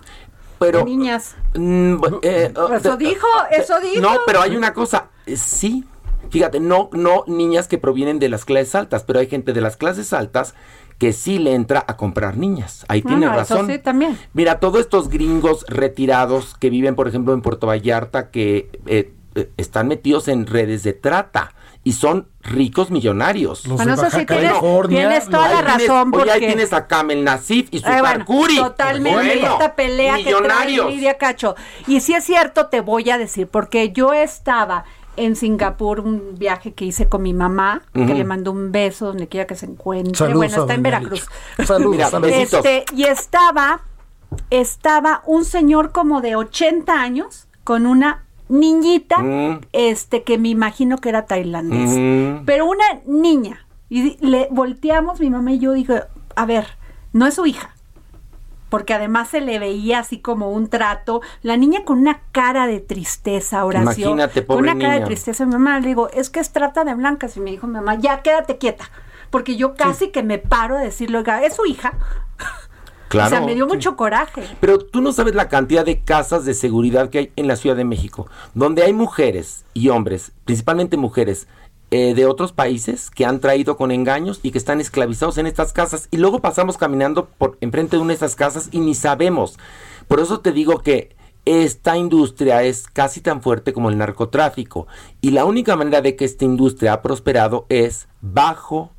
Pero- 0.57 0.83
Niñas. 0.85 1.35
Mm, 1.53 1.97
eh, 2.23 2.51
Eso 2.79 2.97
dijo, 2.97 3.27
eso 3.51 3.79
dijo. 3.79 4.01
No, 4.01 4.17
pero 4.25 4.41
hay 4.41 4.55
una 4.55 4.73
cosa, 4.73 5.09
eh, 5.27 5.37
sí. 5.37 5.85
Fíjate, 6.31 6.59
no, 6.59 6.89
no 6.91 7.23
niñas 7.27 7.67
que 7.67 7.77
provienen 7.77 8.17
de 8.17 8.29
las 8.29 8.45
clases 8.45 8.73
altas, 8.73 9.03
pero 9.03 9.19
hay 9.19 9.27
gente 9.27 9.53
de 9.53 9.61
las 9.61 9.77
clases 9.77 10.11
altas 10.11 10.55
que 10.97 11.11
sí 11.13 11.39
le 11.39 11.53
entra 11.55 11.83
a 11.87 11.97
comprar 11.97 12.37
niñas. 12.37 12.85
Ahí 12.87 13.01
tiene 13.01 13.25
Ah, 13.25 13.41
eso 13.41 13.55
razón. 13.55 13.67
sí, 13.67 13.79
también. 13.79 14.17
Mira, 14.33 14.59
todos 14.59 14.79
estos 14.79 15.09
gringos 15.09 15.65
retirados 15.67 16.55
que 16.57 16.69
viven, 16.69 16.95
por 16.95 17.07
ejemplo, 17.07 17.33
en 17.33 17.41
Puerto 17.41 17.67
Vallarta, 17.67 18.31
que 18.31 18.69
eh, 18.85 19.11
eh, 19.35 19.49
están 19.57 19.87
metidos 19.89 20.27
en 20.29 20.45
redes 20.47 20.83
de 20.83 20.93
trata 20.93 21.53
y 21.83 21.91
son 21.93 22.29
ricos 22.41 22.89
millonarios. 22.89 23.67
Los 23.67 23.77
Bueno, 23.77 23.93
eso 23.93 24.09
sí 24.09 24.25
tienes- 24.25 24.53
tienes 24.87 25.25
toda 25.29 25.45
Ahí 25.45 25.53
la 25.53 25.61
tienes- 25.75 25.87
razón, 25.87 26.07
ahí 26.07 26.11
porque- 26.11 26.39
tienes 26.47 26.73
a 26.73 26.87
Kamel 26.87 27.23
Nasif 27.23 27.67
y 27.71 27.79
su 27.79 27.87
Eh, 27.87 27.99
bueno, 27.99 28.25
totalmente 28.57 29.11
Bueno, 29.39 29.47
esta 29.53 29.75
pelea 29.75 30.15
que 30.17 30.33
trae. 30.33 30.71
Lidia 30.89 31.17
Cacho. 31.17 31.55
Y 31.85 31.99
si 31.99 32.13
es 32.13 32.23
cierto, 32.23 32.67
te 32.67 32.81
voy 32.81 33.09
a 33.11 33.17
decir, 33.17 33.47
porque 33.49 33.91
yo 33.91 34.13
estaba 34.13 34.85
en 35.17 35.35
Singapur, 35.35 35.99
un 36.01 36.35
viaje 36.37 36.73
que 36.73 36.85
hice 36.85 37.07
con 37.07 37.21
mi 37.23 37.33
mamá, 37.33 37.81
que 37.93 38.05
le 38.05 38.23
mandó 38.23 38.51
un 38.51 38.71
beso 38.71 39.07
donde 39.07 39.27
quiera 39.27 39.47
que 39.47 39.55
se 39.55 39.65
encuentre. 39.65 40.15
Saludos 40.15 40.37
bueno, 40.37 40.55
a 40.55 40.59
está 40.61 40.73
en 40.73 40.83
Veracruz. 40.83 41.27
Licha. 41.57 41.67
Saludos, 41.67 41.91
Mira, 41.91 42.09
saludos. 42.09 42.31
besitos. 42.35 42.65
Este, 42.65 42.85
y 42.95 43.03
estaba, 43.03 43.81
estaba 44.49 45.21
un 45.25 45.45
señor 45.45 45.91
como 45.91 46.21
de 46.21 46.35
80 46.35 46.93
años 47.01 47.47
con 47.63 47.85
una 47.85 48.23
niñita, 48.49 49.17
Mm. 49.19 49.61
este, 49.73 50.23
que 50.23 50.37
me 50.37 50.49
imagino 50.49 50.97
que 50.97 51.09
era 51.09 51.25
tailandés, 51.25 51.89
Mm. 51.91 52.45
pero 52.45 52.65
una 52.65 52.85
niña. 53.05 53.65
Y 53.89 54.17
le 54.25 54.47
volteamos, 54.51 55.19
mi 55.19 55.29
mamá 55.29 55.51
y 55.53 55.59
yo, 55.59 55.73
dije, 55.73 56.01
a 56.35 56.45
ver, 56.45 56.67
no 57.13 57.25
es 57.27 57.35
su 57.35 57.45
hija. 57.45 57.74
Porque 58.75 58.93
además 58.93 59.29
se 59.29 59.39
le 59.39 59.57
veía 59.57 59.99
así 59.99 60.19
como 60.19 60.51
un 60.51 60.67
trato. 60.67 61.21
La 61.41 61.55
niña 61.55 61.85
con 61.85 61.97
una 61.97 62.23
cara 62.33 62.67
de 62.67 62.81
tristeza, 62.81 63.63
oración. 63.63 64.19
Imagínate, 64.19 64.45
Con 64.45 64.57
pobre 64.57 64.73
una 64.73 64.81
cara 64.81 64.99
de 64.99 65.05
tristeza. 65.05 65.45
Mi 65.45 65.53
mamá 65.53 65.79
le 65.79 65.87
digo, 65.87 66.09
es 66.09 66.29
que 66.29 66.41
es 66.41 66.51
trata 66.51 66.83
de 66.83 66.93
blancas. 66.93 67.37
Y 67.37 67.39
me 67.39 67.51
dijo 67.51 67.67
mi 67.67 67.75
mamá, 67.75 67.95
ya 67.95 68.21
quédate 68.21 68.57
quieta. 68.57 68.91
Porque 69.29 69.55
yo 69.55 69.75
casi 69.75 70.09
que 70.09 70.23
me 70.23 70.39
paro 70.39 70.75
a 70.75 70.81
decirle, 70.81 71.19
oiga, 71.19 71.41
es 71.45 71.55
su 71.55 71.65
hija. 71.65 71.93
Claro. 73.07 73.27
o 73.27 73.29
sea, 73.29 73.45
me 73.45 73.55
dio 73.55 73.65
mucho 73.65 73.95
coraje. 73.95 74.43
Pero 74.59 74.77
tú 74.77 74.99
no 74.99 75.13
sabes 75.13 75.35
la 75.35 75.47
cantidad 75.47 75.85
de 75.85 76.01
casas 76.01 76.43
de 76.43 76.53
seguridad 76.53 77.09
que 77.09 77.17
hay 77.19 77.31
en 77.37 77.47
la 77.47 77.55
Ciudad 77.55 77.77
de 77.77 77.85
México, 77.85 78.27
donde 78.55 78.83
hay 78.83 78.91
mujeres 78.91 79.63
y 79.73 79.87
hombres, 79.87 80.33
principalmente 80.43 80.97
mujeres, 80.97 81.47
eh, 81.91 82.13
de 82.13 82.25
otros 82.25 82.51
países 82.51 83.09
que 83.09 83.25
han 83.25 83.39
traído 83.39 83.77
con 83.77 83.91
engaños 83.91 84.39
y 84.43 84.51
que 84.51 84.57
están 84.57 84.81
esclavizados 84.81 85.37
en 85.37 85.47
estas 85.47 85.71
casas. 85.73 86.07
Y 86.11 86.17
luego 86.17 86.39
pasamos 86.41 86.77
caminando 86.77 87.27
por 87.37 87.57
enfrente 87.61 87.95
de 87.95 88.01
una 88.01 88.09
de 88.09 88.15
esas 88.17 88.35
casas 88.35 88.69
y 88.71 88.79
ni 88.79 88.95
sabemos. 88.95 89.57
Por 90.07 90.19
eso 90.19 90.39
te 90.39 90.51
digo 90.51 90.79
que 90.79 91.15
esta 91.45 91.95
industria 91.95 92.63
es 92.63 92.87
casi 92.87 93.21
tan 93.21 93.41
fuerte 93.41 93.71
como 93.71 93.89
el 93.89 93.97
narcotráfico. 93.97 94.87
Y 95.21 95.29
la 95.31 95.45
única 95.45 95.75
manera 95.75 96.01
de 96.01 96.15
que 96.15 96.25
esta 96.25 96.43
industria 96.43 96.93
ha 96.93 97.01
prosperado 97.03 97.65
es 97.69 98.07
bajo 98.21 98.91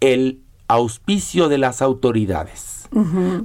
el 0.00 0.40
auspicio 0.68 1.48
de 1.48 1.58
las 1.58 1.80
autoridades. 1.82 2.88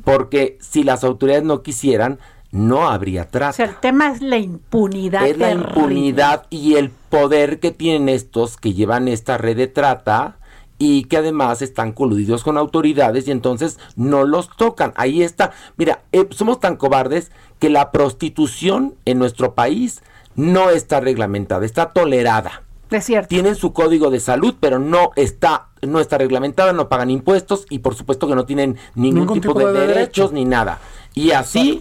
Porque 0.03 0.57
si 0.61 0.83
las 0.83 1.03
autoridades 1.03 1.43
no 1.43 1.63
quisieran, 1.63 2.19
no 2.51 2.87
habría 2.89 3.23
O 3.23 3.27
trata. 3.27 3.53
sea, 3.53 3.65
el 3.65 3.75
tema 3.77 4.11
es 4.11 4.21
la 4.21 4.37
impunidad. 4.37 5.25
Es 5.27 5.37
la 5.37 5.47
terrible. 5.47 5.69
impunidad 5.69 6.45
y 6.49 6.75
el 6.75 6.91
poder 7.09 7.59
que 7.59 7.71
tienen 7.71 8.09
estos 8.09 8.57
que 8.57 8.73
llevan 8.73 9.07
esta 9.07 9.37
red 9.37 9.57
de 9.57 9.67
trata 9.67 10.37
y 10.77 11.03
que 11.05 11.17
además 11.17 11.61
están 11.61 11.91
coludidos 11.91 12.43
con 12.43 12.57
autoridades 12.57 13.27
y 13.27 13.31
entonces 13.31 13.79
no 13.95 14.23
los 14.23 14.49
tocan. 14.55 14.93
Ahí 14.95 15.21
está. 15.23 15.51
Mira, 15.77 16.03
eh, 16.13 16.27
somos 16.31 16.59
tan 16.59 16.77
cobardes 16.77 17.31
que 17.59 17.69
la 17.69 17.91
prostitución 17.91 18.95
en 19.05 19.19
nuestro 19.19 19.53
país 19.55 20.01
no 20.35 20.69
está 20.69 20.99
reglamentada, 21.01 21.65
está 21.65 21.89
tolerada. 21.91 22.63
Es 22.91 23.05
cierto. 23.05 23.27
Tienen 23.27 23.55
su 23.55 23.73
código 23.73 24.09
de 24.09 24.19
salud, 24.19 24.55
pero 24.59 24.79
no 24.79 25.11
está 25.15 25.65
no 25.81 25.99
está 26.01 26.17
reglamentada, 26.17 26.73
no 26.73 26.89
pagan 26.89 27.09
impuestos 27.09 27.65
y 27.69 27.79
por 27.79 27.95
supuesto 27.95 28.27
que 28.27 28.35
no 28.35 28.45
tienen 28.45 28.77
ningún, 28.95 29.21
Ningún 29.21 29.39
tipo, 29.41 29.53
tipo 29.53 29.67
de, 29.67 29.73
de 29.79 29.87
derechos 29.87 30.31
derecho. 30.31 30.33
ni 30.33 30.43
nada. 30.45 30.79
Y 31.13 31.31
así, 31.31 31.79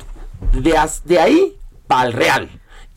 de, 0.52 0.76
as- 0.76 1.04
de 1.04 1.18
ahí 1.18 1.56
para 1.88 2.06
el 2.06 2.12
real. 2.12 2.48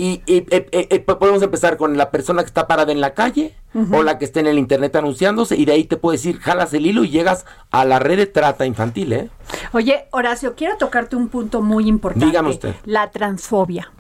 Y, 0.02 0.24
y, 0.26 0.38
eh, 0.38 0.68
eh, 0.72 0.88
eh, 0.89 0.99
podemos 1.02 1.43
empezar 1.43 1.78
con 1.78 1.95
la 1.95 2.10
persona 2.10 2.41
que 2.41 2.47
está 2.47 2.66
parada 2.66 2.91
en 2.91 3.02
la 3.02 3.14
calle 3.14 3.54
o 3.91 4.02
la 4.02 4.18
que 4.18 4.26
está 4.26 4.39
en 4.39 4.47
el 4.47 4.58
internet 4.58 4.95
anunciándose 4.95 5.56
y 5.56 5.66
de 5.66 5.74
ahí 5.74 5.84
te 5.84 5.95
puedes 5.95 6.26
ir, 6.26 6.39
jalas 6.39 6.74
el 6.74 6.88
hilo 6.88 7.04
y 7.04 7.12
llegas 7.12 7.45
a 7.70 7.86
la 7.86 7.99
red 7.99 8.18
de 8.18 8.26
trata 8.26 8.66
infantil, 8.66 9.14
¿eh? 9.14 9.30
Oye, 9.74 10.08
Horacio, 10.10 10.56
quiero 10.56 10.76
tocarte 10.78 11.16
un 11.16 11.30
punto 11.30 11.62
muy 11.62 11.88
importante. 11.88 12.26
Dígame 12.26 12.49
usted. 12.49 12.74
La 12.86 13.12
transfobia. 13.12 13.91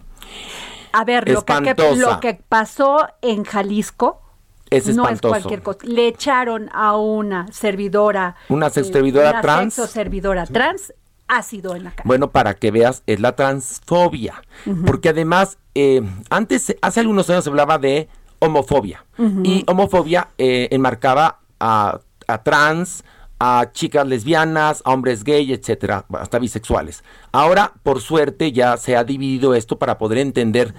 A 0.91 1.05
ver, 1.05 1.29
lo 1.29 1.45
que, 1.45 1.75
lo 1.95 2.19
que 2.19 2.33
pasó 2.49 3.07
en 3.21 3.43
Jalisco 3.43 4.23
Es 4.71 4.95
no 4.95 5.07
es 5.07 5.21
cualquier 5.21 5.61
cosa. 5.61 5.81
Le 5.83 6.07
echaron 6.07 6.67
a 6.73 6.97
una 6.97 7.45
servidora. 7.51 8.37
Una 8.49 8.67
eh, 8.67 8.83
servidora 8.83 9.29
una 9.29 9.41
trans. 9.41 9.75
servidora 9.75 10.47
trans 10.47 10.95
ácido 11.31 11.75
en 11.75 11.85
la 11.85 11.91
cara. 11.91 12.03
Bueno, 12.05 12.31
para 12.31 12.53
que 12.53 12.69
veas, 12.71 13.03
es 13.07 13.19
la 13.19 13.35
transfobia. 13.35 14.43
Porque 14.85 15.09
además, 15.09 15.57
eh, 15.73 16.01
antes, 16.29 16.75
hace 16.81 16.99
algunos 16.99 17.29
años 17.29 17.45
se 17.45 17.49
hablaba 17.49 17.77
de 17.77 18.09
homofobia. 18.39 19.05
Y 19.43 19.63
homofobia 19.67 20.29
eh, 20.37 20.67
enmarcaba 20.71 21.39
a, 21.59 21.99
a 22.27 22.43
trans, 22.43 23.03
a 23.39 23.71
chicas 23.71 24.05
lesbianas, 24.05 24.81
a 24.85 24.91
hombres 24.91 25.23
gay, 25.23 25.53
etcétera, 25.53 26.05
hasta 26.13 26.37
bisexuales. 26.37 27.03
Ahora, 27.31 27.73
por 27.81 28.01
suerte, 28.01 28.51
ya 28.51 28.77
se 28.77 28.95
ha 28.95 29.03
dividido 29.03 29.55
esto 29.55 29.79
para 29.79 29.97
poder 29.97 30.17
entender 30.19 30.73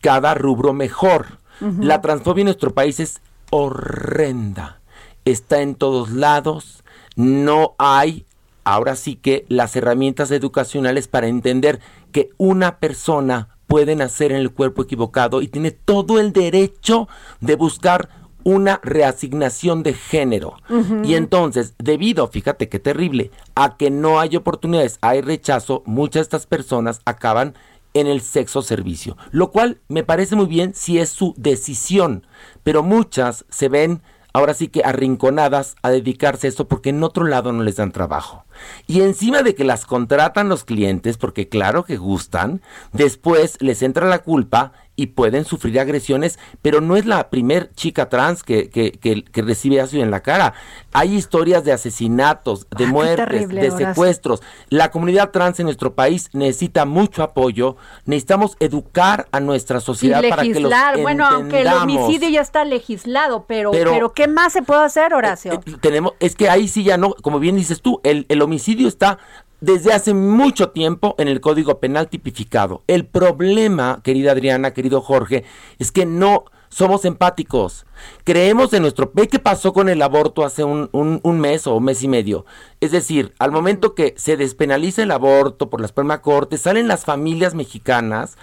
cada 0.00 0.34
rubro 0.34 0.72
mejor. 0.72 1.38
La 1.60 2.00
transfobia 2.00 2.42
en 2.42 2.46
nuestro 2.46 2.72
país 2.72 3.00
es 3.00 3.20
horrenda. 3.50 4.80
Está 5.24 5.60
en 5.60 5.74
todos 5.74 6.10
lados. 6.10 6.84
No 7.16 7.74
hay, 7.78 8.26
ahora 8.72 8.96
sí 8.96 9.16
que, 9.16 9.46
las 9.48 9.74
herramientas 9.76 10.30
educacionales 10.30 11.08
para 11.08 11.26
entender 11.26 11.80
que 12.12 12.30
una 12.36 12.78
persona 12.78 13.56
puede 13.66 13.96
nacer 13.96 14.30
en 14.30 14.38
el 14.38 14.52
cuerpo 14.52 14.82
equivocado 14.82 15.40
y 15.40 15.48
tiene 15.48 15.70
todo 15.70 16.20
el 16.20 16.32
derecho 16.32 17.08
de 17.40 17.56
buscar 17.56 18.10
una 18.44 18.78
reasignación 18.82 19.82
de 19.82 19.94
género. 19.94 20.54
Y 21.02 21.14
entonces, 21.14 21.74
debido, 21.78 22.28
fíjate 22.28 22.68
qué 22.68 22.78
terrible, 22.78 23.30
a 23.54 23.76
que 23.76 23.90
no 23.90 24.20
hay 24.20 24.36
oportunidades, 24.36 24.98
hay 25.00 25.22
rechazo, 25.22 25.82
muchas 25.86 26.20
de 26.20 26.22
estas 26.22 26.46
personas 26.46 27.00
acaban 27.04 27.54
en 27.94 28.06
el 28.06 28.20
sexo 28.20 28.60
servicio, 28.60 29.16
lo 29.30 29.50
cual 29.50 29.80
me 29.88 30.04
parece 30.04 30.36
muy 30.36 30.46
bien 30.46 30.74
si 30.74 30.98
es 30.98 31.08
su 31.08 31.34
decisión, 31.38 32.26
pero 32.62 32.82
muchas 32.82 33.46
se 33.48 33.68
ven 33.68 34.02
ahora 34.38 34.54
sí 34.54 34.68
que 34.68 34.84
arrinconadas 34.84 35.76
a 35.82 35.90
dedicarse 35.90 36.46
a 36.46 36.50
esto 36.50 36.68
porque 36.68 36.90
en 36.90 37.02
otro 37.02 37.24
lado 37.24 37.52
no 37.52 37.62
les 37.62 37.76
dan 37.76 37.92
trabajo. 37.92 38.44
Y 38.86 39.02
encima 39.02 39.42
de 39.42 39.54
que 39.54 39.64
las 39.64 39.84
contratan 39.84 40.48
los 40.48 40.64
clientes, 40.64 41.18
porque 41.18 41.48
claro 41.48 41.84
que 41.84 41.96
gustan, 41.96 42.62
después 42.92 43.58
les 43.60 43.82
entra 43.82 44.06
la 44.06 44.20
culpa 44.20 44.72
y 44.98 45.06
pueden 45.06 45.44
sufrir 45.44 45.78
agresiones, 45.78 46.40
pero 46.60 46.80
no 46.80 46.96
es 46.96 47.06
la 47.06 47.30
primer 47.30 47.70
chica 47.74 48.08
trans 48.08 48.42
que, 48.42 48.68
que, 48.68 48.90
que- 48.90 49.22
que 49.22 49.42
recibe 49.42 49.80
ácido 49.80 50.02
en 50.02 50.10
la 50.10 50.20
cara. 50.20 50.54
Hay 50.92 51.14
historias 51.14 51.62
de 51.64 51.70
asesinatos, 51.72 52.66
de 52.76 52.86
muertes, 52.86 53.48
de 53.48 53.70
secuestros. 53.70 54.42
La 54.70 54.90
comunidad 54.90 55.30
trans 55.30 55.60
en 55.60 55.66
nuestro 55.66 55.94
país 55.94 56.30
necesita 56.32 56.84
mucho 56.84 57.22
apoyo. 57.22 57.76
Necesitamos 58.06 58.56
educar 58.58 59.28
a 59.30 59.38
nuestra 59.38 59.78
Y 59.78 59.82
sociedad 59.82 60.20
para 60.28 60.42
que 60.42 60.48
los 60.48 60.56
legislar, 60.64 61.00
bueno, 61.00 61.24
aunque 61.26 61.60
el 61.60 61.68
homicidio 61.68 62.28
ya 62.30 62.40
está 62.40 62.64
legislado, 62.64 63.44
pero, 63.46 63.70
pero, 63.70 63.92
Pero- 63.92 64.12
¿qué 64.12 64.26
más 64.26 64.52
se 64.52 64.62
puede 64.62 64.82
hacer, 64.82 65.14
Horacio? 65.14 65.60
tenemos, 65.80 66.14
es 66.18 66.34
que 66.34 66.50
ahí 66.50 66.66
sí 66.66 66.82
ya 66.82 66.96
no, 66.96 67.14
como 67.22 67.38
bien 67.38 67.54
dices 67.54 67.82
tú, 67.82 68.00
el, 68.02 68.26
el 68.28 68.42
homicidio 68.42 68.88
está 68.88 69.18
desde 69.60 69.92
hace 69.92 70.14
mucho 70.14 70.70
tiempo 70.70 71.14
en 71.18 71.28
el 71.28 71.40
Código 71.40 71.80
Penal 71.80 72.08
tipificado. 72.08 72.82
El 72.86 73.06
problema, 73.06 74.00
querida 74.02 74.32
Adriana, 74.32 74.72
querido 74.72 75.00
Jorge, 75.00 75.44
es 75.78 75.92
que 75.92 76.06
no 76.06 76.44
somos 76.68 77.04
empáticos. 77.04 77.86
Creemos 78.24 78.72
en 78.72 78.82
nuestro... 78.82 79.10
¿Ve 79.14 79.28
qué 79.28 79.38
pasó 79.38 79.72
con 79.72 79.88
el 79.88 80.02
aborto 80.02 80.44
hace 80.44 80.64
un, 80.64 81.40
mes 81.40 81.66
o 81.66 81.80
mes 81.80 82.02
y 82.02 82.08
medio? 82.08 82.44
Es 82.80 82.92
decir, 82.92 83.34
al 83.38 83.50
momento 83.50 83.94
que 83.94 84.14
se 84.16 84.36
despenaliza 84.36 85.02
el 85.02 85.10
aborto 85.10 85.70
por 85.70 85.80
la 85.80 85.88
Suprema 85.88 86.20
Corte, 86.20 86.58
salen 86.58 86.88
las 86.88 87.04
familias 87.04 87.54
mexicanas 87.54 88.36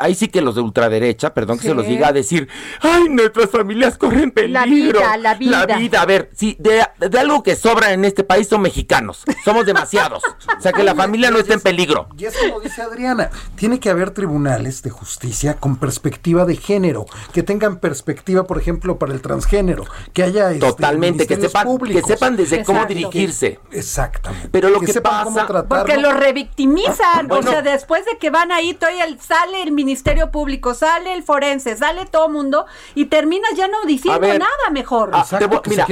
ahí 0.00 0.14
sí 0.14 0.28
que 0.28 0.40
los 0.40 0.54
de 0.54 0.60
ultraderecha, 0.60 1.34
perdón 1.34 1.58
que 1.58 1.68
se 1.68 1.74
los 1.74 1.86
diga, 1.86 2.08
a 2.08 2.12
decir, 2.12 2.48
ay, 2.80 3.08
nuestras 3.08 3.50
familias 3.50 3.98
corren 3.98 4.30
peligro. 4.30 4.60
La 4.60 4.66
vida, 4.66 5.16
la 5.16 5.34
vida. 5.34 5.66
La 5.66 5.78
vida, 5.78 6.02
a 6.02 6.06
ver, 6.06 6.30
sí, 6.34 6.56
de, 6.58 6.82
de 6.98 7.18
algo 7.18 7.42
que 7.42 7.56
sobra 7.56 7.92
en 7.92 8.04
este 8.04 8.24
país 8.24 8.48
son 8.48 8.62
mexicanos. 8.62 9.24
Somos 9.44 9.66
demasiados. 9.66 10.22
o 10.56 10.60
sea, 10.60 10.72
que 10.72 10.82
la 10.82 10.94
familia 10.94 11.30
no 11.30 11.38
esté 11.38 11.54
en 11.54 11.60
peligro. 11.60 12.08
Y 12.16 12.24
es 12.26 12.36
como 12.36 12.60
dice 12.60 12.82
Adriana, 12.82 13.30
tiene 13.56 13.80
que 13.80 13.90
haber 13.90 14.10
tribunales 14.10 14.82
de 14.82 14.90
justicia 14.90 15.54
con 15.54 15.76
perspectiva 15.76 16.44
de 16.44 16.56
género, 16.56 17.06
que 17.32 17.42
tengan 17.42 17.78
perspectiva, 17.78 18.46
por 18.46 18.58
ejemplo, 18.58 18.98
para 18.98 19.12
el 19.12 19.20
transgénero, 19.20 19.84
que 20.12 20.22
haya 20.22 20.50
este, 20.50 20.66
Totalmente, 20.66 21.26
que 21.26 21.36
sepan, 21.36 21.78
que 21.78 22.02
sepan 22.02 22.36
desde 22.36 22.64
cómo 22.64 22.84
dirigirse. 22.86 23.60
Exactamente. 23.70 24.48
Pero 24.50 24.70
lo 24.70 24.80
que, 24.80 24.92
sepan 24.92 25.24
cómo 25.24 25.36
pasa... 25.36 25.64
Porque 25.68 25.96
lo 25.98 26.12
revictimizan, 26.12 27.28
Bueno. 27.28 27.48
o 27.48 27.52
sea, 27.52 27.62
después 27.62 28.04
de 28.06 28.18
que 28.18 28.30
van 28.30 28.52
ahí, 28.52 28.74
todavía 28.74 29.04
el- 29.04 29.20
sale 29.20 29.62
el 29.62 29.72
Ministerio 29.84 30.30
Público, 30.30 30.74
sale 30.74 31.12
el 31.14 31.22
forense, 31.22 31.76
sale 31.76 32.06
todo 32.06 32.28
mundo 32.28 32.66
y 32.94 33.06
terminas 33.06 33.50
ya 33.56 33.68
no 33.68 33.84
diciendo 33.86 34.18
ver, 34.20 34.38
nada 34.40 34.70
mejor. 34.72 35.10
Ah, 35.12 35.24
te 35.38 35.46
voy- 35.46 35.60
mira, 35.66 35.84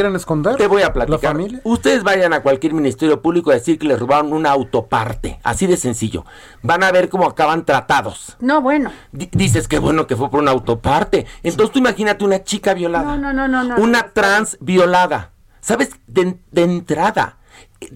Te 0.57 0.66
voy 0.66 0.82
a 0.82 0.93
platicar. 0.93 1.36
Ustedes 1.64 2.03
vayan 2.03 2.32
a 2.32 2.43
cualquier 2.43 2.72
ministerio 2.74 3.20
público 3.20 3.51
a 3.51 3.55
decir 3.55 3.78
que 3.78 3.86
les 3.86 3.99
robaron 3.99 4.32
una 4.32 4.51
autoparte. 4.51 5.38
Así 5.43 5.66
de 5.66 5.76
sencillo. 5.76 6.24
Van 6.62 6.82
a 6.82 6.90
ver 6.93 7.09
cómo 7.09 7.26
acaban 7.26 7.64
tratados. 7.64 8.36
No, 8.40 8.61
bueno. 8.62 8.90
Di- 9.12 9.28
dices 9.32 9.68
que 9.68 9.78
bueno 9.78 10.07
que 10.07 10.16
fue 10.16 10.30
por 10.30 10.40
una 10.40 10.51
autoparte. 10.53 11.26
Entonces 11.43 11.72
tú 11.72 11.78
imagínate 11.78 12.24
una 12.24 12.43
chica 12.45 12.74
violada. 12.74 13.16
No, 13.16 13.32
no, 13.32 13.49
no, 13.49 13.49
no. 13.49 13.76
no. 13.76 13.82
una 13.82 14.12
trans 14.12 14.57
violada. 14.61 15.30
¿Sabes? 15.61 15.90
De, 16.09 16.38
de 16.51 16.62
entrada, 16.62 17.38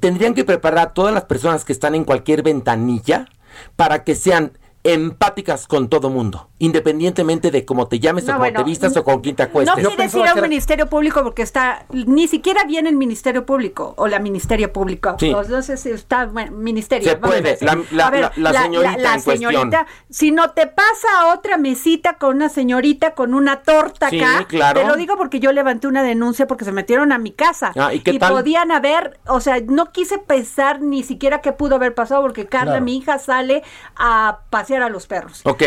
tendrían 0.01 0.35
que 0.35 0.45
preparar 0.45 0.79
a 0.89 0.95
todas 0.95 1.13
las 1.13 1.25
personas 1.25 1.65
que 1.65 1.73
están 1.73 1.95
en 1.97 2.05
cualquier 2.05 2.43
ventanilla 2.43 3.27
para 3.75 4.05
que 4.05 4.15
sean 4.15 4.57
empáticas 4.93 5.67
con 5.67 5.89
todo 5.89 6.11
mundo, 6.11 6.49
independientemente 6.59 7.51
de 7.51 7.65
cómo 7.65 7.89
te 7.89 7.99
llames 7.99 8.25
o 8.25 8.27
cómo 8.29 8.39
bueno, 8.39 8.59
te 8.61 8.65
vistas 8.65 8.97
o 8.97 9.05
con 9.05 9.21
quién 9.21 9.37
te 9.37 9.43
acuestes. 9.45 9.83
No 9.83 9.91
quieres 9.91 10.15
ir 10.15 10.27
a 10.27 10.35
un 10.35 10.41
ministerio 10.43 10.87
público 10.89 11.23
porque 11.23 11.43
está, 11.43 11.87
ni 11.91 12.29
siquiera 12.29 12.65
viene 12.65 12.89
el 12.89 12.97
ministerio 12.97 13.45
público 13.47 13.95
o 13.97 14.07
la 14.09 14.19
ministerio 14.19 14.73
público. 14.73 15.17
Sí. 15.19 15.33
No 15.33 15.63
sé 15.63 15.77
si 15.77 15.91
está, 15.91 16.27
bueno, 16.27 16.53
ministerio. 16.53 17.09
Se 17.11 17.17
puede, 17.17 17.59
la- 17.61 17.79
la- 17.91 18.07
A 18.07 18.11
ver, 18.11 18.21
la- 18.37 18.53
la 18.53 18.63
señorita 18.63 19.15
en 19.15 19.23
cuestión. 19.23 19.71
si 20.11 20.31
no 20.31 20.51
te 20.51 20.67
pasa 20.67 21.09
a 21.21 21.35
otra 21.35 21.57
mesita 21.59 22.15
con 22.19 22.37
una 22.37 22.49
señorita 22.49 23.15
con 23.15 23.35
una 23.35 23.63
torta 23.63 24.11
Sí, 24.11 24.21
acá, 24.21 24.45
claro. 24.47 24.81
te 24.81 24.87
lo 24.87 24.97
digo 24.97 25.17
porque 25.17 25.41
yo 25.41 25.53
levanté 25.53 25.87
una 25.89 26.03
denuncia 26.03 26.47
porque 26.47 26.65
se 26.65 26.73
metieron 26.73 27.13
a 27.13 27.19
mi 27.19 27.33
casa 27.33 27.73
Ah, 27.77 27.93
¿y 27.93 28.01
qué 28.01 28.19
tal? 28.19 28.33
podían 28.33 28.71
haber, 28.73 29.19
o 29.27 29.41
sea, 29.41 29.57
no 29.67 29.93
quise 29.93 30.19
pensar 30.19 30.81
ni 30.81 31.03
siquiera 31.03 31.41
qué 31.41 31.53
pudo 31.53 31.75
haber 31.77 31.95
pasado 31.95 32.23
porque 32.23 32.47
Carla, 32.47 32.73
Claro. 32.73 32.85
mi 32.85 32.97
hija, 32.99 33.19
sale 33.19 33.63
a 33.97 34.41
pasear 34.51 34.76
a 34.83 34.89
los 34.89 35.07
perros. 35.07 35.41
Ok, 35.45 35.63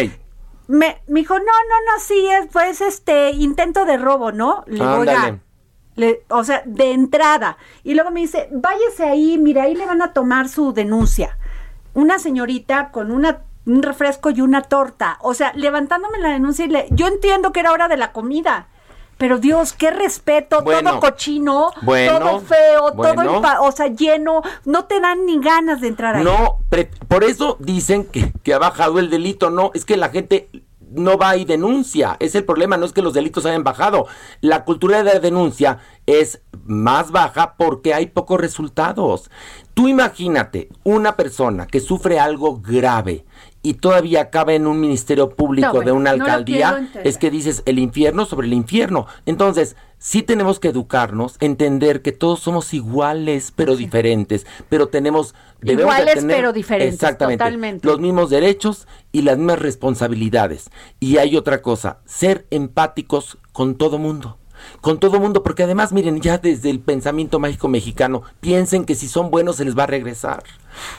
Me, 0.68 1.01
me 1.07 1.22
dijo, 1.22 1.34
no, 1.38 1.43
no, 1.45 1.93
no, 1.93 1.99
sí, 1.99 2.28
es 2.30 2.47
pues 2.51 2.80
este 2.82 3.32
intento 3.32 3.86
de 3.86 3.97
robo, 3.97 4.32
¿no? 4.32 4.64
Le 4.68 4.84
Ándale. 4.84 4.99
"Oiga, 5.12 5.39
le- 5.95 6.24
o 6.30 6.43
sea, 6.43 6.62
de 6.66 6.91
entrada. 6.91 7.57
Y 7.84 7.95
luego 7.95 8.12
me 8.12 8.20
dice, 8.22 8.47
váyase 8.51 9.03
ahí, 9.05 9.38
mira, 9.39 9.64
ahí 9.64 9.74
le 9.76 9.86
van 9.88 10.01
a 10.03 10.14
tomar 10.14 10.47
su 10.47 10.72
denuncia. 10.74 11.38
Una 11.93 12.20
señorita 12.20 12.91
con 12.91 13.12
una 13.12 13.43
un 13.66 13.84
refresco 13.84 14.30
y 14.32 14.41
una 14.41 14.62
torta. 14.64 15.18
O 15.22 15.34
sea, 15.36 15.51
levantándome 15.53 16.18
la 16.20 16.30
denuncia 16.30 16.66
y 16.66 16.70
le, 16.70 16.88
yo 16.91 17.07
entiendo 17.07 17.51
que 17.51 17.60
era 17.60 17.72
hora 17.72 17.88
de 17.88 17.97
la 17.97 18.12
comida. 18.14 18.68
Pero 19.20 19.38
Dios, 19.38 19.74
qué 19.74 19.91
respeto, 19.91 20.63
Bueno. 20.63 20.91
todo 20.91 20.99
cochino, 21.01 21.72
Bueno. 21.84 22.17
todo 22.20 22.39
feo, 22.39 22.91
todo 22.93 23.13
Bueno. 23.13 23.41
o 23.61 23.72
sea, 23.72 23.88
lleno, 23.88 24.41
no 24.65 24.86
te 24.86 24.99
dan 25.01 25.26
ni 25.26 25.39
ganas 25.39 25.82
de 25.82 25.89
entrar 25.89 26.15
ahí. 26.15 26.24
no, 26.24 26.59
pre- 26.70 26.89
por 27.07 27.24
eso 27.24 27.57
dicen 27.59 28.05
que, 28.05 28.32
que 28.43 28.53
ha 28.53 28.57
bajado 28.59 28.97
el 28.97 29.09
delito, 29.09 29.49
no, 29.49 29.72
es 29.74 29.84
que 29.84 29.97
la 29.97 30.07
gente 30.09 30.49
no 30.91 31.17
va 31.17 31.36
y 31.36 31.43
denuncia, 31.45 32.15
es 32.20 32.34
el 32.34 32.45
problema, 32.45 32.78
no 32.78 32.86
es 32.86 32.93
que 32.93 33.01
los 33.03 33.13
delitos 33.13 33.45
hayan 33.45 33.63
bajado, 33.63 34.07
la 34.41 34.63
cultura 34.63 35.03
de 35.03 35.13
la 35.13 35.20
denuncia 35.20 35.80
es 36.07 36.41
más 36.65 37.11
baja 37.11 37.55
porque 37.57 37.93
hay 37.93 38.07
pocos 38.07 38.39
resultados. 38.41 39.30
Tú 39.76 39.88
imagínate 39.88 40.70
una 40.84 41.15
persona 41.15 41.67
que 41.67 41.80
sufre 41.80 42.20
algo 42.20 42.59
grave 42.59 43.26
y 43.62 43.74
todavía 43.76 44.22
acaba 44.22 44.53
en 44.53 44.68
un 44.68 44.80
ministerio 44.80 45.30
público 45.30 45.74
No, 45.74 45.82
de 45.82 45.91
una 45.91 46.16
no 46.16 46.24
alcaldía, 46.24 46.89
es 47.03 47.18
que 47.18 47.30
dices 47.30 47.62
el 47.66 47.78
infierno 47.80 48.26
sobre 48.26 48.47
el 48.47 48.53
infierno. 48.53 49.05
Entonces, 49.26 49.76
sí 49.97 50.24
tenemos 50.24 50.60
que 50.62 50.70
educarnos, 50.70 51.36
entender 51.41 52.01
que 52.01 52.14
todos 52.14 52.39
somos 52.39 52.74
iguales 52.74 53.51
pero 53.53 53.76
diferentes, 53.76 54.45
pero 54.70 54.88
tenemos 54.88 55.36
debemos 55.60 55.93
de 55.95 56.01
Iguales, 56.01 56.16
tener- 56.16 56.38
pero 56.38 56.53
diferentes, 56.53 56.93
Exactamente. 56.93 57.43
totalmente. 57.43 57.86
Los 57.88 57.99
mismos 57.99 58.30
derechos 58.30 58.88
y 59.12 59.24
las 59.24 59.38
mismas 59.38 59.60
responsabilidades. 59.60 60.70
Y 61.01 61.18
hay 61.18 61.36
otra 61.36 61.62
cosa, 61.62 61.99
ser 62.05 62.45
empáticos 62.51 63.38
con 63.51 63.76
todo 63.76 63.97
mundo. 63.97 64.38
Con 64.82 64.99
todo 64.99 65.20
mundo, 65.22 65.41
porque 65.41 65.64
además, 65.64 65.93
miren, 65.93 66.20
ya 66.20 66.38
desde 66.38 66.70
el 66.70 66.82
pensamiento 66.82 67.39
mágico 67.39 67.70
mexicano, 67.70 68.24
piensen 68.41 68.84
que 68.84 68.93
si 68.95 69.07
son 69.07 69.32
buenos 69.32 69.55
se 69.55 69.64
les 69.66 69.78
va 69.78 69.84
a 69.84 69.88
regresar. 69.88 70.43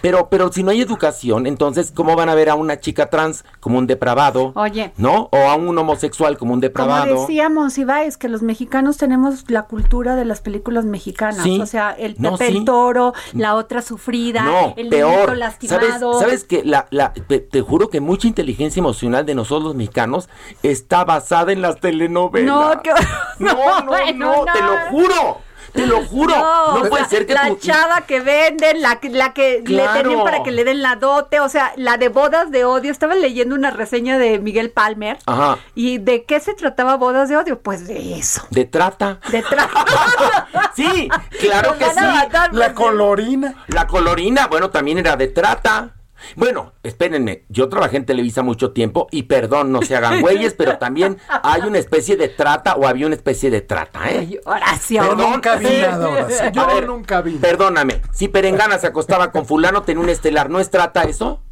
Pero, 0.03 0.29
pero 0.31 0.53
si 0.53 0.63
no 0.63 0.71
hay 0.71 0.81
educación, 0.81 1.47
entonces, 1.47 1.93
¿cómo 1.95 2.17
van 2.17 2.29
a 2.29 2.35
ver 2.35 2.51
a 2.51 2.55
una 2.55 2.81
chica 2.81 3.11
trans 3.11 3.45
como 3.61 3.79
un 3.79 3.87
depravado? 3.87 4.53
Oye. 4.57 4.93
¿No? 4.97 5.29
O 5.33 5.37
a 5.49 5.55
un 5.57 5.77
homosexual 5.79 6.37
como 6.39 6.53
un 6.55 6.61
Como 6.61 6.69
depravado. 6.69 7.21
decíamos, 7.23 7.77
Ibáez, 7.79 8.17
que 8.17 8.29
los 8.29 8.43
mexicanos 8.43 8.97
tenemos 8.97 9.51
la 9.51 9.63
cultura 9.63 10.17
de 10.17 10.25
las 10.25 10.41
películas 10.41 10.85
mexicanas. 10.85 11.43
Sí. 11.43 11.61
O 11.61 11.67
sea, 11.67 11.91
el 11.93 12.17
No, 12.19 12.33
Pepe 12.37 12.53
sí. 12.53 12.59
el 12.59 12.65
Toro, 12.65 13.15
la 13.33 13.55
otra 13.55 13.83
sufrida, 13.83 14.43
No, 14.43 14.75
el 14.77 14.89
peor. 14.89 15.11
niñito 15.11 15.27
¿Sabes, 15.27 15.39
lastimado. 15.39 16.21
sabes 16.21 16.45
que 16.45 16.65
la, 16.65 16.87
la, 16.91 17.13
te, 17.13 17.41
te 17.41 17.61
juro 17.61 17.89
que 17.89 18.01
mucha 18.01 18.27
inteligencia 18.27 18.81
emocional 18.81 19.25
de 19.27 19.35
nosotros 19.35 19.65
los 19.65 19.75
mexicanos 19.75 20.29
está 20.63 21.05
basada 21.05 21.53
en 21.53 21.63
las 21.63 21.81
telenovelas. 21.81 22.47
No, 22.47 22.83
que- 22.83 22.91
no, 23.39 23.55
no, 24.15 24.45
te 24.53 24.63
lo 24.63 24.79
juro. 24.91 25.39
Te 25.73 25.87
lo 25.87 26.05
juro. 26.05 26.35
No, 26.37 26.89
puede 26.89 27.05
ser 27.07 27.27
que 27.27 27.35
la 27.35 27.49
tú- 27.49 27.59
chava 27.61 28.03
que 28.03 28.21
venden, 28.21 28.83
la, 28.83 28.97
que- 28.97 29.11
la 29.11 29.33
que 29.33 29.63
Claro. 29.65 29.95
le 29.95 30.03
tienen 30.09 30.25
para 30.25 30.43
que 30.43 30.51
le 30.51 30.65
den 30.65 30.83
la 30.83 30.97
dote, 30.97 31.41
o 31.41 31.49
sea, 31.49 31.73
la 31.77 31.97
de 31.97 32.09
bodas 32.09 32.51
de 32.51 32.65
odio. 32.65 32.91
Estaba 32.91 33.15
leyendo 33.15 33.55
una 33.55 33.71
reseña 33.71 34.19
de 34.19 34.39
Miguel 34.39 34.71
Palmer. 34.71 35.19
Ajá. 35.27 35.59
¿Y 35.75 35.99
de 35.99 36.25
qué 36.25 36.41
se 36.41 36.55
trataba 36.55 36.97
bodas 36.97 37.29
de 37.29 37.37
odio? 37.37 37.61
Pues 37.61 37.87
de 37.87 38.19
eso. 38.19 38.47
De 38.51 38.65
trata. 38.65 39.19
De 39.31 39.43
tra- 39.45 39.69
Sí, 40.75 41.09
claro 41.41 41.77
que 41.79 41.85
Nos 41.87 41.95
sí. 41.95 42.01
matar, 42.01 42.55
La 42.55 42.75
colorina. 42.75 43.55
La 43.69 43.87
colorina, 43.87 44.47
bueno, 44.47 44.71
también 44.71 44.99
era 44.99 45.17
de 45.17 45.29
trata. 45.29 45.91
Bueno, 46.37 46.73
espérenme, 46.83 47.45
yo 47.49 47.69
trabajé 47.69 47.97
en 47.99 48.07
Televisa 48.07 48.43
mucho 48.43 48.73
tiempo 48.73 49.09
y 49.11 49.25
perdón, 49.25 49.73
no 49.73 49.83
se 49.83 49.97
hagan 49.97 50.21
güeyes, 50.21 50.55
pero 50.55 50.79
también 50.79 51.19
hay 51.43 51.63
una 51.63 51.79
especie 51.79 52.17
de 52.17 52.29
trata 52.29 52.75
o 52.75 52.87
había 52.87 53.07
una 53.07 53.15
especie 53.17 53.51
de 53.51 53.61
trata, 53.61 54.11
¿eh? 54.11 54.19
Ay, 54.21 54.41
Horacio. 54.45 55.03
Yo 55.03 55.15
nunca 55.15 55.57
vi 55.57 55.81
nada, 55.81 56.09
Horacio. 56.09 56.51
Yo 56.53 56.67
ver, 56.67 56.87
nunca 56.87 57.21
vi. 57.23 57.33
Perdóname, 57.37 58.03
si 58.13 58.29
Perengana 58.29 58.79
se 58.79 58.87
acostaba 58.87 59.31
con 59.33 59.47
fulano, 59.47 59.83
tenía 59.83 60.03
un 60.03 60.09
estelar, 60.11 60.51
¿no 60.51 60.61
es 60.61 60.71
trata 60.71 61.03
eso? 61.05 61.43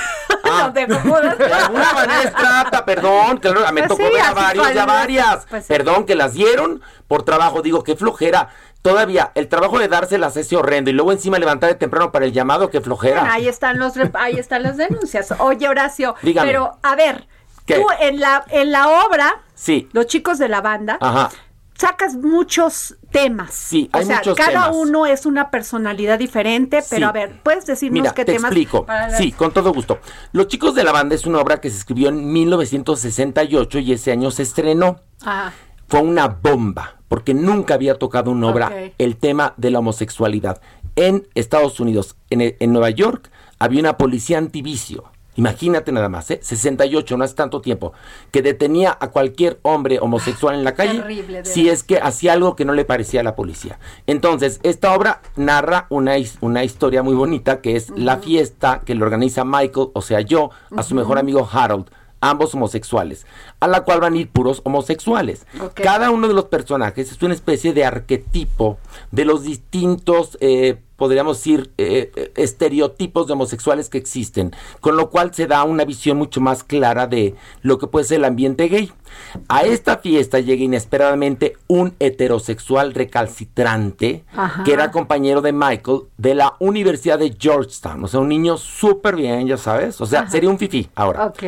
Ah, 0.48 0.70
de 0.70 0.82
alguna 0.84 1.94
manera 1.94 2.22
es 2.24 2.34
trata, 2.34 2.86
perdón, 2.86 3.38
claro, 3.38 3.62
me 3.74 3.82
Pues 3.82 3.88
tocó 3.88 4.04
sí, 4.08 4.14
ver 4.14 4.22
a 4.22 4.34
varios 4.34 4.76
y 4.76 4.78
a 4.78 4.86
varias. 4.86 5.46
pues 5.50 5.64
sí. 5.66 5.74
Perdón, 5.74 6.06
que 6.06 6.14
las 6.14 6.34
dieron 6.34 6.82
por 7.08 7.24
trabajo, 7.24 7.62
digo, 7.64 7.84
qué 7.84 7.96
flojera. 7.96 8.50
Todavía, 8.86 9.32
el 9.34 9.48
trabajo 9.48 9.80
de 9.80 9.88
dárselas 9.88 10.38
ese 10.38 10.56
horrendo 10.56 10.92
y 10.92 10.94
luego 10.94 11.12
encima 11.12 11.40
levantar 11.40 11.70
de 11.72 11.76
temprano 11.76 12.12
para 12.12 12.26
el 12.26 12.34
llamado, 12.34 12.70
qué 12.70 12.82
flojera. 12.82 13.34
Ahí 13.34 13.48
están 13.48 13.80
los 13.80 13.94
ahí 14.14 14.36
están 14.36 14.62
las 14.62 14.78
denuncias. 14.78 15.34
Oye, 15.40 15.68
Horacio, 15.68 16.14
Dígame. 16.22 16.48
pero 16.52 16.78
a 16.84 16.96
ver, 16.96 17.28
¿Qué? 17.66 17.78
tú 17.78 17.88
en 18.00 18.20
la 18.20 18.46
en 18.52 18.72
la 18.72 18.88
obra, 19.08 19.42
Sí, 19.56 19.90
los 19.92 20.06
chicos 20.06 20.38
de 20.38 20.50
la 20.50 20.62
banda, 20.62 21.00
ajá. 21.02 21.32
sacas 21.74 22.14
muchos 22.16 22.96
temas. 23.10 23.56
Sí, 23.56 23.90
o 23.92 23.98
hay 23.98 24.06
sea, 24.06 24.18
muchos 24.18 24.38
cada 24.38 24.52
temas. 24.52 24.70
uno 24.76 25.08
es 25.08 25.26
una 25.26 25.50
personalidad 25.50 26.20
diferente, 26.20 26.84
pero 26.88 27.08
Sí. 27.08 27.10
a 27.10 27.12
ver, 27.12 27.42
¿puedes 27.42 27.66
decirnos 27.66 28.02
Mira, 28.04 28.14
qué 28.14 28.24
te 28.24 28.34
temas? 28.34 28.52
explico. 28.52 28.86
para 28.86 29.08
la- 29.08 29.18
Sí, 29.18 29.32
con 29.32 29.52
todo 29.52 29.74
gusto. 29.74 29.98
Los 30.32 30.48
chicos 30.48 30.76
de 30.76 30.84
la 30.84 30.92
banda 30.92 31.16
es 31.16 31.26
una 31.26 31.40
obra 31.40 31.60
que 31.60 31.72
se 31.72 31.78
escribió 31.78 32.10
en 32.10 32.32
1968 32.32 33.80
y 33.80 33.94
ese 33.94 34.12
año 34.12 34.30
se 34.30 34.44
estrenó. 34.44 35.02
Ah, 35.26 35.52
Fue 35.88 36.02
una 36.02 36.28
bomba, 36.28 36.96
porque 37.08 37.34
nunca 37.34 37.76
había 37.76 37.96
tocado 37.96 38.32
una 38.32 38.48
obra 38.48 38.72
el 38.98 39.18
tema 39.18 39.54
de 39.58 39.72
la 39.72 39.80
homosexualidad. 39.80 40.62
En 40.96 41.28
Estados 41.36 41.80
Unidos, 41.80 42.16
en, 42.30 42.42
e- 42.42 42.56
en 42.60 42.72
Nueva 42.74 42.90
York, 42.90 43.30
había 43.60 43.82
una 43.82 43.98
policía 43.98 44.38
antivicio. 44.38 45.04
Imagínate 45.38 45.92
nada 45.92 46.08
más, 46.08 46.32
¿eh? 46.32 46.40
68, 46.42 47.18
no 47.18 47.26
hace 47.26 47.36
tanto 47.36 47.60
tiempo, 47.60 47.92
que 48.32 48.42
detenía 48.42 48.98
a 48.98 49.10
cualquier 49.10 49.60
hombre 49.64 50.00
homosexual 50.00 50.56
en 50.56 50.64
la 50.64 50.76
calle 50.76 51.00
terrible, 51.02 51.40
de 51.44 51.46
si 51.46 51.68
es 51.68 51.84
que 51.84 51.98
hacía 52.00 52.32
algo 52.32 52.56
que 52.56 52.64
no 52.64 52.72
le 52.72 52.86
parecía 52.86 53.20
a 53.20 53.24
la 53.24 53.36
policía. 53.36 53.78
Entonces, 54.08 54.62
esta 54.64 54.94
obra 54.96 55.22
narra 55.36 55.88
una, 55.90 56.14
una 56.40 56.64
historia 56.64 57.04
muy 57.04 57.16
bonita 57.16 57.60
que 57.60 57.76
es 57.76 57.90
la 57.98 58.20
fiesta 58.20 58.82
que 58.86 58.96
le 58.96 59.04
organiza 59.04 59.44
Michael, 59.44 59.90
o 59.94 60.02
sea, 60.02 60.22
yo, 60.22 60.52
a 60.76 60.84
su 60.84 60.96
mejor 60.96 61.18
amigo 61.20 61.46
Harold, 61.52 61.88
ambos 62.30 62.54
homosexuales, 62.56 63.26
a 63.60 63.68
la 63.68 63.84
cual 63.84 64.00
van 64.02 64.14
a 64.14 64.18
ir 64.18 64.30
puros 64.30 64.62
homosexuales. 64.64 65.46
Cada 65.74 66.12
uno 66.12 66.28
de 66.28 66.34
los 66.34 66.46
personajes 66.46 67.12
es 67.12 67.22
una 67.22 67.34
especie 67.34 67.74
de 67.74 67.86
arquetipo 67.86 68.78
de 69.12 69.26
los 69.26 69.44
distintos, 69.44 70.38
eh, 70.42 70.78
podríamos 70.96 71.38
decir, 71.38 71.72
eh, 71.78 72.12
eh, 72.16 72.32
estereotipos 72.36 73.28
de 73.28 73.34
homosexuales 73.34 73.90
que 73.90 73.98
existen, 73.98 74.56
con 74.82 74.98
lo 74.98 75.10
cual 75.10 75.34
se 75.34 75.48
da 75.48 75.64
una 75.64 75.86
visión 75.86 76.18
mucho 76.18 76.42
más 76.42 76.64
clara 76.64 77.08
de 77.08 77.36
lo 77.62 77.78
que 77.78 77.88
puede 77.88 78.06
ser 78.06 78.18
el 78.20 78.26
ambiente 78.26 78.68
gay. 78.68 78.92
A 79.50 79.64
esta 79.64 79.98
fiesta 79.98 80.40
llega 80.40 80.64
inesperadamente 80.64 81.58
un 81.68 81.94
heterosexual 82.00 82.94
recalcitrante 82.94 84.24
Ajá. 84.36 84.64
que 84.64 84.74
era 84.74 84.92
compañero 84.92 85.42
de 85.42 85.52
Michael 85.52 86.02
de 86.18 86.36
la 86.36 86.56
Universidad 86.60 87.20
de 87.20 87.36
Georgetown, 87.38 88.04
o 88.04 88.08
sea, 88.08 88.20
un 88.22 88.30
niño 88.30 88.58
súper 88.58 89.16
bien, 89.16 89.46
ya 89.48 89.58
sabes, 89.58 90.00
o 90.02 90.06
sea, 90.06 90.28
sería 90.30 90.50
un 90.50 90.58
fifí 90.58 90.90
ahora. 90.96 91.26
ok. 91.26 91.44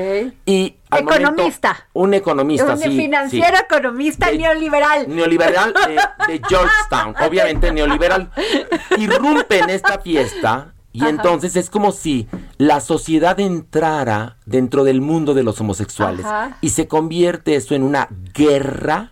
Y 0.46 0.76
al 0.90 1.04
momento- 1.04 1.24
Economista. 1.32 1.88
un 1.94 2.14
economista, 2.14 2.74
Un 2.74 2.78
sí. 2.80 2.90
financiero, 2.98 3.58
sí. 3.58 3.64
economista, 3.70 4.28
De- 4.32 4.38
neoliberal. 4.38 5.06
Neoliberal 5.08 5.74
de, 5.74 6.34
de 6.34 6.42
Georgetown, 6.48 7.16
obviamente 7.26 7.72
neoliberal. 7.72 8.30
Irrumpe 8.98 9.60
en 9.60 9.70
esta 9.70 10.00
fiesta 10.00 10.74
y 10.98 11.02
Ajá. 11.02 11.10
entonces 11.10 11.56
es 11.56 11.70
como 11.70 11.92
si 11.92 12.28
la 12.58 12.82
sociedad 12.82 13.40
entrara 13.40 14.38
dentro 14.48 14.84
del 14.84 15.00
mundo 15.00 15.36
de 15.36 15.44
los 15.44 15.62
homosexuales 15.62 16.26
Ajá. 16.26 16.58
y 16.60 16.70
se 16.70 16.88
convierte 16.88 17.56
eso 17.56 17.76
en 17.76 17.84
una 17.84 18.08
guerra, 18.34 19.12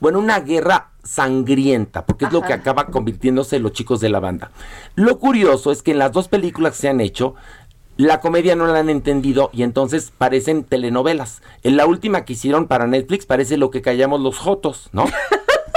bueno, 0.00 0.18
una 0.18 0.40
guerra 0.40 0.92
sangrienta, 1.04 2.06
porque 2.06 2.24
es 2.24 2.32
lo 2.32 2.40
que 2.40 2.54
acaba 2.54 2.86
convirtiéndose 2.86 3.58
los 3.58 3.72
chicos 3.72 4.00
de 4.00 4.08
la 4.08 4.20
banda. 4.20 4.52
Lo 4.94 5.18
curioso 5.18 5.70
es 5.70 5.82
que 5.82 5.90
en 5.90 5.98
las 5.98 6.12
dos 6.12 6.28
películas 6.28 6.72
que 6.72 6.78
se 6.78 6.88
han 6.88 7.02
hecho, 7.02 7.34
la 7.98 8.20
comedia 8.20 8.56
no 8.56 8.66
la 8.66 8.78
han 8.78 8.88
entendido 8.88 9.50
y 9.52 9.64
entonces 9.64 10.14
parecen 10.16 10.64
telenovelas. 10.64 11.42
En 11.62 11.76
la 11.76 11.84
última 11.84 12.24
que 12.24 12.32
hicieron 12.32 12.68
para 12.68 12.86
Netflix 12.86 13.26
parece 13.26 13.58
lo 13.58 13.70
que 13.70 13.82
callamos 13.82 14.22
los 14.22 14.38
jotos, 14.38 14.88
¿no? 14.92 15.04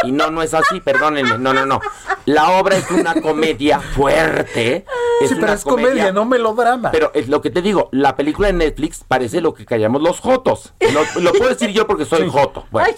Y 0.04 0.12
no, 0.12 0.32
no 0.32 0.42
es 0.42 0.54
así, 0.54 0.80
perdónenme, 0.80 1.38
no, 1.38 1.54
no, 1.54 1.66
no. 1.66 1.82
La 2.26 2.52
obra 2.52 2.78
es 2.78 2.90
una 2.92 3.22
comedia 3.22 3.80
fuerte 3.80 4.86
sí, 5.28 5.36
pero 5.40 5.54
es 5.54 5.64
comedia, 5.64 6.12
no 6.12 6.26
melodrama. 6.26 6.92
Pero 6.92 7.12
es 7.14 7.28
lo 7.28 7.42
que 7.42 7.50
te 7.50 7.62
digo, 7.62 7.90
la 7.92 8.16
película 8.16 8.48
de 8.48 8.54
Netflix 8.54 9.04
parece 9.08 9.42
lo 9.42 9.54
que 9.54 9.66
callamos 9.66 10.02
los 10.02 10.20
jotos. 10.20 10.74
Lo, 10.94 11.22
lo 11.22 11.34
puedo 11.34 11.50
decir 11.50 11.72
yo 11.72 11.88
porque 11.88 12.06
soy 12.06 12.30
joto. 12.30 12.66
Bueno. 12.72 12.94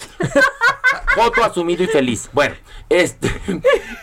Joto 1.14 1.44
asumido 1.44 1.82
y 1.82 1.88
feliz. 1.88 2.30
Bueno, 2.32 2.54
este. 2.88 3.30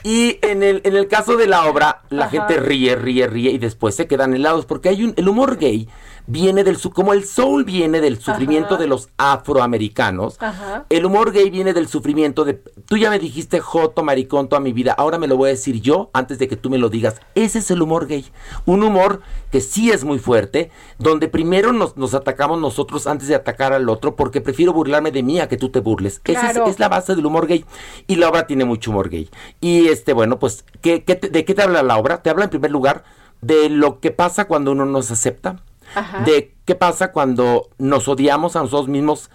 Y 0.04 0.40
en 0.42 0.64
el, 0.64 0.82
en 0.84 0.96
el 0.96 1.08
caso 1.08 1.38
de 1.38 1.48
la 1.48 1.66
obra, 1.66 2.02
la 2.10 2.26
Ajá. 2.26 2.32
gente 2.32 2.58
ríe, 2.58 2.96
ríe, 2.96 3.28
ríe 3.28 3.52
y 3.52 3.58
después 3.58 3.96
se 3.96 4.08
quedan 4.08 4.34
helados 4.34 4.66
porque 4.66 4.90
hay 4.90 5.04
un. 5.04 5.14
El 5.18 5.28
humor 5.28 5.58
gay 5.58 5.88
viene 6.30 6.64
del. 6.64 6.78
su- 6.78 6.92
Como 6.92 7.12
el 7.14 7.26
soul 7.26 7.66
viene 7.66 8.00
del 8.00 8.20
sufrimiento 8.22 8.78
de 8.78 8.88
los 8.88 9.10
afroamericanos. 9.18 10.38
Ajá. 10.42 10.86
El 10.90 11.06
humor 11.06 11.32
gay 11.32 11.50
viene 11.50 11.74
del 11.74 11.88
sufrimiento 11.88 12.46
de. 12.46 12.54
Tú 12.54 12.98
ya 12.98 13.10
me 13.10 13.20
dijiste 13.20 13.60
joto, 13.60 14.04
maricón, 14.04 14.48
toda 14.48 14.60
mi 14.62 14.72
vida. 14.72 14.94
Ahora 14.98 15.18
me 15.18 15.28
lo 15.28 15.36
voy 15.38 15.50
a 15.50 15.52
decir 15.54 15.82
yo 15.82 16.10
antes 16.14 16.40
de 16.40 16.48
que 16.48 16.56
tú 16.56 16.70
me 16.70 16.78
lo 16.78 16.90
digas. 16.90 17.20
Ese 17.36 17.60
es 17.60 17.72
el 17.72 17.82
humor 17.82 18.08
gay. 18.08 18.26
Un 18.66 18.84
humor 18.84 19.22
que 19.52 19.60
sí 19.62 19.92
es 19.92 20.04
muy 20.04 20.20
fuerte, 20.20 20.72
donde 21.00 21.28
primero 21.28 21.74
nos, 21.74 21.98
nos 21.98 22.14
atacamos 22.14 22.60
nosotros 22.60 23.08
antes 23.08 23.28
de 23.28 23.36
atacar 23.36 23.74
al 23.74 23.90
otro, 23.90 24.16
porque 24.16 24.42
prefiero 24.42 24.72
burlarme 24.74 25.12
de 25.12 25.24
mí 25.24 25.40
a 25.40 25.48
que 25.50 25.58
tú 25.58 25.70
te 25.70 25.80
burles. 25.80 26.22
Esa 26.34 26.48
es, 26.52 26.70
es 26.70 26.80
la 26.80 26.90
base 26.90 27.16
del 27.16 27.26
humor 27.26 27.48
gay. 27.48 27.66
Y 28.08 28.16
la 28.16 28.30
obra 28.30 28.48
tiene 28.48 28.66
mucho 28.66 28.92
humor 28.92 29.10
gay. 29.10 29.30
Y 29.60 29.88
este, 29.88 30.14
bueno, 30.14 30.40
pues, 30.40 30.64
¿qué, 30.82 31.04
qué 31.04 31.16
te- 31.16 31.30
¿de 31.30 31.44
qué 31.46 31.54
te 31.56 31.64
habla 31.64 31.84
la 31.84 31.98
obra? 31.98 32.22
Te 32.22 32.30
habla 32.30 32.44
en 32.46 32.50
primer 32.50 32.72
lugar 32.72 33.04
de 33.42 33.70
lo 33.70 34.00
que 34.00 34.12
pasa 34.12 34.46
cuando 34.46 34.72
uno 34.74 34.86
nos 34.86 35.12
acepta 35.12 35.62
Ajá. 35.96 36.24
de 36.24 36.56
qué 36.66 36.76
pasa 36.76 37.12
cuando 37.12 37.70
nos 37.78 38.08
odiamos 38.08 38.56
a 38.56 38.62
nosotros 38.62 38.88
mismos, 38.90 39.30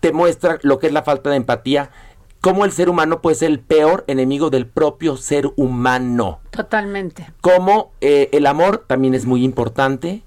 te 0.00 0.12
muestra 0.12 0.58
lo 0.62 0.78
que 0.78 0.86
es 0.86 0.92
la 0.92 1.02
falta 1.02 1.30
de 1.30 1.36
empatía, 1.36 1.90
cómo 2.40 2.64
el 2.64 2.72
ser 2.72 2.88
humano 2.88 3.20
puede 3.20 3.36
ser 3.36 3.50
el 3.50 3.60
peor 3.60 4.04
enemigo 4.06 4.48
del 4.50 4.66
propio 4.66 5.16
ser 5.18 5.50
humano, 5.56 6.40
Totalmente. 6.50 7.30
cómo 7.42 7.92
eh, 8.00 8.28
el 8.32 8.46
amor 8.46 8.84
también 8.86 9.14
es 9.14 9.26
muy 9.26 9.44
importante, 9.44 10.22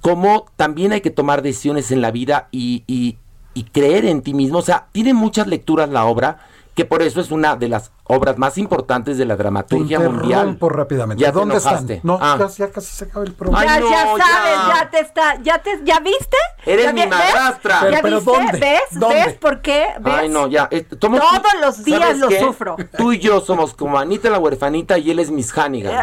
cómo 0.00 0.46
también 0.56 0.92
hay 0.92 1.00
que 1.00 1.10
tomar 1.10 1.42
decisiones 1.42 1.90
en 1.90 2.00
la 2.02 2.10
vida 2.12 2.48
y, 2.52 2.84
y- 2.86 3.18
y 3.54 3.64
creer 3.64 4.04
en 4.04 4.20
ti 4.22 4.34
mismo, 4.34 4.58
o 4.58 4.62
sea, 4.62 4.88
tiene 4.92 5.14
muchas 5.14 5.46
lecturas 5.46 5.88
la 5.88 6.04
obra, 6.04 6.38
que 6.76 6.84
por 6.84 7.00
eso 7.00 7.22
es 7.22 7.30
una 7.30 7.56
de 7.56 7.70
las 7.70 7.90
obras 8.04 8.36
más 8.36 8.58
importantes 8.58 9.16
de 9.16 9.24
la 9.24 9.34
Te 9.34 9.42
dramaturgia 9.42 9.98
mundial. 9.98 10.58
rápidamente. 10.60 11.22
Ya 11.24 11.32
¿Dónde 11.32 11.56
están? 11.56 11.86
No, 12.02 12.18
Ah. 12.20 12.36
casi- 12.38 12.58
ya 12.62 12.70
casi 12.70 12.94
se 12.94 13.04
acaba 13.06 13.24
el 13.24 13.32
programa. 13.32 13.60
Ay, 13.62 13.66
ya, 13.66 13.80
no, 13.80 13.90
ya 13.90 14.24
sabes, 14.24 14.56
ya. 14.58 14.74
ya. 14.82 14.90
te 14.90 15.00
está, 15.00 15.42
ya 15.42 15.58
te, 15.62 15.80
¿ya 15.84 15.98
viste? 16.00 16.36
Eres 16.66 16.84
¿Ya 16.84 16.92
mi 16.92 17.06
madrastra. 17.06 17.80
¿Ya 17.90 18.02
Pero- 18.02 18.02
pero 18.02 18.16
viste? 18.16 18.30
¿dónde? 18.30 18.58
¿Ves? 18.60 18.80
¿Dónde? 19.00 19.14
¿Ves 19.24 19.34
por 19.38 19.62
qué? 19.62 19.86
¿Ves? 20.00 20.14
Ay, 20.14 20.28
no, 20.28 20.48
ya. 20.48 20.68
eh, 20.70 20.82
Todos 20.82 21.18
los 21.62 21.82
días 21.82 22.00
¿sabes 22.02 22.18
lo 22.18 22.28
qué? 22.28 22.40
sufro. 22.40 22.76
Tú 22.98 23.12
y 23.12 23.18
yo 23.20 23.40
somos 23.40 23.72
como 23.72 23.98
Anita 23.98 24.28
la 24.28 24.38
huerfanita 24.38 24.98
y 24.98 25.10
él 25.10 25.18
es 25.18 25.30
Miss 25.30 25.56
Hannigan. 25.56 25.94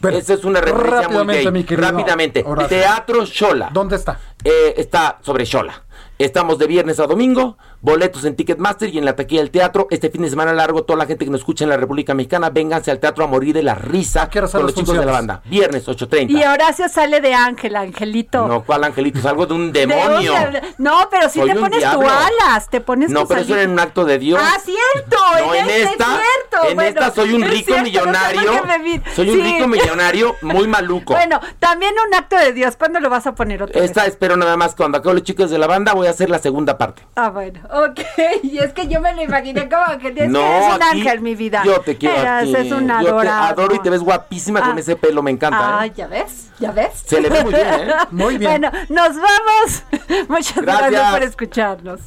Pero, 0.00 0.16
Esa 0.16 0.34
es 0.34 0.42
una 0.44 0.60
referencia 0.60 0.90
muy 0.90 1.00
rápidamente, 1.18 1.42
gay. 1.44 1.52
mi 1.52 1.64
querido 1.64 1.88
Rápidamente. 1.90 2.42
Horacio. 2.44 2.68
Teatro 2.76 3.24
Shola. 3.24 3.68
¿Dónde 3.72 3.94
está? 3.96 4.18
Eh, 4.42 4.74
está 4.76 5.18
sobre 5.20 5.44
Shola. 5.44 5.84
Estamos 6.18 6.58
de 6.58 6.66
viernes 6.68 7.00
a 7.00 7.06
domingo, 7.06 7.56
boletos 7.80 8.24
en 8.24 8.36
Ticketmaster 8.36 8.88
y 8.90 8.98
en 8.98 9.04
la 9.04 9.16
taquilla 9.16 9.40
del 9.40 9.50
teatro. 9.50 9.88
Este 9.90 10.08
fin 10.10 10.22
de 10.22 10.30
semana 10.30 10.52
largo, 10.52 10.84
toda 10.84 10.98
la 10.98 11.06
gente 11.06 11.24
que 11.24 11.30
nos 11.30 11.40
escucha 11.40 11.64
en 11.64 11.70
la 11.70 11.76
República 11.76 12.14
Mexicana, 12.14 12.50
vénganse 12.50 12.90
al 12.92 13.00
teatro 13.00 13.24
a 13.24 13.26
morir 13.26 13.54
de 13.54 13.62
la 13.64 13.74
risa 13.74 14.28
con 14.30 14.62
los 14.62 14.74
chicos 14.74 14.96
de 14.96 15.04
la 15.04 15.10
banda. 15.12 15.42
Viernes 15.46 15.88
8.30. 15.88 16.30
Y 16.30 16.44
Horacio 16.44 16.88
sale 16.88 17.20
de 17.20 17.34
ángel, 17.34 17.74
angelito. 17.74 18.46
No, 18.46 18.62
¿cuál 18.62 18.84
angelito? 18.84 19.18
Es 19.18 19.26
algo 19.26 19.46
de 19.46 19.54
un 19.54 19.72
De 19.72 19.82
un- 19.84 19.88
demonio. 19.90 20.32
no, 20.78 21.08
pero 21.10 21.28
si 21.28 21.40
Soy 21.40 21.50
te 21.50 21.56
pones 21.58 21.78
diablo. 21.78 22.00
tu 22.02 22.06
alas, 22.08 22.68
te 22.70 22.80
pones 22.80 23.10
No, 23.10 23.26
pero 23.26 23.40
eso 23.40 23.54
era 23.54 23.62
en 23.62 23.70
un 23.72 23.80
acto 23.80 24.04
de 24.04 24.18
Dios. 24.18 24.40
Ah, 24.42 24.58
cierto. 24.64 25.16
No, 25.46 25.54
en 25.54 25.64
este 25.68 25.82
esta, 25.82 26.04
cierto. 26.04 26.68
en 26.68 26.74
Bueno, 26.76 26.88
esta 27.00 27.10
soy 27.14 27.32
un 27.34 27.42
rico 27.42 27.64
cierto, 27.66 27.82
millonario. 27.84 28.52
Soy 29.16 29.30
un 29.30 29.36
Sí. 29.36 29.42
rico 29.42 29.66
millonario 29.66 30.36
muy 30.42 30.68
maluco. 30.68 31.14
Bueno, 31.22 31.40
también 31.58 31.94
un 32.06 32.14
acto 32.14 32.36
de 32.36 32.52
Dios. 32.52 32.76
¿Cuándo 32.76 33.00
lo 33.00 33.08
vas 33.10 33.26
a 33.26 33.34
poner 33.34 33.62
otra 33.62 33.82
Esta 33.82 34.02
vez? 34.02 34.10
espero 34.12 34.36
nada 34.36 34.56
más 34.56 34.74
cuando 34.74 34.98
acabe 34.98 35.14
los 35.14 35.22
chicos 35.24 35.50
de 35.50 35.58
la 35.58 35.66
banda 35.66 35.91
voy 35.94 36.06
a 36.06 36.10
hacer 36.10 36.30
la 36.30 36.38
segunda 36.38 36.78
parte. 36.78 37.02
Ah, 37.16 37.30
bueno, 37.30 37.60
ok. 37.70 38.00
Y 38.42 38.58
es 38.58 38.72
que 38.72 38.88
yo 38.88 39.00
me 39.00 39.14
lo 39.14 39.22
imaginé 39.22 39.68
como 39.68 39.98
que 39.98 40.08
es, 40.08 40.28
no, 40.28 40.40
que 40.40 40.56
eres 40.56 40.74
un 40.74 40.82
aquí 40.82 41.00
ángel, 41.00 41.20
mi 41.20 41.34
vida. 41.34 41.62
Yo 41.64 41.80
te 41.80 41.96
quiero 41.96 42.16
Eras, 42.16 42.48
es 42.48 42.72
un 42.72 42.88
Yo 43.02 43.16
te 43.16 43.28
adoro 43.28 43.74
y 43.74 43.78
te 43.80 43.90
ves 43.90 44.00
guapísima 44.02 44.60
con 44.60 44.76
Ah. 44.76 44.80
ese 44.80 44.96
pelo, 44.96 45.22
me 45.22 45.30
encanta. 45.30 45.80
Ah, 45.80 45.86
¿eh? 45.86 45.92
ya 45.94 46.06
ves, 46.06 46.48
ya 46.58 46.72
ves. 46.72 47.02
Se 47.06 47.20
le 47.20 47.28
ve 47.28 47.42
muy 47.44 47.52
bien, 47.54 47.66
¿eh? 47.68 47.92
Muy 48.10 48.38
bien. 48.38 48.60
Bueno, 48.60 48.70
nos 48.88 49.16
vamos. 49.16 49.82
Muchas 50.28 50.56
gracias, 50.56 50.90
Gracias. 50.90 51.10
por 51.12 51.22
escucharnos. 51.22 52.00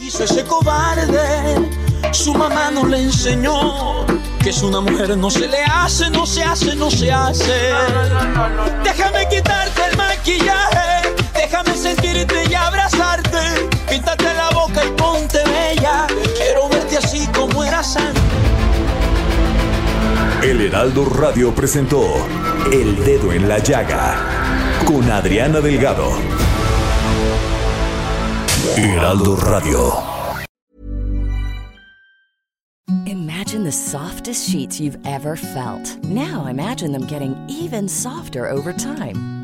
hizo 0.00 0.24
ese 0.24 0.44
cobarde. 0.44 1.70
Su 2.12 2.34
mamá 2.34 2.70
no 2.70 2.86
le 2.86 2.98
enseñó 3.02 4.06
que 4.42 4.50
es 4.50 4.62
una 4.62 4.80
mujer 4.80 5.16
no 5.16 5.30
se 5.30 5.48
le 5.48 5.64
hace, 5.64 6.10
no 6.10 6.26
se 6.26 6.44
hace, 6.44 6.76
no 6.76 6.90
se 6.90 7.10
hace. 7.10 7.72
Déjame 8.82 9.26
quitarte 9.28 9.80
el 9.90 9.96
maquillaje, 9.96 11.13
déjame 11.44 11.76
sentirte 11.76 12.44
y 12.48 12.54
abrazarte. 12.54 13.68
Píntate 13.88 14.34
la 14.34 14.50
boca 14.50 14.84
y 14.84 14.90
ponte 14.92 15.38
bella. 15.44 16.06
Quiero 16.36 16.68
verte 16.68 16.96
así 16.96 17.26
como 17.28 17.62
eras 17.62 17.96
antes. 17.96 18.22
El 20.42 20.60
Heraldo 20.60 21.04
Radio 21.06 21.54
presentó 21.54 22.02
El 22.70 23.02
Dedo 23.04 23.32
en 23.32 23.48
la 23.48 23.58
Llaga 23.58 24.16
con 24.86 25.10
Adriana 25.10 25.60
Delgado. 25.60 26.10
Heraldo 28.76 29.36
Radio. 29.36 30.14
Imagine 33.06 33.64
the 33.64 33.72
softest 33.72 34.48
sheets 34.48 34.80
you've 34.80 34.98
ever 35.06 35.36
felt. 35.36 36.02
Now 36.04 36.46
imagine 36.46 36.92
them 36.92 37.06
getting 37.06 37.36
even 37.48 37.88
softer 37.88 38.48
over 38.48 38.72
time. 38.72 39.43